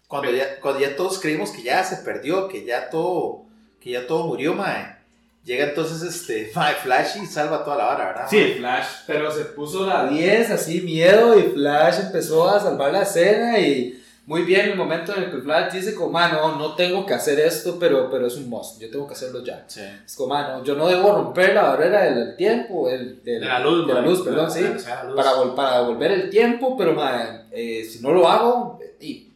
Cuando 0.08 0.30
ya, 0.32 0.60
cuando 0.60 0.82
ya 0.82 0.96
todos 0.96 1.20
creímos 1.20 1.52
que 1.52 1.64
ya 1.64 1.84
se 1.84 1.98
perdió, 1.98 2.50
que 2.50 2.66
ya 2.66 2.90
todo, 2.90 3.46
que 3.80 3.92
ya 3.92 4.06
todo 4.06 4.28
murió, 4.28 4.54
Mae. 4.54 4.98
Llega 5.46 5.70
entonces 5.70 6.02
este 6.02 6.52
Mae, 6.56 6.76
Flash 6.76 7.16
y 7.24 7.26
salva 7.26 7.64
toda 7.64 7.78
la 7.78 7.86
vara, 7.86 8.06
¿verdad? 8.08 8.28
Sí, 8.30 8.56
Flash, 8.58 8.88
pero 9.08 9.32
se 9.32 9.46
puso 9.46 9.86
la 9.86 10.08
10, 10.08 10.52
así 10.52 10.82
miedo, 10.82 11.40
y 11.40 11.44
Flash 11.44 12.00
empezó 12.02 12.50
a 12.50 12.60
salvar 12.60 12.92
la 12.92 13.04
escena 13.04 13.58
y 13.58 13.99
muy 14.30 14.44
bien 14.44 14.70
el 14.70 14.76
momento 14.78 15.16
en 15.16 15.24
el 15.24 15.32
que 15.32 15.40
Flash 15.40 15.74
dice 15.74 15.96
como, 15.96 16.12
mano, 16.12 16.56
no 16.56 16.76
tengo 16.76 17.04
que 17.04 17.16
hacer 17.16 17.40
esto, 17.40 17.78
pero, 17.80 18.10
pero 18.12 18.28
es 18.28 18.36
un 18.38 18.48
must, 18.48 18.80
yo 18.80 18.90
tengo 18.92 19.08
que 19.08 19.14
hacerlo 19.14 19.44
ya. 19.44 19.64
Sí. 19.68 19.82
Es 20.06 20.16
como, 20.16 20.36
mano, 20.36 20.64
yo 20.64 20.76
no 20.76 20.88
debo 20.88 21.12
romper 21.16 21.56
la 21.56 21.64
barrera 21.64 22.04
del, 22.04 22.36
tiempo, 22.36 22.88
el, 22.90 23.24
del- 23.24 23.42
de 23.42 23.48
la 23.48 23.60
luz, 23.60 23.88
de 23.88 23.94
la 23.96 24.02
luz, 24.02 24.22
perdón, 24.22 24.52
sí, 24.52 24.62
de 24.62 24.70
la 24.84 25.04
luz. 25.04 25.16
para, 25.16 25.32
vol- 25.34 25.56
para 25.56 25.80
devolver 25.80 26.12
el 26.12 26.30
tiempo, 26.30 26.78
pero 26.78 26.94
ma, 26.94 27.46
eh, 27.52 27.84
si 27.84 28.02
no 28.02 28.12
lo 28.12 28.30
hago, 28.30 28.80
y 29.00 29.32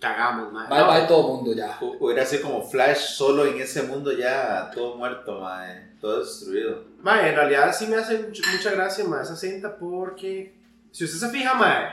cagamos, 0.00 0.52
mae. 0.52 0.68
Bye 0.68 0.78
No, 0.80 0.86
bye 0.92 1.02
todo 1.06 1.20
el 1.20 1.36
mundo 1.36 1.54
ya. 1.54 1.78
Hu- 1.78 1.96
Hubiera 2.00 2.26
sido 2.26 2.42
como 2.42 2.62
Flash 2.68 2.98
solo 3.14 3.46
en 3.46 3.60
ese 3.60 3.84
mundo 3.84 4.10
ya 4.10 4.70
todo 4.74 4.96
muerto, 4.96 5.38
mae, 5.40 5.92
todo 6.00 6.18
destruido. 6.18 6.82
Mae, 7.00 7.28
en 7.28 7.36
realidad 7.36 7.72
sí 7.72 7.86
me 7.86 7.94
hace 7.96 8.18
mucha 8.26 8.70
gracia, 8.72 9.04
mae, 9.04 9.22
esa 9.22 9.36
cinta 9.36 9.76
porque, 9.76 10.52
si 10.90 11.04
usted 11.04 11.18
se 11.28 11.28
fija, 11.32 11.54
mae, 11.54 11.86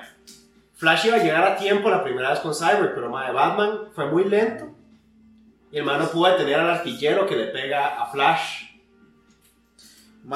Flash 0.80 1.08
iba 1.08 1.18
a 1.18 1.24
llegar 1.24 1.44
a 1.44 1.58
tiempo 1.58 1.90
la 1.90 2.02
primera 2.02 2.30
vez 2.30 2.40
con 2.40 2.56
Cyber, 2.56 2.94
pero 2.96 3.10
mae, 3.10 3.34
Batman 3.34 3.90
fue 3.94 4.10
muy 4.10 4.24
lento 4.24 4.74
y 5.74 5.78
el 5.78 5.84
man 5.84 6.00
no 6.00 6.10
pudo 6.10 6.32
detener 6.32 6.56
al 6.56 6.70
artillero 6.70 7.28
que 7.28 7.36
le 7.36 7.48
pega 7.48 8.02
a 8.02 8.10
Flash. 8.10 8.70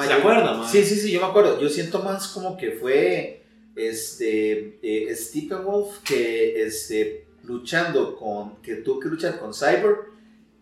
¿Se 0.06 0.12
acuerda, 0.12 0.52
mae? 0.52 0.68
Sí, 0.68 0.84
sí, 0.84 0.96
sí, 0.96 1.10
yo 1.10 1.20
me 1.20 1.28
acuerdo. 1.28 1.58
Yo 1.58 1.70
siento 1.70 2.02
más 2.02 2.28
como 2.28 2.58
que 2.58 2.72
fue 2.72 3.42
este 3.74 4.78
eh, 4.82 5.16
Steppenwolf 5.16 6.02
que 6.02 6.62
este 6.62 7.26
luchando 7.44 8.14
con 8.14 8.60
que 8.60 8.76
tuvo 8.76 9.00
que 9.00 9.08
luchar 9.08 9.38
con 9.38 9.54
Cyborg 9.54 10.12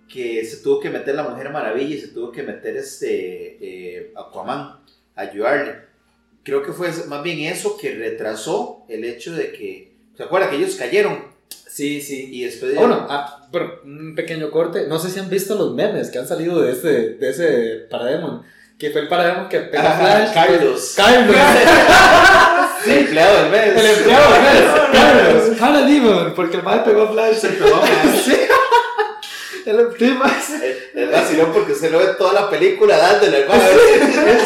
que 0.08 0.44
se 0.44 0.58
tuvo 0.58 0.78
que 0.78 0.90
meter 0.90 1.16
la 1.16 1.24
Mujer 1.24 1.50
Maravilla 1.50 1.96
y 1.96 2.00
se 2.00 2.08
tuvo 2.08 2.30
que 2.30 2.44
meter 2.44 2.76
este 2.76 3.58
eh, 3.60 4.12
Aquaman 4.16 4.78
a 5.16 5.20
ayudarle. 5.20 5.91
Creo 6.44 6.62
que 6.62 6.72
fue 6.72 6.90
más 7.08 7.22
bien 7.22 7.40
eso 7.40 7.76
que 7.76 7.94
retrasó 7.94 8.84
el 8.88 9.04
hecho 9.04 9.32
de 9.32 9.52
que 9.52 9.92
¿se 10.16 10.22
acuerda 10.24 10.50
que 10.50 10.56
ellos 10.56 10.74
cayeron? 10.76 11.24
Sí, 11.68 12.00
sí. 12.02 12.28
Y 12.32 12.44
después 12.44 12.72
de- 12.72 12.78
Bueno, 12.78 13.06
ah, 13.08 13.46
bueno, 13.50 13.70
un 13.84 14.14
pequeño 14.14 14.50
corte. 14.50 14.86
No 14.88 14.98
sé 14.98 15.08
si 15.10 15.20
han 15.20 15.30
visto 15.30 15.54
los 15.54 15.74
memes 15.74 16.10
que 16.10 16.18
han 16.18 16.26
salido 16.28 16.60
de 16.60 16.72
ese, 16.72 16.88
de 17.14 17.30
ese 17.30 17.86
Parademon. 17.90 18.42
Que 18.78 18.90
fue 18.90 19.02
el 19.02 19.08
Parademon 19.08 19.48
que 19.48 19.70
Ajá, 19.74 19.98
Flash. 19.98 20.34
Carlos. 20.34 20.92
Carlos. 20.96 21.36
el 22.86 22.92
empleado 22.98 23.42
del 23.42 23.50
mes. 23.52 23.76
el 23.76 23.86
empleado 23.86 24.32
de 24.34 24.40
mes. 24.40 24.62
Carlos. 24.92 25.58
Parademon. 25.58 26.34
Porque 26.34 26.56
el 26.56 26.62
mal 26.62 26.82
pegó 26.84 27.10
Flash. 27.12 27.36
Se 27.36 27.48
pegó, 27.50 27.76
mae. 27.76 28.48
Sí. 29.64 29.70
El 29.70 29.94
tema 29.96 30.26
es. 30.26 30.62
El 30.94 31.08
vacilón 31.10 31.52
porque 31.52 31.74
se 31.74 31.90
lo 31.90 31.98
ve 31.98 32.06
toda 32.18 32.32
la 32.32 32.50
película 32.50 32.96
dándole 32.96 33.44
al 33.44 33.48
mae. 33.48 33.60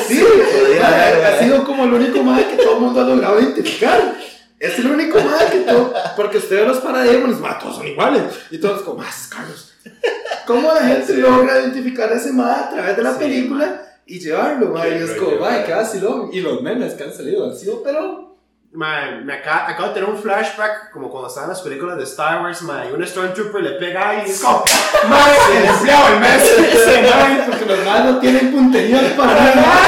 Sí, 0.07 0.23
ha 0.83 1.39
sido 1.39 1.65
como 1.65 1.85
el 1.85 1.95
único 1.95 2.23
mae 2.23 2.47
que 2.49 2.57
todo 2.63 2.75
el 2.77 2.81
mundo 2.81 3.01
ha 3.01 3.05
logrado 3.05 3.41
identificar. 3.41 4.15
Es 4.59 4.79
el 4.79 4.87
único 4.87 5.19
mae 5.21 5.51
que 5.51 5.59
todo. 5.61 5.93
Porque 6.17 6.39
usted 6.39 6.61
ve 6.61 6.67
los 6.67 6.79
parademons, 6.79 7.41
mae, 7.41 7.59
todos 7.61 7.77
son 7.77 7.87
iguales. 7.87 8.23
Y 8.51 8.59
todos 8.59 8.83
como, 8.83 8.99
más 8.99 9.23
es 9.23 9.29
Carlos. 9.29 9.73
¿Cómo 10.47 10.73
la 10.73 10.83
gente 10.83 11.15
logra 11.15 11.61
identificar 11.61 12.13
a 12.13 12.17
ese 12.17 12.33
mae 12.33 12.53
a 12.65 12.71
través 12.71 12.97
de 12.97 13.03
la 13.03 13.13
Sí, 13.13 13.19
película 13.19 13.83
y 14.07 14.19
llevarlo? 14.21 14.75
Qué 14.75 14.89
Y 14.89 15.03
es 15.03 15.11
como, 15.13 15.37
mae. 15.37 15.65
qué 15.65 15.73
vacilón. 15.73 16.31
Y 16.33 16.41
los 16.41 16.63
memes 16.63 16.95
que 16.95 17.05
han 17.05 17.13
salido 17.13 17.45
han 17.51 17.57
sido, 17.57 17.83
pero. 17.83 18.26
Mae, 18.73 19.23
me 19.23 19.33
acá- 19.33 19.67
acabo 19.69 19.89
de 19.89 19.95
tener 19.95 20.09
un 20.11 20.19
flashback 20.23 20.91
como 20.91 21.11
cuando 21.11 21.29
estaban 21.29 21.49
las 21.49 21.63
películas 21.63 21.97
de 21.97 22.05
Star 22.05 22.43
Wars, 22.43 22.61
mae, 22.63 22.91
y 22.91 22.93
un 22.93 23.07
Stormtrooper 23.07 23.63
le 23.63 23.71
pega 23.73 24.23
y 24.27 24.31
es 24.31 24.41
como, 24.41 24.65
mae, 25.09 25.35
el 25.59 25.65
empleado 25.67 26.11
del 26.11 26.21
mes. 26.21 26.43
Ese 26.75 27.03
mae, 27.03 27.43
porque 27.47 27.65
los 27.65 27.85
maes 27.85 28.05
no 28.05 28.19
tienen 28.21 28.53
puntería 28.53 29.01
para 29.17 29.35
nada. 29.55 29.81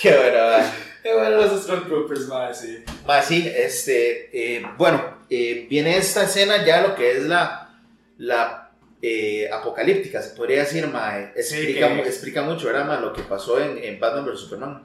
Qué 0.00 0.16
bueno, 0.16 0.38
mae. 0.46 0.64
Qué 1.02 1.14
bueno 1.14 1.30
los 1.30 1.62
Stormtroopers, 1.62 2.26
mae, 2.28 2.54
sí. 2.54 2.84
Ma, 3.06 3.20
sí, 3.22 3.50
este, 3.54 4.30
eh, 4.56 4.66
bueno, 4.78 5.02
eh, 5.28 5.66
viene 5.68 5.96
esta 5.98 6.24
escena 6.24 6.64
ya 6.64 6.80
lo 6.82 6.94
que 6.94 7.12
es 7.18 7.22
la, 7.24 7.70
la 8.18 8.70
eh, 9.02 9.48
apocalíptica, 9.52 10.22
se 10.22 10.30
podría 10.36 10.60
decir, 10.60 10.86
ma, 10.88 11.18
eh, 11.18 11.32
explica, 11.36 11.88
que- 11.88 11.94
mu- 11.94 12.02
explica 12.02 12.42
mucho, 12.42 12.66
¿verdad, 12.66 12.86
ma, 12.86 13.00
lo 13.00 13.12
que 13.12 13.22
pasó 13.22 13.60
en, 13.60 13.76
en 13.82 13.98
Batman 14.00 14.24
vs 14.26 14.40
Superman. 14.40 14.82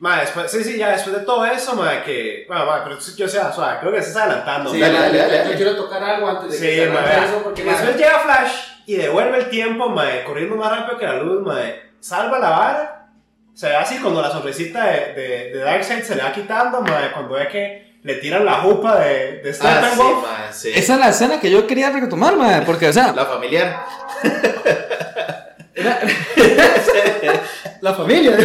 Mae, 0.00 0.22
después, 0.22 0.50
sí, 0.50 0.64
sí, 0.64 0.78
ya 0.78 0.88
después 0.92 1.14
de 1.14 1.22
todo 1.26 1.44
eso, 1.44 1.76
mae, 1.76 2.02
que, 2.02 2.46
bueno, 2.48 2.64
mae, 2.64 2.80
pero 2.84 2.98
yo 2.98 3.28
sea, 3.28 3.52
suave, 3.52 3.80
creo 3.80 3.92
que 3.92 4.00
se 4.00 4.08
está 4.08 4.24
adelantando. 4.24 4.72
Sí, 4.72 4.80
dale, 4.80 4.98
dale, 4.98 5.18
dale, 5.18 5.50
yo 5.50 5.56
quiero 5.56 5.76
tocar 5.76 6.02
algo 6.02 6.26
antes 6.26 6.52
de 6.52 6.56
Sí, 6.56 6.64
que 6.64 6.84
se 6.86 6.90
vea. 6.90 7.24
eso, 7.26 7.42
porque 7.44 7.62
mae, 7.64 7.74
después 7.74 7.96
llega 7.98 8.18
Flash 8.20 8.52
y 8.86 8.96
devuelve 8.96 9.36
el 9.38 9.50
tiempo, 9.50 9.90
mae, 9.90 10.24
corriendo 10.24 10.56
más 10.56 10.70
rápido 10.74 10.98
que 10.98 11.04
la 11.06 11.16
luz, 11.16 11.46
mae, 11.46 11.82
salva 12.00 12.38
la 12.38 12.48
vara, 12.48 13.08
se 13.52 13.68
ve 13.68 13.76
así 13.76 13.98
cuando 13.98 14.22
la 14.22 14.30
sonrisita 14.30 14.86
de, 14.86 15.12
de, 15.12 15.50
de 15.52 15.58
Darkseid 15.58 16.02
se 16.02 16.16
le 16.16 16.22
va 16.22 16.32
quitando, 16.32 16.80
mae, 16.80 17.12
cuando 17.12 17.34
ve 17.34 17.48
que 17.48 17.98
le 18.02 18.14
tiran 18.14 18.46
la 18.46 18.54
jupa 18.54 19.00
de, 19.00 19.42
de 19.42 19.50
Ah, 19.60 19.90
sí, 19.94 20.00
ma, 20.00 20.50
sí. 20.50 20.72
Esa 20.74 20.94
es 20.94 20.98
la 20.98 21.08
escena 21.10 21.38
que 21.38 21.50
yo 21.50 21.66
quería 21.66 21.90
retomar, 21.90 22.36
mae, 22.36 22.62
porque, 22.62 22.88
o 22.88 22.92
sea, 22.94 23.12
La 23.12 23.26
familiar. 23.26 23.84
la 27.80 27.94
familia. 27.94 28.36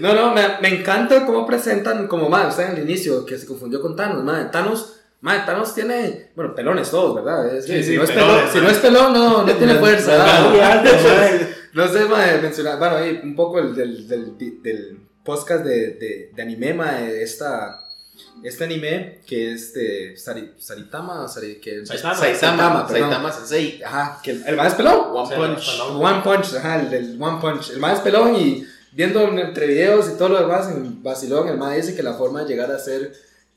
No, 0.00 0.14
no, 0.14 0.32
me, 0.34 0.42
me 0.60 0.68
encanta 0.80 1.24
cómo 1.26 1.46
presentan, 1.46 2.06
como, 2.06 2.28
mae, 2.28 2.48
usted 2.48 2.70
en 2.70 2.76
el 2.76 2.82
inicio, 2.82 3.24
que 3.24 3.38
se 3.38 3.46
confundió 3.46 3.80
con 3.80 3.96
Thanos, 3.96 4.22
mae, 4.24 4.46
Thanos, 4.46 4.94
mae, 5.20 5.40
Thanos 5.46 5.74
tiene, 5.74 6.30
bueno, 6.36 6.54
pelones 6.54 6.90
todos, 6.90 7.14
¿verdad? 7.14 7.54
Es 7.56 7.66
que 7.66 7.78
Sí, 7.78 7.82
si, 7.84 7.90
sí, 7.92 7.96
no 7.96 8.04
es 8.04 8.10
pelones, 8.10 8.36
pelón, 8.36 8.52
si 8.52 8.60
no 8.60 8.68
es 8.70 8.78
pelón, 8.78 9.12
no, 9.12 9.42
no 9.44 9.52
tiene 9.54 9.74
fuerza. 9.76 10.18
Mae. 10.18 11.56
No 11.72 11.88
sé, 11.88 12.04
mae, 12.06 12.40
mencionar, 12.40 12.78
bueno, 12.78 12.96
ahí 12.96 13.20
un 13.22 13.34
poco 13.36 13.58
el, 13.58 13.74
del, 13.74 14.06
del, 14.08 14.38
del 14.38 14.98
podcast 15.24 15.64
de, 15.64 15.90
de, 15.92 16.30
de 16.34 16.42
anime, 16.42 16.72
mae, 16.74 17.22
esta, 17.22 17.80
este 18.42 18.64
anime 18.64 19.20
que 19.26 19.52
es 19.52 19.74
de 19.74 20.14
Sari- 20.16 20.54
Saritama, 20.58 21.28
Sari, 21.28 21.56
que 21.56 21.84
Saitama. 21.84 22.14
Saitama, 22.14 22.86
perdón. 22.86 23.10
Saitama 23.10 23.32
Sensei. 23.32 23.82
Ajá, 23.82 24.20
que 24.22 24.30
el, 24.30 24.44
el 24.46 24.56
más 24.56 24.74
pelón. 24.74 25.00
One 25.12 25.36
Punch. 25.36 25.70
pelón. 25.72 26.04
One 26.04 26.22
Punch, 26.24 26.54
ajá, 26.54 26.80
el 26.80 26.90
del 26.90 27.16
One 27.22 27.38
Punch. 27.42 27.70
El 27.70 27.78
más 27.80 28.00
pelón 28.00 28.36
y 28.36 28.66
viendo 28.96 29.20
en- 29.28 29.38
entre 29.38 29.66
videos 29.68 30.08
y 30.08 30.16
todo 30.16 30.30
lo 30.30 30.40
demás 30.40 30.68
en 30.70 31.02
Basilón, 31.02 31.48
el 31.48 31.58
más 31.58 31.76
dice 31.76 31.94
que 31.94 32.02
la 32.02 32.14
forma 32.14 32.42
de 32.42 32.48
llegar 32.48 32.72
a 32.72 32.78
ser, 32.78 33.12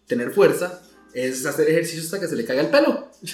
tener 0.06 0.32
fuerza, 0.32 0.82
es 1.14 1.46
hacer 1.46 1.68
ejercicio 1.70 2.04
hasta 2.04 2.20
que 2.20 2.28
se 2.28 2.36
le 2.36 2.46
caiga 2.46 2.62
el 2.62 2.68
pelo. 2.68 3.08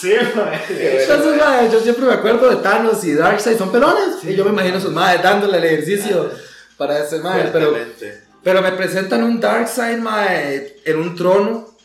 Sí, 0.00 0.12
mae. 0.36 0.60
Entonces, 1.02 1.36
mae, 1.38 1.70
yo 1.72 1.80
siempre 1.80 2.04
me 2.06 2.12
acuerdo 2.12 2.48
de 2.50 2.56
Thanos 2.62 3.02
y 3.02 3.14
Darkseid, 3.14 3.58
son 3.58 3.72
pelones. 3.72 4.22
Y 4.22 4.36
yo 4.36 4.44
me 4.44 4.50
imagino 4.50 4.76
a 4.76 4.80
sus 4.80 4.92
madres 4.92 5.22
dándole 5.24 5.58
el 5.58 5.64
ejercicio 5.64 6.30
para 6.76 7.02
ese 7.02 7.18
mae, 7.18 7.48
pero, 7.52 7.74
pero 8.44 8.62
me 8.62 8.70
presentan 8.72 9.24
un 9.24 9.40
Darkseid, 9.40 9.98
mae, 9.98 10.76
en 10.84 10.98
un 10.98 11.16
trono, 11.16 11.76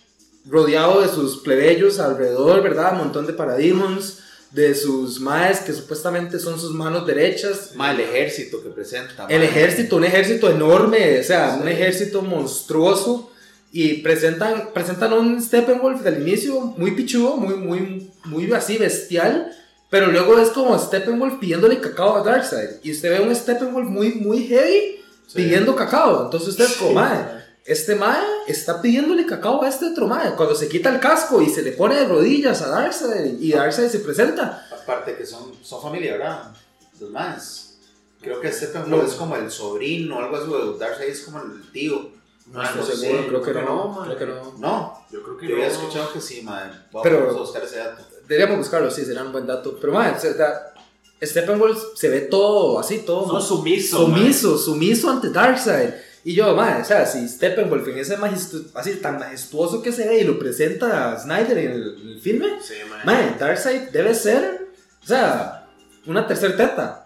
rodeado 0.45 1.01
de 1.01 1.07
sus 1.07 1.41
plebeyos 1.41 1.99
alrededor, 1.99 2.62
¿verdad? 2.62 2.91
Un 2.93 2.99
montón 2.99 3.25
de 3.25 3.33
parademons, 3.33 4.19
de 4.53 4.75
sus 4.75 5.19
maes 5.19 5.59
que 5.61 5.73
supuestamente 5.73 6.37
son 6.39 6.59
sus 6.59 6.71
manos 6.73 7.05
derechas. 7.07 7.71
Ma, 7.75 7.91
el 7.91 7.99
ejército 8.01 8.61
que 8.61 8.69
presenta. 8.69 9.25
El 9.27 9.41
ejército, 9.43 9.97
un 9.97 10.05
ejército 10.05 10.49
enorme, 10.49 11.19
o 11.19 11.23
sea, 11.23 11.57
un 11.59 11.67
Sí. 11.67 11.73
ejército 11.73 12.21
monstruoso. 12.21 13.29
Y 13.75 13.95
presentan, 14.03 14.69
presentan 14.71 15.13
un 15.13 15.41
Steppenwolf 15.41 16.01
del 16.03 16.21
inicio 16.21 16.59
muy 16.77 16.91
pichudo, 16.91 17.37
muy, 17.37 17.55
muy, 17.55 18.11
muy 18.25 18.51
así 18.53 18.77
bestial. 18.77 19.51
Pero 19.89 20.07
luego 20.11 20.37
es 20.39 20.49
como 20.49 20.77
Steppenwolf 20.77 21.39
pidiéndole 21.39 21.79
cacao 21.79 22.15
a 22.17 22.23
Darkseid. 22.23 22.69
Y 22.83 22.91
usted 22.91 23.09
ve 23.17 23.21
un 23.27 23.35
Steppenwolf 23.35 23.87
muy, 23.89 24.13
muy 24.13 24.45
heavy 24.47 24.99
Sí. 25.27 25.35
pidiendo 25.35 25.75
cacao. 25.75 26.25
Entonces 26.25 26.49
usted 26.49 26.65
es 26.65 26.73
como, 26.73 26.93
mae, 26.93 27.25
este 27.65 27.95
mae 27.95 28.21
está 28.47 28.82
pidiéndole 28.82 29.26
cacao 29.26 29.63
a 29.63 29.69
este 29.69 29.86
otro 29.88 30.08
mae. 30.08 30.36
Cuando 30.36 30.54
se 30.56 30.67
quita 30.67 30.89
el 30.93 30.99
casco 30.99 31.41
y 31.41 31.49
se 31.49 31.62
le 31.62 31.71
pone 31.73 31.95
de 31.95 32.08
rodillas 32.08 32.62
a 32.62 32.67
Darkseid 32.69 33.39
y 33.39 33.52
Darkseid 33.54 33.89
se 33.89 33.99
presenta. 33.99 34.67
Aparte 34.71 35.15
que 35.15 35.26
son, 35.26 35.54
son 35.62 35.82
familia, 35.82 36.13
¿verdad? 36.17 36.52
Los 36.99 37.10
más. 37.12 37.78
Creo 38.21 38.39
que 38.39 38.52
Steppenwolf 38.52 39.08
es 39.08 39.13
como 39.15 39.36
el 39.36 39.49
sobrino 39.52 40.17
o 40.17 40.19
algo 40.19 40.36
así. 40.38 40.45
o 40.52 40.73
Darkseid 40.78 41.10
es 41.10 41.21
como 41.21 41.39
el 41.41 41.71
tío. 41.71 42.12
No 42.47 42.60
Ah, 42.62 42.65
estoy 42.65 42.82
no 42.82 42.86
seguro, 42.88 43.21
sé, 43.21 43.28
creo 43.30 43.41
que 43.41 43.52
creo 43.52 43.63
que 43.63 43.69
no, 43.71 43.76
no, 43.76 43.88
mae. 43.93 44.15
creo 44.15 44.17
que 44.17 44.26
no. 44.26 44.54
No, 44.60 45.06
Yo 45.12 45.23
creo 45.23 45.38
que 45.38 45.47
yo 45.47 45.56
había 45.56 45.67
no. 45.67 45.71
escuchado 45.73 46.12
que 46.12 46.19
sí, 46.19 46.41
man. 46.41 46.88
Vamos 46.91 47.02
Pero- 47.04 47.30
a 47.30 47.34
buscar 47.34 47.63
ese 47.63 47.78
dato. 47.78 48.04
Deberíamos 48.28 48.58
buscarlo, 48.58 48.91
sí, 48.91 49.06
sería 49.06 49.23
un 49.23 49.32
buen 49.32 49.47
dato. 49.47 49.78
Pero, 49.80 49.93
man, 49.93 50.13
o 50.17 50.19
sea, 50.19 50.73
Steppenwolf 51.21 51.82
se 51.95 52.10
ve 52.10 52.21
todo 52.21 52.80
así, 52.80 52.99
todo 52.99 53.28
Son 53.30 53.41
sumisos, 53.41 53.99
sumiso, 53.99 54.58
sumiso 54.58 55.10
ante 55.10 55.30
Darkseid. 55.30 55.89
Y 56.25 56.36
yo, 56.36 56.55
man, 56.55 56.81
o 56.81 56.86
sea, 56.86 57.05
si 57.05 57.27
Steppenwolf 57.27 57.86
en 57.89 57.97
ese 57.97 58.15
majestu 58.17 58.65
así 58.75 58.93
tan 58.95 59.19
majestuoso 59.19 59.81
que 59.81 59.91
se 59.91 60.07
ve 60.07 60.19
y 60.19 60.23
lo 60.23 60.39
presenta 60.39 61.19
Snyder 61.19 61.57
en 61.57 61.71
el, 61.71 61.97
en 62.01 62.07
el 62.09 62.21
filme. 62.21 62.47
Sí, 62.62 62.75
man, 63.05 63.36
Darkseid 63.38 63.89
debe 63.89 64.15
ser, 64.15 64.69
o 65.03 65.05
sea, 65.05 65.67
una 66.05 66.25
tercera 66.25 66.55
teta. 66.55 67.03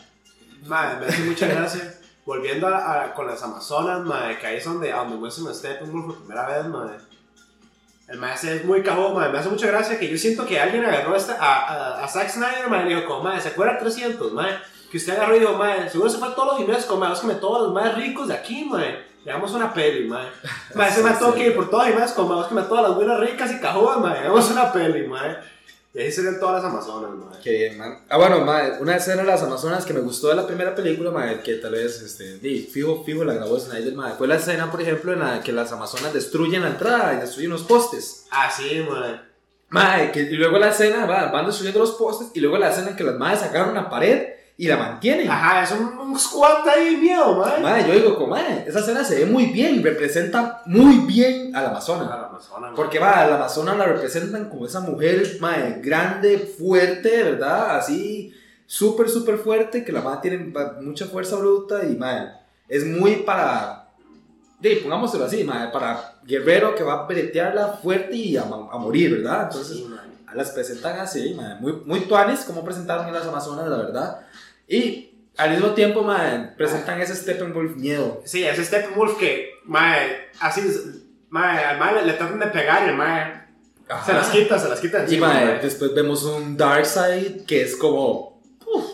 Mae, 0.65 0.99
me 0.99 1.05
hace 1.07 1.23
mucha 1.23 1.47
gracia. 1.47 1.93
Volviendo 2.25 2.67
a, 2.67 3.05
a- 3.05 3.13
con 3.13 3.25
las 3.25 3.41
Amazonas, 3.41 4.03
mae, 4.05 4.37
que 4.37 4.45
ahí 4.47 4.57
es 4.57 4.65
donde, 4.65 4.91
a 4.91 4.97
donde 4.97 5.15
muestran 5.15 5.47
a 5.47 5.53
Steppenwolf 5.53 6.05
por 6.07 6.17
primera 6.19 6.45
vez, 6.47 6.65
mae. 6.67 6.97
El 8.07 8.19
maestro 8.19 8.51
es 8.51 8.63
muy 8.63 8.81
cajón, 8.81 9.15
mae. 9.15 9.29
Me 9.29 9.37
hace 9.37 9.49
mucha 9.49 9.67
gracia 9.67 9.99
que 9.99 10.07
yo 10.07 10.17
siento 10.17 10.45
que 10.45 10.59
alguien 10.59 10.85
agarró 10.85 11.13
a, 11.13 11.43
a, 11.43 12.03
a 12.03 12.07
Zack 12.07 12.29
Snyder, 12.29 12.69
mae, 12.69 12.85
y 12.85 12.89
le 12.89 12.95
dijo, 12.95 13.07
como, 13.07 13.23
mae, 13.23 13.41
¿se 13.41 13.49
acuerda 13.49 13.77
300, 13.77 14.31
mae? 14.31 14.57
Que 14.89 14.97
usted 14.97 15.13
agarró 15.13 15.35
y 15.35 15.39
dijo, 15.39 15.53
mae, 15.57 15.89
seguro 15.89 16.09
se 16.09 16.17
fue 16.17 16.29
a 16.29 16.35
todos 16.35 16.49
los 16.49 16.57
gimnasios, 16.57 16.85
como, 16.85 17.05
búsqueme 17.05 17.35
todos 17.35 17.63
los 17.63 17.73
más 17.73 17.95
ricos 17.95 18.29
de 18.29 18.35
aquí, 18.35 18.63
mae. 18.63 19.05
Le 19.25 19.33
damos 19.33 19.51
una 19.51 19.73
peli, 19.73 20.07
mae. 20.07 20.25
Mae, 20.75 20.89
tuvo 21.19 21.33
sí. 21.33 21.39
que 21.39 21.51
por 21.51 21.69
todos 21.69 21.83
los 21.83 21.87
gimnasios, 21.87 22.15
como, 22.15 22.35
búsqueme 22.35 22.61
todas 22.61 22.83
las 22.83 22.95
buenas 22.95 23.19
ricas 23.19 23.51
y 23.51 23.59
cajonas, 23.59 23.99
mae. 23.99 24.21
Le 24.21 24.27
damos 24.27 24.49
una 24.51 24.71
peli, 24.71 25.05
mae. 25.05 25.37
Y 25.97 26.01
ahí 26.01 26.11
serían 26.11 26.39
todas 26.39 26.61
las 26.61 26.71
Amazonas, 26.71 27.09
madre. 27.09 27.39
Qué 27.43 27.51
bien, 27.53 27.77
man. 27.79 28.01
Ah, 28.07 28.17
bueno, 28.17 28.45
madre, 28.45 28.73
una 28.79 28.97
escena 28.97 29.23
de 29.23 29.27
las 29.29 29.41
Amazonas 29.41 29.83
que 29.83 29.93
me 29.93 30.01
gustó 30.01 30.27
de 30.27 30.35
la 30.35 30.45
primera 30.45 30.75
película, 30.75 31.09
madre, 31.09 31.41
que 31.41 31.55
tal 31.55 31.71
vez, 31.71 31.99
este, 32.03 32.37
di, 32.37 32.69
fijo, 32.71 33.03
fijo, 33.03 33.23
la 33.23 33.33
grabó 33.33 33.59
Snyder, 33.59 33.95
madre, 33.95 34.13
fue 34.15 34.27
la 34.27 34.35
escena, 34.35 34.69
por 34.69 34.79
ejemplo, 34.79 35.11
en 35.11 35.21
la 35.21 35.41
que 35.41 35.51
las 35.51 35.71
Amazonas 35.71 36.13
destruyen 36.13 36.61
la 36.61 36.67
entrada 36.67 37.15
y 37.15 37.17
destruyen 37.17 37.49
los 37.49 37.63
postes. 37.63 38.27
Ah, 38.29 38.47
sí, 38.55 38.85
madre. 38.87 39.21
Madre, 39.69 40.11
que, 40.11 40.21
y 40.21 40.35
luego 40.35 40.59
la 40.59 40.69
escena, 40.69 41.07
va, 41.07 41.31
van 41.31 41.47
destruyendo 41.47 41.79
los 41.79 41.93
postes 41.93 42.27
y 42.35 42.41
luego 42.41 42.59
la 42.59 42.69
escena 42.69 42.91
en 42.91 42.95
que 42.95 43.03
las 43.03 43.15
madres 43.15 43.39
sacaron 43.39 43.71
una 43.71 43.89
pared 43.89 44.36
y 44.59 44.67
la 44.67 44.75
mantienen. 44.75 45.29
Ajá, 45.29 45.63
es 45.63 45.71
un, 45.71 45.99
un 45.99 46.19
squad 46.19 46.67
ahí 46.67 46.97
miedo, 46.97 47.35
madre. 47.35 47.61
Madre, 47.61 47.87
yo 47.87 47.93
digo, 47.93 48.15
como, 48.15 48.31
madre, 48.31 48.65
esa 48.67 48.79
escena 48.79 49.03
se 49.03 49.19
ve 49.19 49.25
muy 49.27 49.47
bien, 49.47 49.83
representa 49.83 50.63
muy 50.65 50.97
bien 51.05 51.55
a 51.55 51.61
la 51.61 51.69
Amazona. 51.69 52.05
la 52.05 52.27
Amazona. 52.27 52.73
Porque 52.75 52.97
va, 52.97 53.21
a 53.21 53.27
la 53.27 53.35
Amazona 53.35 53.75
la 53.75 53.85
representan 53.85 54.49
como 54.49 54.65
esa 54.65 54.79
mujer, 54.79 55.37
madre, 55.39 55.79
grande, 55.83 56.39
fuerte, 56.39 57.23
¿verdad? 57.23 57.77
Así, 57.77 58.33
súper, 58.65 59.09
súper 59.09 59.37
fuerte, 59.37 59.85
que 59.85 59.91
la 59.91 60.01
madre 60.01 60.21
tiene 60.23 60.53
mucha 60.81 61.05
fuerza 61.05 61.35
bruta 61.35 61.85
y, 61.85 61.95
madre, 61.95 62.31
es 62.67 62.83
muy 62.83 63.17
para, 63.17 63.89
de, 64.59 64.77
pongámoslo 64.77 65.23
así, 65.23 65.43
madre, 65.43 65.69
para 65.71 66.15
guerrero 66.23 66.73
que 66.73 66.83
va 66.83 66.93
a 66.93 67.07
peletearla 67.07 67.79
fuerte 67.83 68.15
y 68.15 68.37
a, 68.37 68.41
a 68.41 68.77
morir, 68.79 69.17
¿verdad? 69.17 69.49
Entonces, 69.51 69.77
Sí, 69.77 69.87
las 70.33 70.51
presentan 70.51 70.99
así, 70.99 71.33
madre, 71.33 71.55
muy, 71.59 71.73
muy 71.85 72.01
tuanes, 72.01 72.41
como 72.41 72.63
presentaron 72.63 73.07
en 73.07 73.13
las 73.13 73.25
Amazonas, 73.25 73.67
la 73.67 73.77
verdad. 73.77 74.26
Y 74.67 75.11
al 75.37 75.51
mismo 75.51 75.69
tiempo, 75.71 76.01
madre, 76.03 76.51
presentan 76.57 77.01
ese 77.01 77.15
Steppenwolf 77.15 77.75
miedo. 77.75 78.21
Sí, 78.25 78.43
ese 78.43 78.65
Steppenwolf 78.65 79.17
que, 79.17 79.51
madre, 79.65 80.29
así, 80.39 80.61
madre, 81.29 81.65
al 81.65 81.79
madre 81.79 82.05
le 82.05 82.13
tratan 82.13 82.39
de 82.39 82.47
pegar 82.47 82.85
y 82.85 82.89
el 82.89 82.95
madre 82.95 83.47
se 84.05 84.13
las 84.13 84.29
quita, 84.29 84.59
se 84.59 84.67
las 84.67 84.79
quita 84.79 84.99
Y 84.99 85.01
encima, 85.03 85.27
mae, 85.27 85.45
madre. 85.45 85.59
después 85.61 85.93
vemos 85.93 86.23
un 86.23 86.57
Darkseid 86.57 87.45
que 87.45 87.61
es 87.61 87.75
como. 87.75 88.41
uf, 88.65 88.85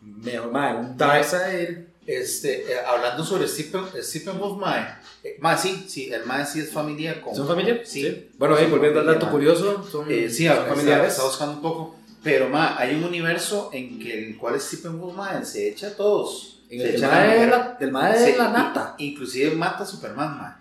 mejor, 0.00 0.50
mae, 0.50 0.74
un 0.74 0.96
Darkseid. 0.96 1.78
Este, 2.06 2.72
eh, 2.72 2.76
hablando 2.86 3.24
sobre 3.24 3.48
Stephen, 3.48 3.82
Steppenwolf, 4.00 4.58
mae. 4.58 4.86
Eh, 5.24 5.36
mae, 5.40 5.58
sí, 5.58 5.84
sí, 5.88 6.10
el 6.12 6.24
mae 6.24 6.46
sí 6.46 6.60
es 6.60 6.70
familia 6.70 7.20
con... 7.20 7.34
¿Son 7.34 7.48
familia? 7.48 7.80
Sí. 7.84 8.30
Bueno, 8.38 8.54
ahí 8.54 8.66
volviendo 8.66 9.00
al 9.00 9.06
dato 9.06 9.26
mae. 9.26 9.32
curioso, 9.32 9.84
son, 9.90 10.06
Eh, 10.08 10.30
sí, 10.30 10.46
son 10.46 10.66
familiares. 10.66 11.08
Está, 11.08 11.22
está 11.22 11.24
buscando 11.24 11.54
un 11.54 11.62
poco. 11.62 11.96
Pero, 12.26 12.48
ma, 12.50 12.76
hay 12.78 12.94
un 12.94 13.04
universo 13.04 13.70
en 13.72 13.98
que 13.98 14.26
el 14.28 14.36
cual 14.36 14.60
Steppenwolf, 14.60 15.14
ma, 15.16 15.42
se 15.44 15.68
echa 15.68 15.86
a 15.88 15.90
todos. 15.92 16.58
En 16.68 16.80
se 16.80 16.88
el, 16.90 16.96
echa 16.96 17.06
la 17.08 17.14
mae 17.14 17.38
de 17.40 17.46
la, 17.46 17.76
de 17.78 18.36
la 18.36 18.48
nata. 18.50 18.94
Inclusive 18.98 19.54
mata 19.54 19.84
a 19.84 19.86
Superman, 19.86 20.36
ma. 20.36 20.60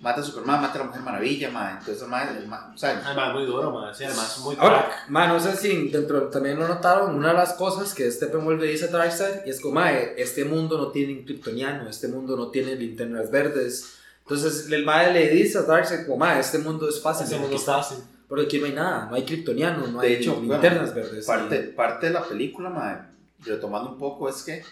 Mata 0.00 0.20
a 0.20 0.24
Superman, 0.24 0.60
mata 0.62 0.74
a 0.74 0.78
la 0.78 0.84
Mujer 0.84 1.02
Maravilla, 1.02 1.50
ma. 1.50 1.76
Entonces, 1.78 2.06
ma, 2.08 2.22
el 2.24 2.46
ma- 2.48 2.72
o 2.74 2.78
sea, 2.78 3.00
muy 3.32 3.44
duro, 3.46 3.70
madre. 3.70 3.94
Sí, 3.94 4.04
además, 4.04 4.38
muy 4.40 4.56
Ahora, 4.58 4.86
crack. 4.86 5.08
mae, 5.10 5.28
no 5.28 5.38
sé 5.40 5.56
si 5.56 5.88
dentro 5.88 6.28
también 6.28 6.58
lo 6.58 6.66
notaron, 6.66 7.14
una 7.14 7.28
de 7.28 7.34
las 7.34 7.52
cosas 7.54 7.94
que 7.94 8.10
Steppenwolf 8.10 8.60
le 8.60 8.66
dice 8.68 8.86
a 8.86 8.88
Darkseid 8.88 9.46
y 9.46 9.50
es 9.50 9.60
como, 9.60 9.74
mae, 9.74 10.14
este 10.18 10.44
mundo 10.44 10.76
no 10.78 10.88
tiene 10.88 11.12
un 11.12 11.24
kryptoniano, 11.24 11.88
este 11.88 12.08
mundo 12.08 12.36
no 12.36 12.48
tiene 12.48 12.74
linternas 12.76 13.30
verdes. 13.30 13.94
Entonces 14.22 14.70
el 14.72 14.84
mae 14.86 15.12
le 15.12 15.28
dice 15.28 15.58
a 15.58 15.62
Darkseid 15.62 16.06
como, 16.06 16.16
mae, 16.18 16.40
este 16.40 16.58
mundo 16.58 16.88
es 16.88 17.00
fácil 17.02 17.26
Ese 17.26 17.34
de 17.34 17.40
mundo 17.42 17.56
es 17.56 17.64
fácil. 17.64 17.98
Porque 18.34 18.46
aquí 18.46 18.58
no 18.58 18.66
hay 18.66 18.72
nada, 18.72 19.06
no 19.08 19.14
hay 19.14 19.24
kryptoniano, 19.24 19.86
no 19.86 20.00
De 20.00 20.08
hay 20.08 20.14
hecho, 20.14 20.34
bueno, 20.34 20.54
linternas 20.54 20.92
verdes. 20.94 21.24
parte, 21.24 21.58
parte 21.60 22.06
de 22.08 22.12
la 22.14 22.24
película, 22.24 22.68
ma, 22.68 23.10
retomando 23.40 23.90
un 23.92 23.98
poco, 23.98 24.28
es 24.28 24.42
que 24.42 24.62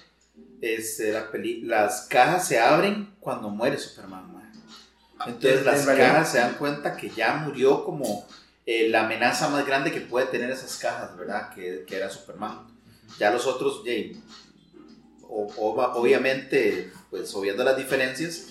este, 0.61 1.13
la 1.13 1.31
peli- 1.31 1.63
las 1.63 2.03
cajas 2.09 2.49
se 2.49 2.59
abren 2.59 3.15
cuando 3.21 3.51
muere 3.51 3.79
Superman, 3.79 4.33
ma. 4.33 4.53
Entonces, 5.27 5.61
En- 5.61 5.67
las 5.67 5.81
en 5.81 5.87
realidad- 5.87 6.09
cajas 6.15 6.33
se 6.33 6.39
dan 6.39 6.55
cuenta 6.55 6.97
que 6.97 7.11
ya 7.11 7.35
murió 7.37 7.85
como 7.85 8.27
eh, 8.67 8.89
la 8.91 9.05
amenaza 9.05 9.49
más 9.49 9.67
grande 9.67 9.91
que 9.93 10.01
puede 10.01 10.27
tener 10.27 10.49
esas 10.51 10.77
cajas, 10.79 11.17
¿verdad? 11.17 11.53
Que, 11.55 11.85
que 11.87 11.97
era 11.97 12.09
Superman. 12.11 12.67
Ya 13.19 13.31
los 13.33 13.47
otros, 13.47 13.83
ya, 13.85 13.93
o- 15.23 15.53
o- 15.57 15.93
obviamente, 16.01 16.91
pues 17.11 17.35
obviando 17.35 17.65
las 17.65 17.77
diferencias, 17.77 18.49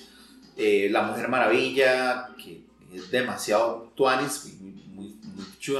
eh, 0.58 0.90
la 0.92 1.04
Mujer 1.04 1.28
Maravilla, 1.30 2.30
que 2.42 2.64
es 2.94 3.10
demasiado 3.10 3.92
tuanis, 3.96 4.52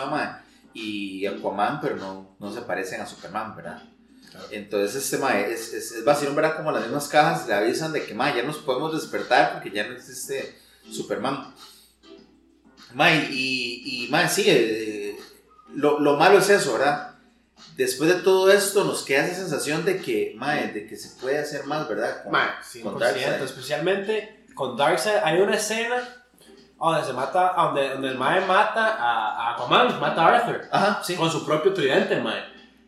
mae, 0.10 0.30
y 0.74 1.26
Aquaman, 1.26 1.82
pero 1.82 1.96
no, 1.98 2.36
no 2.40 2.54
se 2.54 2.62
parecen 2.62 3.02
a 3.02 3.06
Superman, 3.08 3.56
¿verdad? 3.56 3.84
Claro. 4.30 4.46
Entonces, 4.52 5.04
este 5.04 5.18
mae, 5.18 5.52
es, 5.52 5.74
es, 5.74 5.92
es 5.92 6.06
vacilón, 6.06 6.36
¿verdad? 6.36 6.56
Como 6.56 6.72
las 6.72 6.84
mismas 6.84 7.08
cajas 7.10 7.48
le 7.48 7.54
avisan 7.54 7.92
de 7.92 8.06
que, 8.06 8.14
mae, 8.14 8.36
ya 8.36 8.44
nos 8.44 8.58
podemos 8.60 8.94
despertar 8.94 9.54
porque 9.54 9.72
ya 9.72 9.88
no 9.88 9.94
existe 9.96 10.56
Superman. 10.90 11.54
Mae, 12.94 13.28
y, 13.32 14.06
y 14.06 14.08
mae, 14.10 14.28
sí, 14.30 14.44
eh, 14.48 15.18
lo, 15.74 16.00
lo 16.00 16.18
malo 16.18 16.40
es 16.40 16.50
eso, 16.50 16.74
¿verdad? 16.74 17.16
Después 17.78 18.10
de 18.14 18.22
todo 18.22 18.52
esto 18.52 18.84
nos 18.84 19.04
queda 19.04 19.26
esa 19.26 19.36
sensación 19.36 19.86
de 19.86 20.02
que, 20.02 20.34
mae, 20.36 20.72
de 20.74 20.88
que 20.88 20.98
se 20.98 21.10
puede 21.22 21.40
hacer 21.40 21.66
más, 21.66 21.88
¿verdad? 21.88 22.24
Con- 22.24 22.32
Mae, 22.34 22.50
con 22.84 22.96
100%, 22.96 23.00
Darkseid. 23.00 23.44
especialmente 23.44 24.46
con 24.54 24.76
Darkseid. 24.76 25.18
Hay 25.24 25.40
una 25.40 25.56
escena 25.56 26.21
donde 26.90 27.06
se 27.06 27.14
mata, 27.14 27.54
donde, 27.56 27.90
donde 27.90 28.08
el 28.10 28.18
mae 28.18 28.42
mata 28.46 28.96
a, 28.96 29.50
a 29.50 29.54
Aquaman, 29.54 30.00
mata 30.00 30.26
a 30.26 30.36
Arthur 30.38 30.62
Ajá, 30.72 31.02
sí. 31.04 31.16
con 31.16 31.30
su 31.32 31.46
propio 31.46 31.74
tridente, 31.74 32.20
mae. 32.20 32.42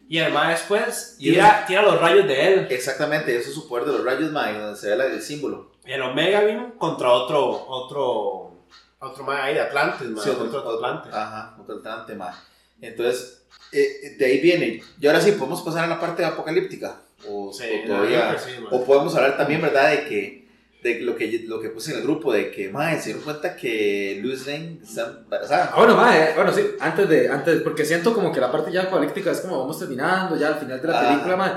Y 0.10 0.18
el 0.20 0.32
mae 0.34 0.52
después 0.52 1.16
tira, 1.20 1.66
tira 1.66 1.82
los 1.82 2.00
rayos 2.00 2.28
de 2.28 2.54
él. 2.54 2.68
Exactamente, 2.70 3.36
eso 3.36 3.50
es 3.50 3.56
su 3.56 3.68
poder 3.68 3.86
de 3.86 3.92
los 3.94 4.04
rayos, 4.06 4.32
mae, 4.32 4.58
donde 4.58 4.78
se 4.80 4.90
ve 4.90 4.96
la- 4.96 5.06
el 5.06 5.22
símbolo. 5.22 5.72
El 5.86 6.02
Omega 6.02 6.42
Beam 6.42 6.72
contra 6.78 7.12
otro, 7.12 7.66
otro, 7.68 8.66
otro 9.00 9.24
mae 9.24 9.42
ahí 9.42 9.54
de 9.54 9.62
Atlantis, 9.62 10.08
mae. 10.10 10.24
Sí, 10.24 10.30
otro, 10.32 10.46
otro 10.60 10.76
Atlantis. 10.76 11.14
Ajá, 11.14 11.56
otro 11.62 11.78
Atlante, 11.78 12.16
mae. 12.16 12.34
Entonces, 12.82 13.46
eh, 13.72 14.16
de 14.18 14.26
ahí 14.26 14.40
viene. 14.40 14.84
Y 15.00 15.08
ahora 15.08 15.22
sí, 15.22 15.32
podemos 15.34 15.62
pasar 15.62 15.86
a 15.86 15.88
la 15.88 16.00
parte 16.00 16.24
apocalíptica. 16.26 16.98
O, 17.30 17.52
Sí, 17.54 17.64
o 17.84 17.88
todavía. 17.88 18.38
sí, 18.38 18.52
mae. 18.60 18.68
O 18.72 18.84
podemos 18.86 19.16
hablar 19.16 19.38
también, 19.38 19.62
¿verdad? 19.62 19.90
De 19.92 20.06
que. 20.06 20.43
De 20.84 21.00
lo 21.00 21.16
que, 21.16 21.46
lo 21.48 21.62
que 21.62 21.70
puse 21.70 21.92
en 21.92 21.98
el 22.00 22.04
grupo, 22.04 22.34
de 22.34 22.52
que, 22.52 22.68
mae, 22.70 22.98
se 23.00 23.06
dieron 23.06 23.24
cuenta 23.24 23.56
que 23.56 24.20
Louis 24.22 24.46
Lane 24.46 24.80
está 24.84 25.20
embarazada. 25.24 25.72
Ah, 25.72 25.78
bueno, 25.78 25.96
mae, 25.96 26.34
bueno, 26.36 26.52
sí, 26.52 26.62
antes 26.80 27.08
de, 27.08 27.30
antes, 27.30 27.62
porque 27.62 27.86
siento 27.86 28.14
como 28.14 28.34
que 28.34 28.42
la 28.42 28.52
parte 28.52 28.70
ya 28.72 28.82
apocalíptica 28.84 29.32
es 29.32 29.40
como 29.40 29.60
vamos 29.60 29.80
terminando, 29.80 30.36
ya 30.36 30.50
al 30.50 30.60
final 30.60 30.82
de 30.82 30.88
la 30.90 31.00
Ah. 31.00 31.10
película, 31.10 31.38
mae, 31.38 31.52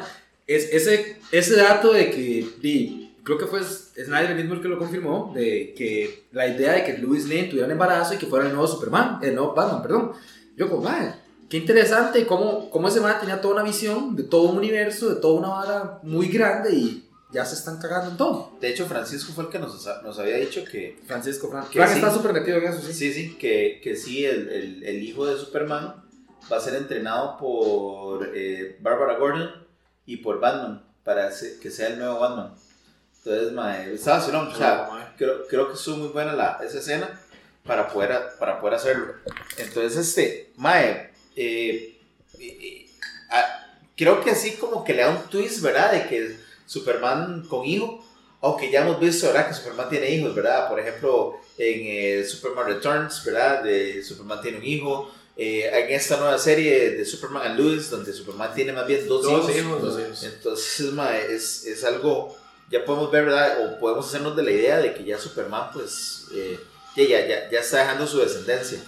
es 0.47 0.73
ese, 0.73 1.17
ese 1.33 1.57
dato 1.57 1.93
de 1.93 2.09
que, 2.11 2.47
di, 2.61 3.15
creo 3.25 3.37
que 3.37 3.47
fue 3.47 3.61
Snyder 3.65 4.37
mismo 4.37 4.55
el 4.55 4.63
que 4.63 4.69
lo 4.69 4.79
confirmó, 4.79 5.33
de 5.35 5.75
que 5.77 6.27
la 6.31 6.47
idea 6.47 6.75
de 6.75 6.85
que 6.85 6.97
Louis 6.99 7.25
Lane 7.29 7.45
tuviera 7.49 7.67
un 7.67 7.73
embarazo 7.73 8.15
y 8.15 8.19
que 8.19 8.27
fuera 8.27 8.47
el 8.47 8.53
nuevo 8.53 8.69
Superman, 8.69 9.19
el 9.23 9.35
nuevo 9.35 9.55
Batman, 9.55 9.83
perdón. 9.83 10.13
Yo 10.57 10.69
como, 10.71 10.83
mae, 10.83 11.13
qué 11.51 11.57
interesante 11.57 12.25
cómo, 12.27 12.71
cómo 12.71 12.87
ese 12.87 13.01
mae 13.01 13.15
tenía 13.19 13.41
toda 13.41 13.55
una 13.55 13.65
visión 13.65 14.15
de 14.15 14.23
todo 14.23 14.51
un 14.51 14.59
universo, 14.59 15.09
de 15.13 15.21
toda 15.21 15.35
una 15.41 15.49
vara 15.49 15.99
muy 16.05 16.29
grande 16.29 16.73
y 16.73 17.03
ya 17.31 17.45
se 17.45 17.55
están 17.55 17.79
cagando 17.79 18.11
en 18.11 18.17
todo. 18.17 18.57
De 18.61 18.69
hecho, 18.69 18.87
Francisco 18.87 19.33
fue 19.33 19.45
el 19.45 19.51
que 19.51 19.59
nos, 19.59 19.87
nos 20.03 20.19
había 20.19 20.37
dicho 20.37 20.65
que. 20.65 20.99
Francisco 21.07 21.51
Frank. 21.51 21.69
Que 21.71 21.79
Frank 21.79 21.91
sí. 21.93 21.99
está 21.99 22.13
súper 22.13 22.33
metido 22.33 22.59
en 22.59 22.65
eso, 22.65 22.81
sí. 22.81 22.93
Sí, 22.93 23.13
sí, 23.13 23.37
que, 23.37 23.81
que 23.83 23.97
sí, 23.97 24.25
el, 24.25 24.49
el, 24.49 24.85
el 24.85 25.03
hijo 25.03 25.27
de 25.27 25.37
Superman 25.37 26.03
va 26.51 26.57
a 26.57 26.61
ser 26.61 26.75
entrenado 26.75 27.37
por 27.39 28.31
eh, 28.35 28.79
Barbara 28.81 29.19
Gordon 29.19 29.67
y 30.05 30.19
por 30.19 30.41
Batman 30.41 30.85
para 31.05 31.31
que 31.61 31.71
sea 31.71 31.89
el 31.89 31.99
nuevo 31.99 32.19
Batman. 32.19 32.55
Entonces, 33.19 33.53
mae, 33.53 33.95
estaba 33.95 34.19
vacilón, 34.19 34.49
o 34.49 34.55
sea, 34.55 35.15
creo, 35.17 35.47
creo 35.49 35.69
que 35.69 35.75
estuvo 35.75 35.97
muy 35.97 36.09
buena 36.09 36.33
la, 36.33 36.61
esa 36.65 36.79
escena 36.79 37.21
para 37.65 37.89
poder, 37.89 38.17
para 38.39 38.61
poder 38.61 38.75
hacerlo. 38.75 39.15
Entonces, 39.59 39.97
este, 39.97 40.53
Mae, 40.57 41.11
eh, 41.35 41.99
eh, 42.39 42.59
eh, 42.61 42.87
ah, 43.31 43.67
creo 43.97 44.23
que 44.23 44.31
así 44.31 44.53
como 44.53 44.85
que 44.85 44.95
le 44.95 45.03
da 45.03 45.11
un 45.11 45.29
twist, 45.29 45.61
¿verdad? 45.61 45.93
De 45.93 46.09
que 46.09 46.37
Superman 46.67 47.47
con 47.49 47.65
hijo, 47.65 48.05
aunque 48.43 48.71
ya 48.71 48.83
hemos 48.83 49.01
visto, 49.01 49.27
¿verdad? 49.29 49.49
Que 49.49 49.55
Superman 49.55 49.89
tiene 49.89 50.11
hijos, 50.11 50.35
¿verdad? 50.35 50.69
Por 50.69 50.79
ejemplo, 50.79 51.37
en 51.57 51.81
eh, 52.21 52.25
Superman 52.25 52.67
Returns, 52.67 53.25
¿verdad? 53.25 53.63
De 53.63 54.03
Superman 54.03 54.41
tiene 54.43 54.59
un 54.59 54.65
hijo. 54.65 55.11
Eh, 55.39 55.69
en 55.71 55.95
esta 55.95 56.17
nueva 56.17 56.39
serie 56.39 56.91
de 56.93 57.05
Superman 57.05 57.51
and 57.51 57.61
Lois, 57.61 57.91
donde 57.91 58.13
Superman 58.13 58.55
tiene 58.55 58.73
más 58.73 58.87
bien 58.87 59.07
dos, 59.07 59.23
Dos 59.23 59.51
hijos. 59.51 59.57
hijos, 59.57 59.83
dos 59.83 60.01
hijos. 60.01 60.23
Entonces, 60.25 60.93
mae, 60.93 61.35
es, 61.35 61.67
es 61.67 61.85
algo, 61.85 62.35
ya 62.71 62.85
podemos 62.85 63.11
ver, 63.11 63.27
¿verdad? 63.27 63.65
O 63.65 63.79
podemos 63.79 64.07
hacernos 64.07 64.35
de 64.35 64.43
la 64.43 64.51
idea 64.51 64.79
de 64.79 64.95
que 64.95 65.05
ya 65.05 65.19
Superman, 65.19 65.71
pues, 65.75 66.25
eh, 66.33 66.59
ya, 66.97 67.05
ya, 67.05 67.27
ya, 67.27 67.51
ya 67.51 67.61
está 67.61 67.79
dejando 67.81 68.07
su 68.07 68.19
descendencia. 68.19 68.83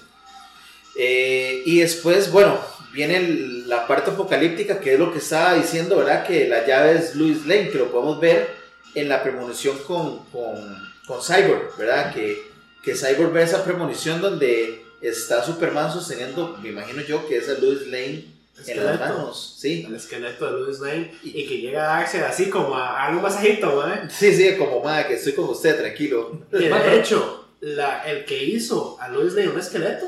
Eh, 0.97 1.63
y 1.67 1.81
después, 1.81 2.31
bueno, 2.33 2.59
viene 2.93 3.17
el- 3.17 3.69
la 3.69 3.87
parte 3.87 4.11
apocalíptica, 4.11 4.81
que 4.81 4.95
es 4.95 4.99
lo 4.99 5.13
que 5.13 5.19
estaba 5.19 5.55
diciendo, 5.55 5.97
¿verdad? 5.97 6.27
Que 6.27 6.49
la 6.49 6.67
llave 6.67 6.93
es 6.97 7.15
Louis 7.15 7.47
Lane, 7.47 7.71
que 7.71 7.79
lo 7.79 7.91
podemos 7.91 8.21
ver 8.21 8.49
en 8.95 9.09
la 9.09 9.23
premonición 9.23 9.77
con, 9.87 10.25
con, 10.27 10.89
con 11.07 11.21
Cyborg, 11.23 11.77
¿verdad? 11.79 12.13
Que, 12.15 12.43
que 12.83 12.95
Cyborg 12.95 13.33
ve 13.33 13.43
esa 13.43 13.65
premonición 13.65 14.21
donde 14.21 14.83
está 15.01 15.45
Superman 15.45 15.93
sosteniendo, 15.93 16.57
me 16.63 16.71
imagino 16.71 17.03
yo, 17.03 17.27
que 17.29 17.37
es 17.37 17.49
a 17.49 17.55
Louis 17.55 17.83
Lane 17.87 18.25
en 18.67 18.67
las 18.67 18.69
Esqueleto. 18.69 18.99
manos, 18.99 19.57
¿sí? 19.61 19.85
El 19.87 19.95
esqueleto 19.95 20.47
de 20.47 20.53
Louis 20.61 20.81
Lane 20.81 21.15
y 21.23 21.47
que 21.47 21.59
llega 21.59 21.85
a 21.95 21.99
darse 22.01 22.19
así 22.25 22.49
como 22.51 22.75
a, 22.75 23.07
a 23.07 23.11
un 23.11 23.23
masajito, 23.23 23.87
¿eh? 23.89 24.09
Sí, 24.11 24.35
sí, 24.35 24.57
como, 24.57 24.83
madre, 24.83 25.07
que 25.09 25.15
estoy 25.15 25.35
con 25.35 25.45
usted, 25.51 25.79
tranquilo. 25.79 26.41
Y 26.53 26.65
de 26.65 26.97
hecho, 26.99 27.51
la, 27.61 28.03
el 28.11 28.25
que 28.25 28.43
hizo 28.43 28.97
a 29.01 29.09
Louis 29.09 29.35
Lane 29.35 29.51
un 29.51 29.61
esqueleto 29.61 30.07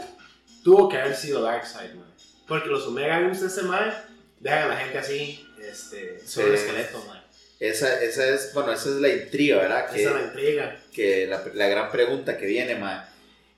tuvo 0.65 0.89
que 0.89 0.97
haber 0.97 1.15
sido 1.15 1.43
Darkseid, 1.43 1.95
man. 1.95 2.10
Porque 2.51 2.69
los 2.69 2.85
Omega 2.89 3.21
de 3.21 3.31
este 3.31 3.63
mae 3.63 3.95
dejan 4.41 4.65
a 4.65 4.67
la 4.67 4.77
gente 4.77 4.99
así, 4.99 5.47
este, 5.63 6.21
sobre 6.27 6.49
el 6.51 6.59
Sí. 6.59 6.65
esqueleto, 6.65 7.05
mae. 7.07 7.21
Esa, 7.61 8.03
esa 8.03 8.27
es, 8.27 8.53
bueno, 8.55 8.73
esa 8.73 8.89
es 8.89 8.97
la 8.97 9.09
intriga, 9.09 9.59
¿verdad? 9.59 9.89
Que, 9.89 10.01
Esa 10.03 10.11
es 10.11 10.17
la 10.17 10.23
intriga. 10.23 10.77
que 10.93 11.27
la, 11.29 11.45
la 11.55 11.69
gran 11.69 11.93
pregunta 11.93 12.37
que 12.37 12.47
viene, 12.47 12.75
mae. 12.75 13.03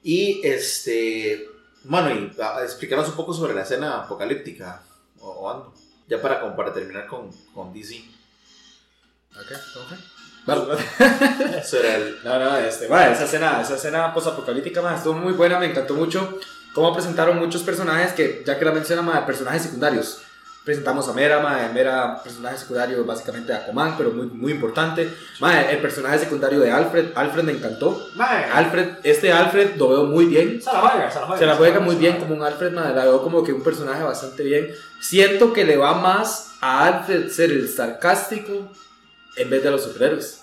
Y 0.03 0.43
este, 0.47 1.49
bueno, 1.85 2.11
y 2.15 2.31
explicarnos 2.65 3.09
un 3.09 3.17
poco 3.17 3.33
sobre 3.33 3.55
la 3.55 3.63
escena 3.63 4.03
apocalíptica, 4.03 4.83
o, 5.21 5.31
o 5.31 5.51
ando, 5.51 5.75
ya 6.07 6.21
para, 6.21 6.41
como 6.41 6.55
para 6.55 6.75
terminar 6.75 7.07
con, 7.07 7.33
con 7.55 7.73
DC. 7.73 8.05
Ok, 9.35 9.53
ok. 9.77 9.99
Vale, 10.45 10.65
vale. 10.67 11.65
Sobre 11.65 11.95
el, 11.95 12.19
No, 12.25 12.39
no, 12.39 12.59
este, 12.59 12.89
bueno, 12.89 13.11
esa 13.13 13.25
escena, 13.25 13.63
esa 13.63 13.77
escena 13.77 14.13
posapocalíptica, 14.13 14.83
más 14.83 14.99
estuvo 14.99 15.15
muy 15.15 15.33
buena, 15.33 15.59
me 15.59 15.67
encantó 15.67 15.95
mucho 15.95 16.39
cómo 16.75 16.93
presentaron 16.93 17.39
muchos 17.39 17.63
personajes 17.63 18.13
que, 18.13 18.43
ya 18.47 18.59
que 18.59 18.65
la 18.65 18.73
menciona, 18.73 19.03
ma, 19.03 19.25
personajes 19.27 19.63
secundarios. 19.63 20.23
Presentamos 20.65 21.09
a 21.09 21.13
Mera, 21.13 21.41
ma, 21.41 21.69
Mera, 21.75 22.23
personaje 22.23 22.59
secundario 22.59 23.05
básicamente 23.05 23.51
de 23.53 23.59
Aquaman, 23.59 23.97
pero 23.97 24.13
muy, 24.13 24.27
muy 24.27 24.53
importante. 24.53 25.13
Ma, 25.41 25.61
el 25.61 25.79
personaje 25.79 26.21
secundario 26.21 26.61
de 26.61 26.71
Alfred, 26.71 27.07
Alfred 27.17 27.43
me 27.43 27.53
encantó. 27.53 28.01
Alfred, 28.53 28.99
este 29.03 29.33
Alfred 29.33 29.77
lo 29.77 29.89
veo 29.89 30.05
muy 30.05 30.27
bien. 30.27 30.63
se 30.63 30.73
la 30.73 30.81
juega, 30.81 31.11
se 31.11 31.19
la 31.19 31.27
juega. 31.27 31.39
Se 31.39 31.47
la 31.47 31.57
juega 31.57 31.81
muy 31.81 31.97
bien 31.97 32.19
como 32.19 32.37
un 32.37 32.43
Alfred, 32.43 32.73
la 32.73 32.93
veo 32.93 33.23
como 33.23 33.43
que 33.43 33.53
un 33.53 33.63
personaje 33.63 34.05
bastante 34.05 34.45
bien. 34.45 34.73
Siento 35.01 35.53
que 35.53 35.65
le 35.65 35.77
va 35.77 35.95
más 35.95 36.53
a 36.61 36.87
Alfred 36.87 37.29
ser 37.29 37.51
el 37.51 37.69
sarcástico 37.69 38.71
en 39.37 39.51
vez 39.51 39.63
de 39.63 39.69
a 39.69 39.73
los 39.73 39.83
superhéroes. 39.83 40.42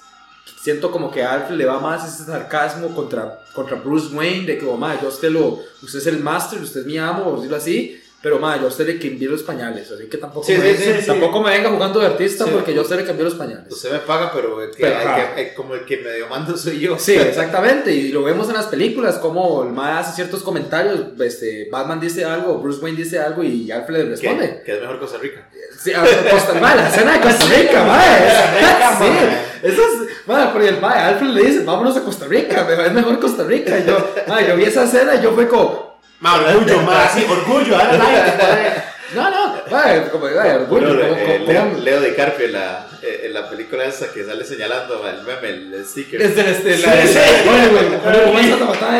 Siento 0.62 0.92
como 0.92 1.12
que 1.12 1.24
a 1.24 1.34
Alfred 1.34 1.58
le 1.58 1.66
va 1.66 1.80
más 1.80 2.08
ese 2.08 2.26
sarcasmo 2.26 2.94
contra, 2.96 3.42
contra 3.54 3.78
Bruce 3.78 4.14
Wayne, 4.14 4.46
de 4.46 4.58
que, 4.58 4.66
oh, 4.66 4.78
ma, 4.78 5.00
yo 5.02 5.08
usted 5.08 5.30
lo, 5.30 5.60
usted 5.82 6.00
es 6.00 6.08
el 6.08 6.20
master, 6.20 6.62
usted 6.62 6.82
es 6.82 6.86
mi 6.86 6.98
amo, 6.98 7.24
por 7.24 7.36
decirlo 7.36 7.58
así, 7.58 8.02
pero 8.22 8.38
ma, 8.38 8.58
yo 8.58 8.66
a 8.66 8.68
usted 8.68 8.86
le 8.86 9.00
cambié 9.00 9.30
los 9.30 9.44
pañales, 9.44 9.90
así 9.92 10.08
que 10.08 10.18
tampoco, 10.18 10.46
Sí, 10.46 10.54
me, 10.58 10.74
sí, 10.76 10.92
sí, 11.02 11.08
tampoco 11.08 11.42
me 11.42 11.52
venga 11.52 11.70
jugando 11.70 12.00
de 12.02 12.08
artista 12.08 12.46
porque 12.48 12.74
yo 12.74 12.82
a 12.82 12.84
usted 12.84 12.98
le 12.98 13.06
cambié 13.06 13.24
los 13.24 13.36
pañales. 13.36 13.72
usted 13.72 13.92
me 13.94 14.00
paga, 14.00 14.32
pero, 14.34 14.62
el 14.62 14.72
que, 14.72 14.82
Pero, 14.82 15.00
el 15.00 15.36
que- 15.36 15.42
el- 15.42 15.54
como 15.54 15.74
el 15.76 15.86
que 15.86 15.98
medio 15.98 16.28
mando 16.28 16.58
soy 16.58 16.80
yo. 16.82 17.00
Sí, 17.00 17.14
exactamente, 17.16 17.92
y 17.94 18.10
lo 18.10 18.24
vemos 18.24 18.48
en 18.50 18.56
las 18.56 18.66
películas, 18.68 19.16
como 19.20 19.64
el 19.64 19.70
ma 19.72 20.00
hace 20.00 20.16
ciertos 20.16 20.44
comentarios, 20.44 21.00
este, 21.22 21.70
Batman 21.72 22.00
dice 22.02 22.26
algo, 22.26 22.60
Bruce 22.60 22.82
Wayne 22.84 22.98
dice 22.98 23.20
algo 23.20 23.42
y 23.44 23.72
Alfred 23.72 23.98
le 24.04 24.10
responde. 24.10 24.64
Que, 24.66 24.74
es 24.76 24.82
mejor 24.82 25.00
Costa 25.00 25.18
Rica. 25.20 25.48
Sí, 25.82 25.92
Costa 26.30 26.54
ma, 26.60 26.76
la 26.76 26.90
escena 26.90 27.14
de 27.14 27.22
Costa 27.22 27.46
Rica, 27.58 27.84
ma, 27.86 28.02
Rica, 28.60 28.98
sí, 29.00 29.68
eso 29.68 29.82
es, 29.82 30.28
ma, 30.28 30.52
porque 30.52 30.68
el 30.70 30.84
Alfred 30.84 31.30
le 31.30 31.42
dice, 31.44 31.64
vámonos 31.64 31.96
a 31.96 32.04
Costa 32.04 32.26
Rica, 32.28 32.68
es 32.86 32.92
mejor 32.92 33.18
Costa 33.20 33.44
Rica, 33.46 33.80
y 33.80 33.86
yo, 33.88 33.98
ma, 34.28 34.46
yo 34.46 34.58
vi 34.58 34.64
esa 34.66 34.84
escena 34.84 35.16
y 35.16 35.22
yo 35.24 35.32
fue 35.32 35.48
como, 35.48 35.89
Ma, 36.20 36.36
orgullo, 36.36 36.82
ma, 36.82 37.08
sí, 37.10 37.26
orgullo, 37.30 37.78
dale 37.78 37.98
like, 37.98 38.32
joder. 38.44 38.84
no, 39.16 39.30
no, 39.30 39.54
ma, 39.72 40.10
como, 40.12 40.26
ma, 40.26 40.32
orgullo, 40.56 40.68
Bueno, 40.68 40.90
como- 40.90 41.16
eh, 41.16 41.38
como- 41.46 41.52
Leo, 41.54 41.80
Leo 41.80 42.02
DiCaprio 42.02 42.46
en 42.48 42.54
la, 42.54 42.88
eh, 43.02 43.22
en 43.26 43.34
la 43.34 43.50
película 43.50 43.86
esa 43.86 44.12
que 44.12 44.26
sale 44.26 44.44
señalando 44.44 45.08
el 45.08 45.24
meme, 45.24 45.50
el 45.78 45.86
sticker. 45.86 46.22
Es 46.22 46.36
de 46.36 46.52
este, 46.52 46.76
Sí, 46.78 46.84
la 46.86 46.92
sí. 47.08 47.20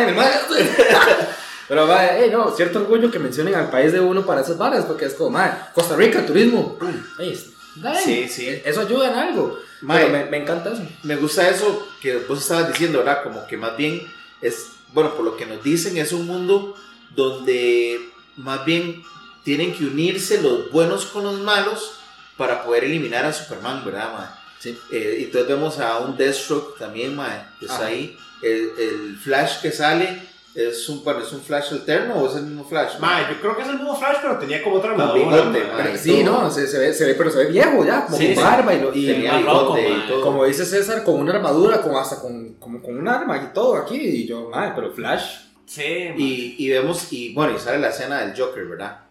El 0.08 0.14
ma- 0.14 0.30
Pero, 1.68 1.86
ma, 1.86 2.00
hey, 2.18 2.30
no, 2.32 2.50
cierto 2.56 2.80
orgullo 2.80 3.10
que 3.12 3.18
mencionen 3.20 3.54
al 3.54 3.70
país 3.70 3.92
de 3.92 4.00
uno 4.00 4.24
para 4.26 4.40
esas 4.40 4.58
varas, 4.58 4.84
porque 4.86 5.04
es 5.04 5.14
como, 5.14 5.30
ma, 5.30 5.68
Costa 5.72 5.94
Rica, 5.94 6.24
turismo. 6.26 6.76
Ey, 7.18 7.32
está 7.32 7.92
bien. 7.92 8.02
Sí, 8.04 8.28
sí. 8.28 8.62
Eso 8.64 8.80
ayuda 8.80 9.08
en 9.12 9.14
algo. 9.14 9.56
Ma, 9.82 9.94
Pero 9.98 10.08
me, 10.08 10.24
me 10.24 10.38
encanta 10.38 10.72
eso. 10.72 10.82
Me 11.04 11.14
gusta 11.16 11.48
eso 11.48 11.86
que 12.00 12.16
vos 12.16 12.40
estabas 12.40 12.68
diciendo, 12.68 12.98
¿verdad? 12.98 13.22
Como 13.22 13.46
que 13.46 13.56
más 13.56 13.76
bien 13.76 14.02
es, 14.42 14.70
bueno, 14.92 15.14
por 15.14 15.24
lo 15.24 15.36
que 15.36 15.46
nos 15.46 15.62
dicen, 15.62 15.96
es 15.96 16.12
un 16.12 16.26
mundo 16.26 16.74
donde 17.14 18.00
más 18.36 18.64
bien 18.64 19.02
tienen 19.44 19.74
que 19.74 19.84
unirse 19.84 20.40
los 20.42 20.70
buenos 20.70 21.06
con 21.06 21.24
los 21.24 21.40
malos 21.40 21.92
para 22.36 22.64
poder 22.64 22.84
eliminar 22.84 23.24
a 23.24 23.32
Superman, 23.32 23.84
¿verdad, 23.84 24.12
ma? 24.12 24.38
Sí. 24.58 24.76
Eh, 24.92 25.18
y 25.20 25.24
entonces 25.24 25.48
vemos 25.48 25.78
a 25.78 25.98
un 25.98 26.16
Deathstroke 26.16 26.78
también, 26.78 27.16
ma, 27.16 27.50
que 27.58 27.66
está 27.66 27.76
Ajá. 27.78 27.86
ahí. 27.86 28.16
El, 28.42 28.70
el 28.78 29.16
Flash 29.16 29.60
que 29.60 29.70
sale 29.72 30.28
es 30.54 30.88
un, 30.88 31.04
bueno, 31.04 31.20
¿es 31.20 31.32
un 31.32 31.40
Flash 31.42 31.72
alterno 31.72 32.14
o 32.14 32.28
es 32.28 32.36
el 32.36 32.42
mismo 32.44 32.64
Flash? 32.64 32.98
Ma, 32.98 33.28
yo 33.30 33.40
creo 33.40 33.56
que 33.56 33.62
es 33.62 33.68
el 33.68 33.76
mismo 33.76 33.96
Flash, 33.96 34.16
pero 34.22 34.38
tenía 34.38 34.62
como 34.62 34.76
otra 34.76 34.90
armadura. 34.92 35.96
sí, 35.96 36.22
no, 36.24 36.50
se, 36.50 36.66
se 36.66 36.78
ve, 36.78 36.92
se 36.92 37.04
ve, 37.06 37.14
pero 37.14 37.30
se 37.30 37.38
ve 37.38 37.46
viejo 37.46 37.84
ya, 37.84 38.04
como 38.06 38.16
Sí, 38.18 38.26
con 38.28 38.36
sí. 38.36 38.42
barba 38.42 38.74
y, 38.74 38.80
lo, 38.80 38.94
y 38.94 39.06
Tenía 39.06 39.32
más 39.34 39.42
loco, 39.44 39.74
bigote 39.74 39.90
y 40.04 40.08
todo. 40.08 40.20
como 40.22 40.44
dice 40.44 40.64
César, 40.66 41.04
con 41.04 41.14
una 41.20 41.34
armadura, 41.34 41.80
con 41.82 41.94
hasta 41.96 42.20
con, 42.20 42.54
como 42.54 42.82
con 42.82 42.98
un 42.98 43.06
arma 43.08 43.36
y 43.50 43.54
todo 43.54 43.76
aquí. 43.76 43.96
Y 43.96 44.26
yo, 44.26 44.48
madre, 44.50 44.72
pero 44.74 44.92
Flash. 44.92 45.24
Sí. 45.70 45.84
Y, 46.16 46.56
y 46.58 46.68
vemos, 46.68 47.12
y 47.12 47.32
bueno, 47.32 47.54
y 47.54 47.60
sale 47.60 47.78
la 47.78 47.90
escena 47.90 48.26
del 48.26 48.36
Joker, 48.36 48.66
¿verdad? 48.66 49.02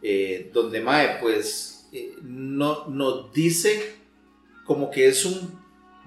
Eh, 0.00 0.50
donde 0.54 0.80
Mae, 0.80 1.18
pues, 1.20 1.88
eh, 1.92 2.14
no, 2.22 2.86
nos 2.86 3.34
dice 3.34 3.96
como 4.64 4.90
que 4.90 5.08
es 5.08 5.26
un, 5.26 5.60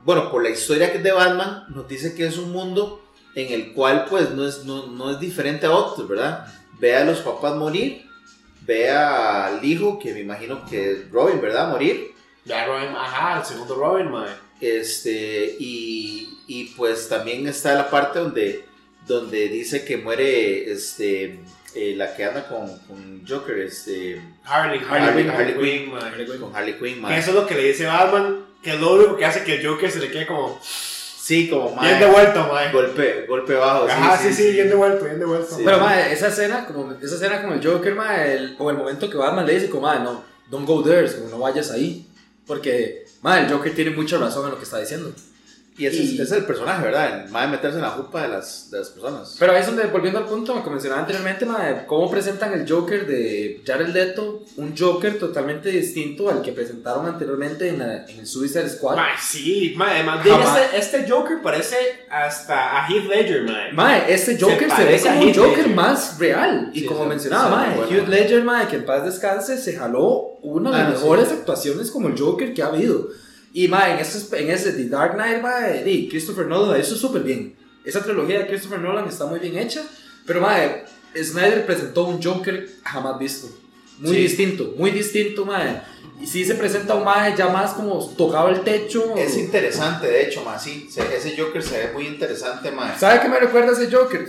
bueno, 0.04 0.32
por 0.32 0.42
la 0.42 0.50
historia 0.50 0.92
que 0.92 0.98
es 0.98 1.04
de 1.04 1.12
Batman, 1.12 1.66
nos 1.70 1.88
dice 1.88 2.16
que 2.16 2.26
es 2.26 2.40
un 2.40 2.52
mundo 2.52 3.06
en 3.36 3.54
el 3.54 3.72
cual, 3.74 4.06
pues, 4.10 4.32
no 4.32 4.48
es, 4.48 4.66
no, 4.66 4.88
no 4.88 5.12
es 5.12 5.20
diferente 5.20 5.68
a 5.68 5.72
otros, 5.76 6.08
¿verdad? 6.08 6.48
Ve 6.80 6.96
a 6.96 7.06
los 7.06 7.20
papás 7.20 7.56
morir, 7.56 8.04
ve 8.66 8.90
al 8.90 9.64
hijo, 9.64 10.00
que 10.00 10.12
me 10.12 10.22
imagino 10.22 10.66
que 10.66 10.92
es 10.92 11.12
Robin, 11.12 11.40
¿verdad? 11.40 11.70
Morir. 11.70 12.16
Ya 12.46 12.66
Robin, 12.66 12.96
ajá, 12.96 13.42
el 13.42 13.46
segundo 13.46 13.76
Robin, 13.76 14.10
ma. 14.10 14.26
Este, 14.60 15.56
y, 15.60 16.36
y 16.48 16.66
pues 16.76 17.08
también 17.08 17.48
está 17.48 17.76
la 17.76 17.92
parte 17.92 18.18
donde, 18.18 18.69
donde 19.10 19.50
dice 19.50 19.84
que 19.84 19.98
muere 19.98 20.72
este, 20.72 21.40
eh, 21.76 21.94
la 21.98 22.16
que 22.16 22.24
anda 22.24 22.48
con, 22.48 22.68
con 22.88 23.26
Joker, 23.28 23.58
este, 23.60 24.22
Harley, 24.46 24.80
Harley- 24.80 25.10
Harley, 25.10 25.28
Harley 25.28 25.56
Quinn, 25.58 25.92
con 26.40 26.56
Harley 26.56 26.78
Quinn, 26.80 26.96
Que 26.96 27.02
mae. 27.02 27.20
eso 27.20 27.32
es 27.32 27.36
lo 27.36 27.46
que 27.46 27.56
le 27.56 27.64
dice 27.64 27.86
Batman, 27.86 28.46
que 28.64 28.72
es 28.76 28.80
lo 28.80 28.94
único 28.94 29.18
que 29.18 29.26
hace 29.26 29.44
que 29.44 29.56
el 29.56 29.68
Joker 29.68 29.92
se 29.92 30.00
le 30.00 30.10
quede 30.12 30.26
como 30.28 30.60
Sí, 30.62 31.48
como 31.48 31.76
mae, 31.76 31.88
bien 31.90 32.00
devuelto, 32.00 32.48
ma. 32.52 32.72
golpe, 32.72 33.26
golpe 33.28 33.54
bajo. 33.54 33.86
Ajá, 33.88 34.18
sí, 34.18 34.34
sí, 34.34 34.52
bien 34.52 34.68
devuelto, 34.70 35.06
bien 35.06 35.20
devuelto. 35.20 35.56
Sí. 35.58 35.62
Pero, 35.64 35.78
madre, 35.80 36.12
esa 36.12 36.30
escena, 36.30 36.66
como, 36.66 36.92
esa 36.94 37.16
escena 37.16 37.42
como 37.42 37.54
el 37.54 37.64
Joker, 37.66 37.94
madre, 37.94 38.34
el- 38.34 38.56
o 38.58 38.70
el 38.72 38.78
momento 38.78 39.10
que 39.10 39.18
Batman 39.18 39.46
le 39.46 39.54
dice, 39.54 39.70
como, 39.70 39.84
madre, 39.84 40.04
no, 40.04 40.24
don't 40.50 40.66
go 40.68 40.82
there, 40.84 41.08
como, 41.12 41.30
no 41.30 41.38
vayas 41.40 41.70
ahí. 41.72 42.08
Porque, 42.48 43.06
madre, 43.22 43.46
el 43.46 43.52
Joker 43.54 43.76
tiene 43.76 43.92
mucha 43.92 44.18
razón 44.18 44.46
en 44.46 44.52
lo 44.52 44.58
que 44.58 44.64
está 44.64 44.80
diciendo. 44.80 45.14
Y 45.78 45.86
ese, 45.86 46.04
es- 46.04 46.10
Y- 46.10 46.14
ese 46.16 46.24
es 46.24 46.32
el 46.34 46.44
personaje, 46.46 46.84
¿verdad? 46.84 47.24
El 47.26 47.32
mae 47.32 47.48
meterse 47.48 47.78
en 47.78 47.84
la 47.84 47.92
jupa 47.92 48.24
de 48.24 48.28
las, 48.28 48.70
de 48.70 48.80
las 48.80 48.90
personas. 48.90 49.36
Pero 49.40 49.54
ahí 49.54 49.62
es 49.62 49.66
donde, 49.66 49.84
volviendo 49.86 50.20
al 50.20 50.26
punto, 50.26 50.54
como 50.56 50.72
mencionaba 50.72 51.02
anteriormente, 51.02 51.46
madre, 51.46 51.86
cómo 51.88 52.12
presentan 52.12 52.52
el 52.54 52.70
Joker 52.70 53.08
de 53.08 53.62
Jared 53.66 53.88
Leto, 53.88 54.44
un 54.58 54.76
Joker 54.78 55.18
totalmente 55.18 55.70
distinto 55.70 56.30
al 56.30 56.42
que 56.42 56.52
presentaron 56.52 57.06
anteriormente 57.06 57.70
en, 57.70 57.80
la- 57.80 58.06
en 58.06 58.20
el 58.20 58.28
Suicide 58.28 58.70
Squad. 58.70 58.98
Ma, 58.98 59.08
sí, 59.22 59.74
ma, 59.78 59.92
además 59.92 60.24
de 60.26 60.32
Jamás. 60.32 60.60
este, 60.74 60.78
este 60.98 61.10
Joker 61.12 61.42
parece 61.42 61.76
hasta 62.10 62.84
a 62.86 62.88
Heath 62.90 63.06
Ledger, 63.08 63.44
ma. 63.44 63.60
Mae, 63.72 64.14
este 64.14 64.38
Joker 64.38 64.58
se, 64.60 64.66
ve 64.66 64.84
parece 64.86 65.10
a 65.10 65.14
como 65.16 65.28
un 65.28 65.34
Joker 65.34 65.58
Ledger. 65.60 65.76
más 65.76 66.20
real. 66.20 66.72
Y 66.74 66.82
Sí, 66.82 66.86
como 66.88 67.04
sí, 67.04 67.10
mencionaba, 67.10 67.50
sí, 67.64 67.68
mae, 67.70 67.78
bueno. 67.78 67.92
Heath 67.96 68.08
Ledger, 68.10 68.44
mae, 68.44 68.68
que 68.68 68.76
en 68.76 68.86
paz 68.86 69.06
descanse, 69.06 69.58
se 69.58 69.78
jaló 69.78 70.38
una 70.42 70.72
de 70.72 70.76
Ah, 70.78 70.90
las 70.90 71.00
mejores 71.02 71.30
actuaciones 71.32 71.90
como 71.90 72.10
el 72.10 72.20
Joker 72.20 72.54
que 72.54 72.64
ha 72.64 72.68
habido. 72.68 73.08
Y 73.54 73.68
mae, 73.68 73.94
en 73.94 74.00
ese, 74.00 74.38
en 74.42 74.50
ese 74.50 74.74
The 74.74 74.86
Dark 74.90 75.14
Knight, 75.16 75.42
mae, 75.42 75.84
di, 75.84 76.08
Christopher 76.10 76.46
Nolan 76.46 76.72
la 76.72 76.80
hizo 76.80 76.96
súper 76.96 77.24
bien. 77.24 77.56
Esa 77.84 78.04
trilogía 78.04 78.40
de 78.40 78.48
Christopher 78.48 78.80
Nolan 78.80 79.08
está 79.08 79.26
muy 79.26 79.40
bien 79.40 79.58
hecha. 79.58 79.82
Pero 80.26 80.42
mae, 80.42 80.86
Snyder 81.16 81.66
presentó 81.66 82.04
un 82.04 82.22
Joker 82.22 82.70
jamás 82.84 83.18
visto. 83.18 83.48
Muy 84.00 84.16
Sí. 84.16 84.22
distinto, 84.22 84.74
muy 84.78 84.92
distinto, 84.92 85.46
mae. 85.46 85.82
Y 86.22 86.28
sí 86.28 86.44
se 86.44 86.56
presenta 86.56 86.96
un 86.96 87.06
mae 87.06 87.34
ya 87.36 87.48
más 87.48 87.72
como 87.72 88.06
tocado 88.18 88.50
el 88.50 88.62
techo. 88.62 89.16
Es 89.16 89.38
interesante, 89.38 90.08
de 90.08 90.24
hecho, 90.24 90.44
mae, 90.44 90.60
sí. 90.60 90.90
se- 90.92 91.16
ese 91.16 91.36
Joker 91.38 91.64
se 91.64 91.78
ve 91.78 91.94
muy 91.94 92.08
interesante, 92.08 92.72
mae. 92.72 92.98
¿Sabe 93.00 93.22
qué 93.22 93.30
me 93.30 93.40
recuerda 93.40 93.72
ese 93.72 93.90
Joker? 93.90 94.28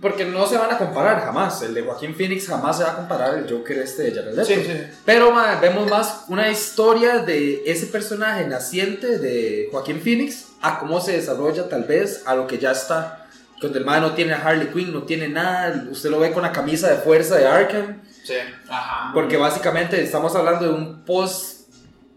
Porque 0.00 0.24
no 0.24 0.46
se 0.46 0.56
van 0.56 0.70
a 0.72 0.78
comparar 0.78 1.24
jamás. 1.24 1.60
El 1.62 1.74
de 1.74 1.82
Joaquín 1.82 2.14
Phoenix 2.14 2.46
jamás 2.46 2.78
se 2.78 2.84
va 2.84 2.92
a 2.92 2.96
comparar 2.96 3.34
al 3.34 3.50
Joker 3.50 3.78
este 3.78 4.04
de 4.04 4.12
Jared 4.12 4.30
Leto. 4.34 4.44
Sí, 4.46 4.54
sí. 4.64 4.80
Pero 5.04 5.30
ma, 5.32 5.56
vemos 5.60 5.90
más 5.90 6.22
una 6.28 6.48
historia 6.48 7.18
de 7.18 7.64
ese 7.66 7.86
personaje 7.88 8.46
naciente 8.46 9.18
de 9.18 9.68
Joaquín 9.72 10.00
Phoenix 10.00 10.44
a 10.62 10.78
cómo 10.78 11.00
se 11.00 11.12
desarrolla 11.12 11.68
tal 11.68 11.84
vez 11.84 12.22
a 12.24 12.34
lo 12.36 12.46
que 12.46 12.58
ya 12.58 12.70
está. 12.72 13.26
Donde 13.60 13.80
el 13.80 13.84
man 13.84 14.00
no 14.02 14.14
tiene 14.14 14.32
a 14.34 14.36
Harley 14.42 14.68
Quinn, 14.68 14.92
no 14.92 15.02
tiene 15.02 15.28
nada. 15.28 15.86
Usted 15.90 16.08
lo 16.10 16.20
ve 16.20 16.32
con 16.32 16.42
la 16.44 16.52
camisa 16.52 16.88
de 16.90 16.96
fuerza 16.98 17.36
de 17.36 17.46
Arkham. 17.46 18.00
Sí. 18.24 18.34
Ajá. 18.68 19.12
Porque 19.14 19.36
básicamente 19.36 20.02
estamos 20.02 20.34
hablando 20.34 20.66
de 20.66 20.72
un 20.74 21.04
post 21.04 21.68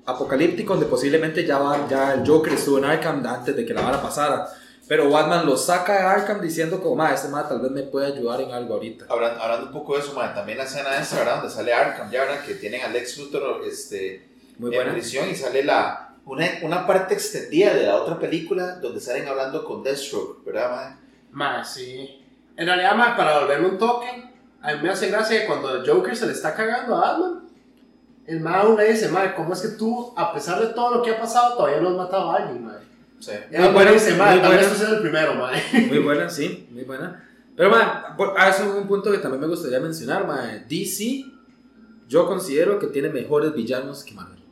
apocalíptico 0.05 0.73
donde 0.73 0.87
posiblemente 0.89 1.45
ya, 1.45 1.59
va, 1.59 1.87
ya 1.87 2.13
el 2.13 2.25
Joker 2.27 2.53
estuvo 2.53 2.77
en 2.79 2.85
Arkham 2.85 3.23
antes 3.27 3.55
de 3.55 3.65
que 3.65 3.73
la 3.73 3.81
vara 3.81 4.01
pasara. 4.01 4.47
Pero 4.87 5.09
Batman 5.09 5.45
lo 5.45 5.57
saca 5.57 5.93
de 5.93 5.99
Arkham 5.99 6.39
diciendo 6.39 6.81
como, 6.81 6.95
ma, 6.95 7.13
este 7.13 7.27
ma 7.27 7.45
tal 7.45 7.59
vez 7.59 7.71
me 7.71 7.83
puede 7.83 8.13
ayudar 8.13 8.39
en 8.39 8.51
algo 8.51 8.75
ahorita. 8.75 9.05
Hablando, 9.09 9.43
hablando 9.43 9.65
un 9.67 9.73
poco 9.73 9.95
de 9.95 9.99
eso, 9.99 10.13
mae, 10.13 10.33
también 10.33 10.57
la 10.57 10.63
escena 10.63 10.97
esta, 10.97 11.17
¿verdad? 11.17 11.35
Donde 11.41 11.53
sale 11.53 11.73
Arkham, 11.73 12.09
ya, 12.09 12.21
¿verdad? 12.21 12.39
Que 12.45 12.55
tienen 12.55 12.81
a 12.81 12.87
Lex 12.87 13.17
Luthor 13.17 13.61
este, 13.67 14.29
Muy 14.57 14.69
en 14.71 14.75
buena. 14.77 14.93
prisión 14.93 15.29
y 15.29 15.35
sale 15.35 15.61
la, 15.65 16.15
una, 16.23 16.47
una 16.61 16.87
parte 16.87 17.15
extendida 17.15 17.73
de 17.73 17.85
la 17.85 17.97
otra 17.97 18.17
película 18.17 18.75
donde 18.75 19.01
salen 19.01 19.27
hablando 19.27 19.65
con 19.65 19.83
Deathstroke, 19.83 20.45
¿verdad, 20.45 20.71
mae? 20.73 20.95
Ma, 21.31 21.65
sí. 21.65 22.25
En 22.55 22.65
realidad, 22.65 22.95
ma, 22.95 23.17
para 23.17 23.39
volverme 23.39 23.67
un 23.67 23.77
toque, 23.77 24.07
a 24.61 24.73
mí 24.73 24.79
me 24.83 24.89
hace 24.89 25.09
gracia 25.09 25.41
que 25.41 25.47
cuando 25.47 25.83
Joker 25.85 26.15
se 26.15 26.25
le 26.27 26.33
está 26.33 26.53
cagando 26.55 26.95
a 26.95 26.99
Batman, 27.11 27.43
el 28.25 28.39
mae 28.41 28.61
aún 28.61 28.75
le 28.77 28.91
dice, 28.91 29.07
mae, 29.09 29.33
¿cómo 29.35 29.53
es 29.53 29.61
que 29.61 29.69
tú, 29.69 30.13
a 30.17 30.33
pesar 30.33 30.59
de 30.59 30.67
todo 30.73 30.95
lo 30.95 31.01
que 31.01 31.11
ha 31.11 31.19
pasado, 31.19 31.55
todavía 31.55 31.79
no 31.79 31.89
has 31.89 31.95
matado 31.95 32.31
a 32.31 32.35
alguien, 32.37 32.65
mae? 32.65 32.77
Sí. 33.19 33.31
Y 33.51 33.55
el 33.55 33.71
mae 33.73 33.93
dice, 33.93 34.15
mae, 34.15 34.37
muy 34.39 34.47
buena. 34.47 34.69
tú 34.69 34.75
seas 34.75 34.91
el 34.91 34.99
primero, 35.01 35.33
mae. 35.35 35.61
Muy 35.87 35.99
buena, 35.99 36.29
sí, 36.29 36.67
muy 36.71 36.83
buena. 36.83 37.23
Pero, 37.55 37.69
ma, 37.71 38.15
por- 38.17 38.33
ah, 38.37 38.49
eso 38.49 38.63
es 38.63 38.69
un 38.75 38.87
punto 38.87 39.11
que 39.11 39.17
también 39.19 39.41
me 39.41 39.47
gustaría 39.47 39.79
mencionar, 39.79 40.27
ma. 40.27 40.41
DC, 40.67 41.25
yo 42.07 42.27
considero 42.27 42.77
que 42.79 42.87
tiene 42.87 43.09
mejores 43.09 43.53
villanos 43.53 44.03
que 44.03 44.13
Marvel. 44.13 44.43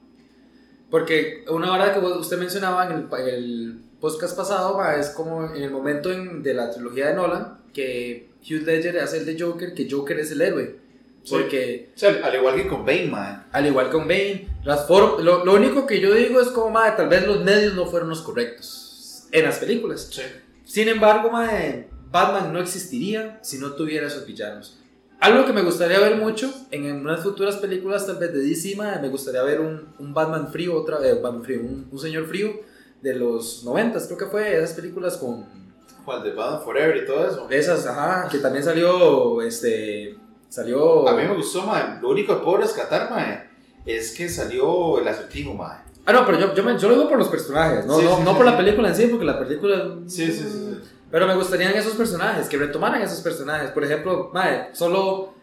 Porque 0.89 1.43
una 1.49 1.73
hora 1.73 1.93
que 1.93 1.99
usted 1.99 2.37
mencionaba 2.37 2.85
en 2.85 2.91
el, 2.93 3.27
el 3.27 3.81
podcast 3.99 4.37
pasado, 4.37 4.77
ma, 4.77 4.95
es 4.95 5.09
como 5.09 5.45
en 5.53 5.61
el 5.63 5.71
momento 5.71 6.11
en- 6.11 6.41
de 6.41 6.53
la 6.53 6.71
trilogía 6.71 7.07
de 7.09 7.15
Nolan, 7.15 7.57
que 7.73 8.29
Hugh 8.45 8.63
Ledger 8.65 8.99
hace 8.99 9.17
el 9.17 9.25
de 9.25 9.39
Joker, 9.39 9.73
que 9.73 9.89
Joker 9.89 10.19
es 10.19 10.31
el 10.31 10.41
héroe. 10.41 10.75
Sí. 11.23 11.31
Porque, 11.31 11.89
O 11.95 11.97
sea, 11.97 12.21
al 12.23 12.35
igual 12.35 12.55
que 12.55 12.67
con 12.67 12.85
Bane, 12.85 13.07
mae. 13.07 13.37
al 13.51 13.65
igual 13.65 13.89
con 13.89 14.07
Bane, 14.07 14.47
las 14.63 14.87
lo, 14.87 15.43
lo 15.43 15.53
único 15.53 15.87
que 15.87 15.99
yo 15.99 16.13
digo 16.13 16.39
es 16.39 16.49
como, 16.49 16.69
ma, 16.69 16.95
tal 16.95 17.09
vez 17.09 17.25
los 17.25 17.43
medios 17.43 17.73
no 17.73 17.87
fueron 17.87 18.09
los 18.09 18.21
correctos 18.21 19.27
en 19.31 19.45
las 19.45 19.57
películas. 19.57 20.09
Sí. 20.11 20.21
Sin 20.63 20.87
embargo, 20.87 21.31
mae, 21.31 21.87
Batman 22.11 22.53
no 22.53 22.59
existiría 22.59 23.39
si 23.41 23.57
no 23.57 23.73
tuviera 23.73 24.07
esos 24.07 24.25
villanos. 24.25 24.79
Algo 25.19 25.45
que 25.45 25.53
me 25.53 25.63
gustaría 25.63 25.99
ver 25.99 26.17
mucho 26.17 26.53
en 26.69 26.91
unas 26.91 27.23
futuras 27.23 27.55
películas, 27.55 28.05
tal 28.05 28.17
vez 28.17 28.31
de 28.31 28.41
DC, 28.41 28.75
mae, 28.75 29.01
me 29.01 29.09
gustaría 29.09 29.41
ver 29.41 29.61
un, 29.61 29.87
un 29.97 30.13
Batman 30.13 30.51
frío, 30.51 30.79
otra 30.79 30.99
Batman 30.99 31.43
frío, 31.43 31.61
un, 31.61 31.87
un 31.91 31.99
señor 31.99 32.27
frío 32.27 32.61
de 33.01 33.15
los 33.15 33.63
90, 33.63 34.05
creo 34.05 34.17
que 34.17 34.25
fue, 34.25 34.57
esas 34.57 34.73
películas 34.73 35.17
con 35.17 35.64
Juan 36.05 36.23
de 36.23 36.31
Batman 36.31 36.61
Forever 36.63 36.97
y 36.97 37.05
todo 37.05 37.27
eso. 37.27 37.47
esas, 37.49 37.85
ajá, 37.87 38.29
que 38.29 38.37
también 38.37 38.63
salió, 38.63 39.41
este, 39.41 40.15
salió... 40.49 41.07
A 41.09 41.13
mí 41.15 41.23
me 41.23 41.33
gustó, 41.35 41.63
mae. 41.63 41.99
Lo 42.01 42.09
único 42.09 42.37
que 42.37 42.43
puedo 42.43 42.57
rescatar, 42.57 43.09
mae, 43.11 43.49
es 43.85 44.11
que 44.15 44.29
salió 44.29 44.99
el 44.99 45.07
acertijo, 45.07 45.53
mae. 45.53 45.79
Ah, 46.05 46.13
no, 46.13 46.25
pero 46.25 46.39
yo, 46.39 46.53
yo, 46.53 46.63
me- 46.63 46.77
yo 46.77 46.87
lo 46.87 46.93
digo 46.95 47.09
por 47.09 47.17
los 47.17 47.29
personajes, 47.29 47.85
no, 47.87 47.97
Sí, 47.97 48.05
no, 48.05 48.17
sí, 48.17 48.21
no 48.23 48.31
sí, 48.31 48.37
por 48.37 48.45
la 48.45 48.55
película 48.57 48.89
en 48.89 48.95
sí, 48.95 49.07
porque 49.07 49.25
la 49.25 49.39
película... 49.39 49.95
Sí, 50.05 50.27
sí, 50.27 50.33
sí. 50.33 50.49
sí. 50.49 50.79
Pero 51.11 51.27
me 51.27 51.35
gustarían 51.35 51.73
esos 51.73 51.93
personajes, 51.93 52.47
que 52.47 52.57
retomaran 52.57 53.01
esos 53.01 53.21
personajes. 53.21 53.71
Por 53.71 53.83
ejemplo, 53.83 54.29
mae, 54.33 54.69
solo 54.73 55.33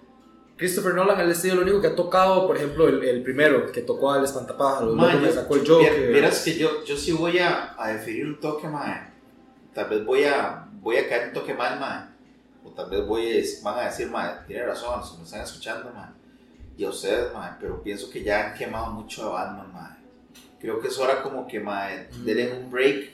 Christopher 0.56 0.94
Nolan 0.94 1.18
ha 1.28 1.34
sido 1.34 1.54
el 1.54 1.60
único 1.60 1.80
que 1.80 1.86
ha 1.88 1.96
tocado, 1.96 2.46
por 2.46 2.56
ejemplo, 2.56 2.86
el, 2.88 3.02
el 3.02 3.22
primero 3.22 3.72
que 3.72 3.80
tocó 3.82 4.12
al 4.12 4.22
espantapájaros, 4.24 4.94
Mae, 4.94 5.12
luego 5.12 5.26
yo- 5.26 5.32
sacó 5.32 5.54
el 5.56 5.66
Joker. 5.66 6.12
Vieras 6.12 6.42
que 6.44 6.56
yo, 6.58 6.84
yo 6.84 6.96
sí 6.96 7.12
voy 7.12 7.38
a, 7.38 7.74
a 7.76 7.88
definir 7.92 8.26
un 8.26 8.38
toque, 8.38 8.68
mae. 8.68 9.11
Tal 9.74 9.88
vez 9.88 10.04
voy 10.04 10.24
a, 10.24 10.66
voy 10.80 10.96
a 10.96 11.08
caer 11.08 11.28
un 11.28 11.34
toque 11.34 11.54
mal, 11.54 11.78
mae. 11.80 12.04
O 12.64 12.70
tal 12.70 12.88
vez 12.90 13.06
voy 13.06 13.38
a, 13.38 13.42
van 13.64 13.78
a 13.78 13.84
decir, 13.88 14.08
mae, 14.10 14.34
tiene 14.46 14.64
razón, 14.66 15.00
que 15.02 15.18
me 15.18 15.24
están 15.24 15.40
escuchando, 15.42 15.90
mae. 15.94 16.10
Y 16.76 16.84
a 16.84 16.90
ustedes, 16.90 17.32
mae. 17.34 17.52
Pero 17.60 17.82
pienso 17.82 18.10
que 18.10 18.22
ya 18.22 18.46
han 18.48 18.54
quemado 18.54 18.86
mucho 18.92 19.36
a 19.36 19.44
Batman, 19.44 19.72
mae. 19.72 19.96
Creo 20.60 20.78
que 20.80 20.88
es 20.88 20.98
hora 20.98 21.22
como 21.22 21.46
que, 21.46 21.58
mae, 21.60 22.08
Mm. 22.12 22.24
denle 22.24 22.52
un 22.52 22.70
break 22.70 23.10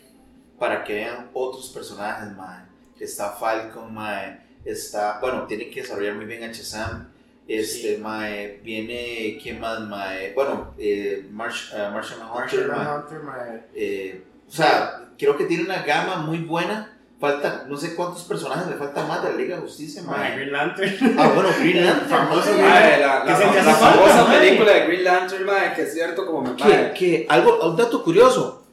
para 0.59 0.84
que 0.84 0.94
vean 0.94 1.30
otros 1.32 1.68
personajes, 1.70 2.36
mae. 2.36 2.64
Está 3.00 3.30
Falcon, 3.30 3.94
mae. 3.94 4.40
Está, 4.64 5.18
bueno, 5.20 5.46
tienen 5.46 5.70
que 5.70 5.80
desarrollar 5.82 6.14
muy 6.14 6.24
bien 6.26 6.42
a 6.42 6.52
Shazam. 6.52 7.09
Este, 7.46 7.96
Sí. 7.96 8.02
mae, 8.02 8.61
viene, 8.62 9.38
¿quién 9.42 9.59
más, 9.61 9.80
mae? 9.80 10.34
Bueno, 10.34 10.74
eh, 10.76 11.26
Marsh, 11.30 11.72
eh, 11.74 11.88
Martian 11.90 12.20
Hunter, 12.30 12.68
mae. 12.68 12.96
Hunter, 12.98 13.20
mae. 13.22 13.62
Eh, 13.74 14.22
o 14.46 14.50
sea, 14.50 15.07
creo 15.18 15.36
que 15.36 15.44
tiene 15.44 15.64
una 15.64 15.82
gama 15.82 16.16
muy 16.16 16.38
buena. 16.38 16.94
Falta, 17.20 17.66
no 17.68 17.76
sé 17.76 17.96
cuántos 17.96 18.22
personajes 18.22 18.68
le 18.68 18.76
faltan 18.76 19.08
más 19.08 19.24
de 19.24 19.30
la 19.32 19.36
Liga 19.36 19.56
de 19.56 19.62
Justicia, 19.62 20.02
mae. 20.04 20.36
Green 20.36 20.52
Lantern. 20.52 21.18
Ah, 21.18 21.32
bueno, 21.34 21.48
Green 21.58 21.84
Lantern, 21.84 22.08
Famoso. 22.08 22.52
Mae, 22.52 23.00
la, 23.00 23.24
Que 23.24 23.30
la, 23.30 23.36
falta, 23.36 23.74
famosa 23.74 24.38
película 24.38 24.72
de 24.72 24.86
Green 24.86 25.04
Lantern, 25.04 25.44
mae, 25.44 25.74
que 25.74 25.82
es 25.82 25.92
cierto 25.92 26.24
como 26.24 26.42
me 26.42 26.54
Que, 26.54 26.92
que 26.96 27.26
algo, 27.28 27.58
un 27.68 27.76
dato 27.76 28.04
curioso. 28.04 28.64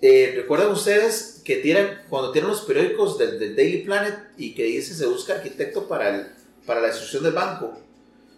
Eh, 0.00 0.32
¿Recuerdan 0.34 0.70
ustedes 0.70 1.42
que 1.44 1.56
tienen, 1.56 2.00
cuando 2.08 2.32
tienen 2.32 2.50
los 2.50 2.62
periódicos 2.62 3.18
del, 3.18 3.38
del 3.38 3.54
Daily 3.54 3.82
Planet 3.82 4.18
y 4.38 4.54
que 4.54 4.64
dice 4.64 4.94
se 4.94 5.06
busca 5.06 5.34
arquitecto 5.34 5.86
para, 5.86 6.08
el, 6.08 6.26
para 6.66 6.80
la 6.80 6.88
destrucción 6.88 7.22
del 7.22 7.34
banco? 7.34 7.78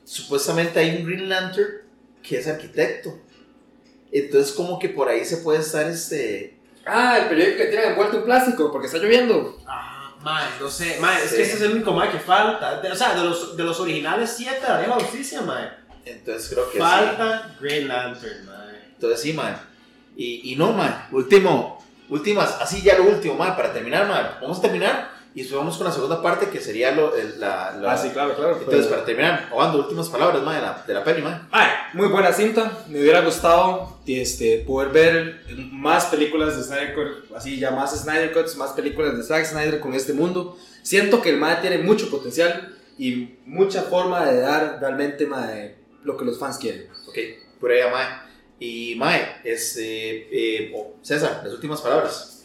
Supuestamente 0.05 0.81
hay 0.81 0.97
un 0.97 1.07
Green 1.07 1.29
Lantern 1.29 1.69
que 2.23 2.39
es 2.39 2.49
arquitecto. 2.49 3.19
Entonces 4.11 4.53
como 4.53 4.79
que 4.79 4.89
por 4.89 5.09
ahí 5.09 5.25
se 5.25 5.39
puede 5.39 5.61
estar 5.61 5.89
este... 5.89 6.54
Ah, 6.87 7.19
el 7.19 7.29
periódico 7.29 7.59
que 7.59 7.67
tienen 7.67 7.91
envuelto 7.91 8.19
en 8.19 8.25
plástico 8.25 8.71
porque 8.71 8.87
está 8.87 8.99
lloviendo. 8.99 9.59
Ah, 9.67 10.13
mae, 10.23 10.47
no 10.61 10.69
sé. 10.69 10.99
Mae, 11.01 11.23
es 11.25 11.31
Sí. 11.31 11.37
que 11.37 11.43
este 11.43 11.55
es 11.57 11.63
el 11.63 11.73
único 11.73 11.93
mae 11.93 12.11
que 12.11 12.19
falta. 12.19 12.81
De- 12.81 12.91
o 12.93 12.97
sea, 12.97 13.15
de 13.15 13.23
los, 13.25 13.57
de 13.57 13.63
los 13.65 13.81
originales 13.81 14.35
7 14.37 14.61
de 14.61 14.69
la 14.69 14.87
la 14.87 14.95
Justicia, 14.97 15.43
mae. 15.43 15.71
Entonces 16.05 16.51
creo 16.51 16.67
que 16.67 16.73
sí. 16.75 16.79
Falta 16.79 17.57
Green 17.61 17.89
Lantern, 17.89 18.45
mae. 18.47 18.77
Entonces 18.95 19.21
sí, 19.21 19.33
man. 19.33 19.57
Y, 20.17 20.53
y 20.53 20.57
no, 20.57 20.73
man. 20.73 21.07
Último, 21.11 21.83
últimas, 22.09 22.61
así 22.61 22.83
ya 22.83 22.99
lo 22.99 23.05
último, 23.05 23.35
man, 23.35 23.57
para 23.57 23.73
terminar, 23.73 24.07
man. 24.07 24.37
Vamos 24.41 24.59
a 24.59 24.63
terminar 24.63 25.11
y 25.35 25.41
después 25.41 25.59
vamos 25.59 25.77
con 25.77 25.87
la 25.87 25.93
segunda 25.93 26.23
parte 26.23 26.49
que 26.49 26.61
sería 26.61 26.93
lo, 26.93 27.15
el- 27.17 27.41
la, 27.41 27.77
la- 27.81 27.93
Ah, 27.95 28.11
claro, 28.13 28.35
claro. 28.37 28.57
Entonces, 28.59 28.87
para 28.87 29.05
terminar, 29.05 29.49
Obando, 29.53 29.79
últimas 29.79 30.09
palabras, 30.09 30.43
man, 30.43 30.55
de 30.57 30.61
la, 30.63 30.85
de 30.87 30.95
la 30.95 31.03
peli. 31.05 31.25
Ay, 31.51 31.69
muy 31.93 32.07
buena 32.09 32.33
cinta. 32.33 32.85
Me 32.89 33.01
hubiera 33.01 33.21
gustado 33.21 33.99
este, 34.07 34.59
poder 34.67 34.91
ver 34.91 35.45
más 35.73 36.07
películas 36.07 36.57
de 36.57 36.63
Snyder 36.63 36.95
Cut, 36.95 37.37
así 37.37 37.59
ya 37.59 37.71
más 37.73 38.01
Snyder 38.01 38.33
Cuts, 38.33 38.57
más 38.57 38.71
películas 38.73 39.17
de 39.17 39.25
Zack 39.25 39.45
Snyder 39.47 39.81
con 39.81 39.93
este 39.95 40.13
mundo. 40.13 40.57
Siento 40.83 41.21
que 41.21 41.31
el 41.31 41.39
MAE 41.39 41.57
tiene 41.63 41.79
mucho 41.79 42.11
potencial 42.11 42.77
y 42.97 43.37
mucha 43.47 43.83
forma 43.83 44.25
de 44.27 44.39
dar 44.41 44.79
realmente 44.81 45.27
mae, 45.27 45.75
lo 46.05 46.17
que 46.17 46.25
los 46.25 46.39
fans 46.39 46.59
quieren. 46.59 46.87
Ok, 47.09 47.19
por 47.59 47.73
ahí, 47.73 47.81
man. 47.91 48.23
Y, 48.61 48.95
man, 48.95 49.21
este, 49.43 50.29
eh, 50.67 50.73
oh, 50.77 50.95
César, 51.03 51.41
las 51.43 51.53
últimas 51.55 51.81
palabras. 51.81 52.45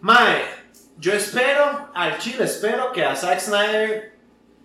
Mae, 0.00 0.40
yo 1.02 1.12
espero, 1.12 1.90
al 1.94 2.16
chile 2.18 2.44
espero 2.44 2.92
que 2.92 3.04
a 3.04 3.16
Zack 3.16 3.40
Snyder, 3.40 4.12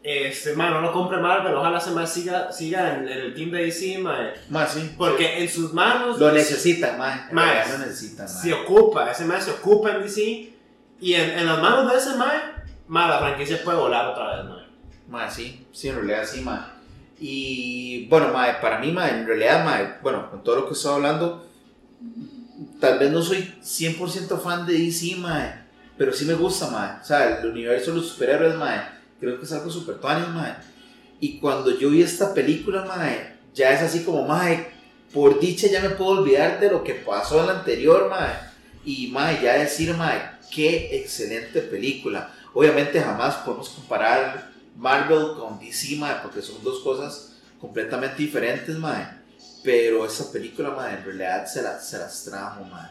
este, 0.03 0.53
mae, 0.53 0.69
no 0.69 0.81
lo 0.81 0.93
compre 0.93 1.17
Marvel, 1.17 1.55
ojalá 1.55 1.79
se 1.79 1.89
más 1.89 2.13
siga, 2.13 2.51
siga 2.51 2.93
en, 2.93 3.07
en 3.07 3.17
el 3.17 3.33
team 3.33 3.49
de 3.49 3.63
DC, 3.65 3.97
mae. 3.97 4.33
Man, 4.47 4.67
sí. 4.71 4.93
Porque 4.95 5.41
en 5.41 5.49
sus 5.49 5.73
manos 5.73 6.19
Lo 6.19 6.31
necesitan, 6.31 6.99
man. 6.99 7.27
Man, 7.31 7.71
Lo 7.71 7.79
necesitan, 7.79 8.27
man. 8.27 8.41
se 8.43 8.53
ocupa, 8.53 9.11
ese 9.11 9.25
mae 9.25 9.41
se 9.41 9.49
ocupa 9.49 9.95
en 9.95 10.03
DC. 10.03 10.53
Y 11.01 11.13
en, 11.15 11.39
en 11.39 11.45
las 11.47 11.59
manos 11.59 11.91
de 11.91 11.97
ese 11.97 12.15
mae, 12.15 12.39
mae, 12.87 13.09
la 13.09 13.17
franquicia 13.17 13.63
puede 13.63 13.79
volar 13.79 14.05
otra 14.05 14.35
vez, 14.35 14.45
mae. 14.45 14.67
Ma, 15.09 15.31
sí, 15.31 15.65
sí, 15.71 15.89
en 15.89 15.95
realidad 15.95 16.23
sí, 16.23 16.41
ma. 16.41 16.71
Y 17.19 18.05
bueno, 18.09 18.27
ma, 18.31 18.61
para 18.61 18.77
mí, 18.77 18.91
ma, 18.91 19.09
en 19.09 19.25
realidad, 19.25 19.65
ma, 19.65 19.97
bueno, 20.03 20.29
con 20.29 20.43
todo 20.43 20.57
lo 20.57 20.67
que 20.67 20.73
estoy 20.73 20.93
hablando, 20.93 21.47
tal 22.79 22.99
vez 22.99 23.11
no 23.11 23.23
soy 23.23 23.55
100% 23.59 24.39
fan 24.39 24.67
de 24.67 24.73
DC, 24.73 25.15
ma, 25.15 25.66
pero 25.97 26.13
sí 26.13 26.25
me 26.25 26.33
gusta, 26.35 26.69
ma. 26.69 26.99
O 27.01 27.05
sea, 27.05 27.39
el 27.39 27.47
universo 27.49 27.91
de 27.91 27.97
los 27.97 28.09
superhéroes, 28.09 28.55
ma, 28.55 28.99
creo 29.19 29.37
que 29.39 29.45
es 29.45 29.51
algo 29.51 29.69
super 29.69 29.95
tuanis, 29.95 30.27
ma. 30.29 30.57
Y 31.19 31.39
cuando 31.39 31.77
yo 31.77 31.89
vi 31.89 32.01
esta 32.03 32.33
película, 32.33 32.85
ma, 32.85 33.09
ya 33.53 33.71
es 33.71 33.81
así 33.81 34.03
como, 34.03 34.27
ma, 34.27 34.47
por 35.13 35.39
dicha 35.39 35.67
ya 35.67 35.81
me 35.81 35.89
puedo 35.91 36.19
olvidar 36.21 36.59
de 36.59 36.69
lo 36.69 36.83
que 36.83 36.93
pasó 36.93 37.39
en 37.41 37.47
la 37.47 37.59
anterior, 37.59 38.09
ma. 38.09 38.33
Y, 38.85 39.07
ma, 39.07 39.39
ya 39.41 39.53
decir, 39.57 39.93
ma, 39.95 40.37
qué 40.53 40.97
excelente 40.99 41.61
película. 41.61 42.33
Obviamente 42.53 43.01
jamás 43.01 43.35
podemos 43.37 43.69
comparar 43.69 44.49
Marvel 44.77 45.33
con 45.39 45.59
DC, 45.59 45.95
mae, 45.97 46.15
porque 46.21 46.41
son 46.41 46.63
dos 46.63 46.79
cosas 46.81 47.33
completamente 47.59 48.17
diferentes, 48.17 48.77
mae. 48.77 49.07
Pero 49.63 50.05
esa 50.05 50.31
película, 50.31 50.69
mae, 50.69 50.97
en 50.97 51.03
realidad 51.05 51.45
se, 51.47 51.61
la- 51.63 51.79
se 51.79 51.97
las 51.97 52.23
trajo, 52.23 52.63
mae. 52.65 52.87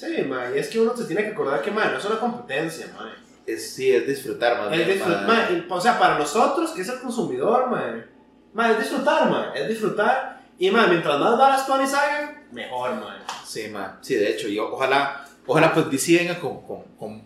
Sí, 0.00 0.22
mae, 0.22 0.56
y 0.56 0.58
es 0.58 0.68
que 0.68 0.80
uno 0.80 0.96
se 0.96 1.04
tiene 1.04 1.24
que 1.24 1.32
acordar 1.32 1.60
que, 1.60 1.70
mae, 1.70 1.92
no 1.92 1.98
es 1.98 2.04
una 2.06 2.18
competencia, 2.18 2.86
mae. 2.98 3.12
Es, 3.46 3.74
sí, 3.74 3.90
es 3.90 4.06
disfrutar, 4.06 4.56
más 4.56 4.72
Es 4.72 4.86
bien, 4.86 5.66
o 5.68 5.80
sea, 5.80 5.98
para 5.98 6.18
nosotros, 6.18 6.70
que 6.70 6.80
es 6.80 6.88
el 6.88 7.00
consumidor, 7.00 7.68
mae. 7.68 8.06
Mae, 8.54 8.72
es 8.72 8.78
disfrutar, 8.78 9.28
mae, 9.28 9.60
es 9.60 9.68
disfrutar. 9.68 10.40
Y, 10.58 10.70
mae, 10.70 10.88
mientras 10.88 11.20
más 11.20 11.36
balas 11.36 11.66
Tony 11.66 11.84
hagan, 11.84 12.46
mejor, 12.50 12.94
mae. 12.94 13.18
Sí, 13.46 13.68
mae. 13.68 13.90
Sí, 14.00 14.14
de 14.14 14.30
hecho, 14.30 14.48
y 14.48 14.58
ojalá, 14.58 15.26
ojalá 15.46 15.74
pues 15.74 15.90
DC 15.90 16.16
venga 16.16 16.40
con, 16.40 16.62
con, 16.62 16.82
con 16.98 17.22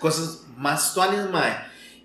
cosas 0.00 0.44
más 0.56 0.94
tuanes, 0.94 1.28
mae. 1.30 1.52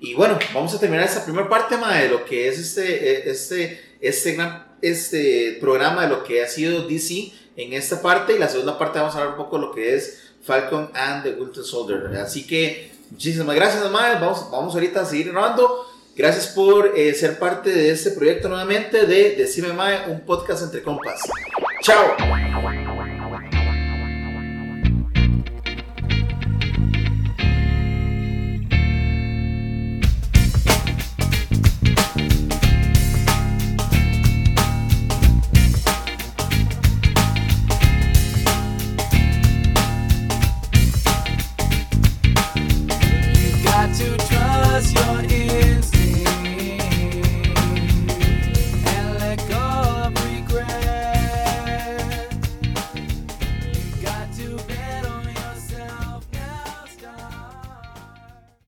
Y 0.01 0.15
bueno, 0.15 0.37
vamos 0.53 0.73
a 0.75 0.79
terminar 0.79 1.05
esta 1.05 1.23
primera 1.23 1.47
parte, 1.47 1.77
mae, 1.77 2.03
de 2.03 2.09
lo 2.09 2.25
que 2.25 2.49
es 2.49 2.59
este, 2.59 3.13
eh, 3.13 3.29
este, 3.29 3.97
este 4.01 4.33
gran 4.33 4.69
este 4.81 5.57
programa 5.59 6.03
de 6.03 6.09
lo 6.09 6.23
que 6.23 6.43
ha 6.43 6.47
sido 6.47 6.87
DC 6.87 7.31
en 7.59 7.73
esta 7.73 8.01
parte. 8.01 8.35
Y 8.35 8.39
la 8.39 8.49
segunda 8.49 8.77
parte 8.77 8.99
vamos 8.99 9.15
a 9.15 9.19
hablar 9.19 9.37
un 9.37 9.43
poco 9.43 9.57
de 9.57 9.65
lo 9.65 9.71
que 9.71 9.95
es 9.95 10.21
Falcon 10.43 10.89
and 10.93 11.23
the 11.23 11.31
Winter 11.31 11.63
Soldier. 11.63 12.07
Así 12.17 12.47
que 12.47 12.91
muchísimas 13.11 13.55
gracias, 13.55 13.89
mae. 13.91 14.15
Vamos, 14.15 14.49
vamos 14.51 14.73
ahorita 14.73 15.01
a 15.01 15.05
seguir 15.05 15.31
grabando. 15.31 15.85
Gracias 16.15 16.47
por 16.47 16.97
eh, 16.97 17.13
ser 17.13 17.39
parte 17.39 17.69
de 17.69 17.91
este 17.91 18.11
proyecto 18.11 18.49
nuevamente 18.49 19.05
de 19.05 19.35
Decime 19.37 19.71
Mae, 19.71 20.09
un 20.09 20.19
podcast 20.21 20.63
entre 20.63 20.81
compas. 20.83 21.21
Chao. 21.81 22.88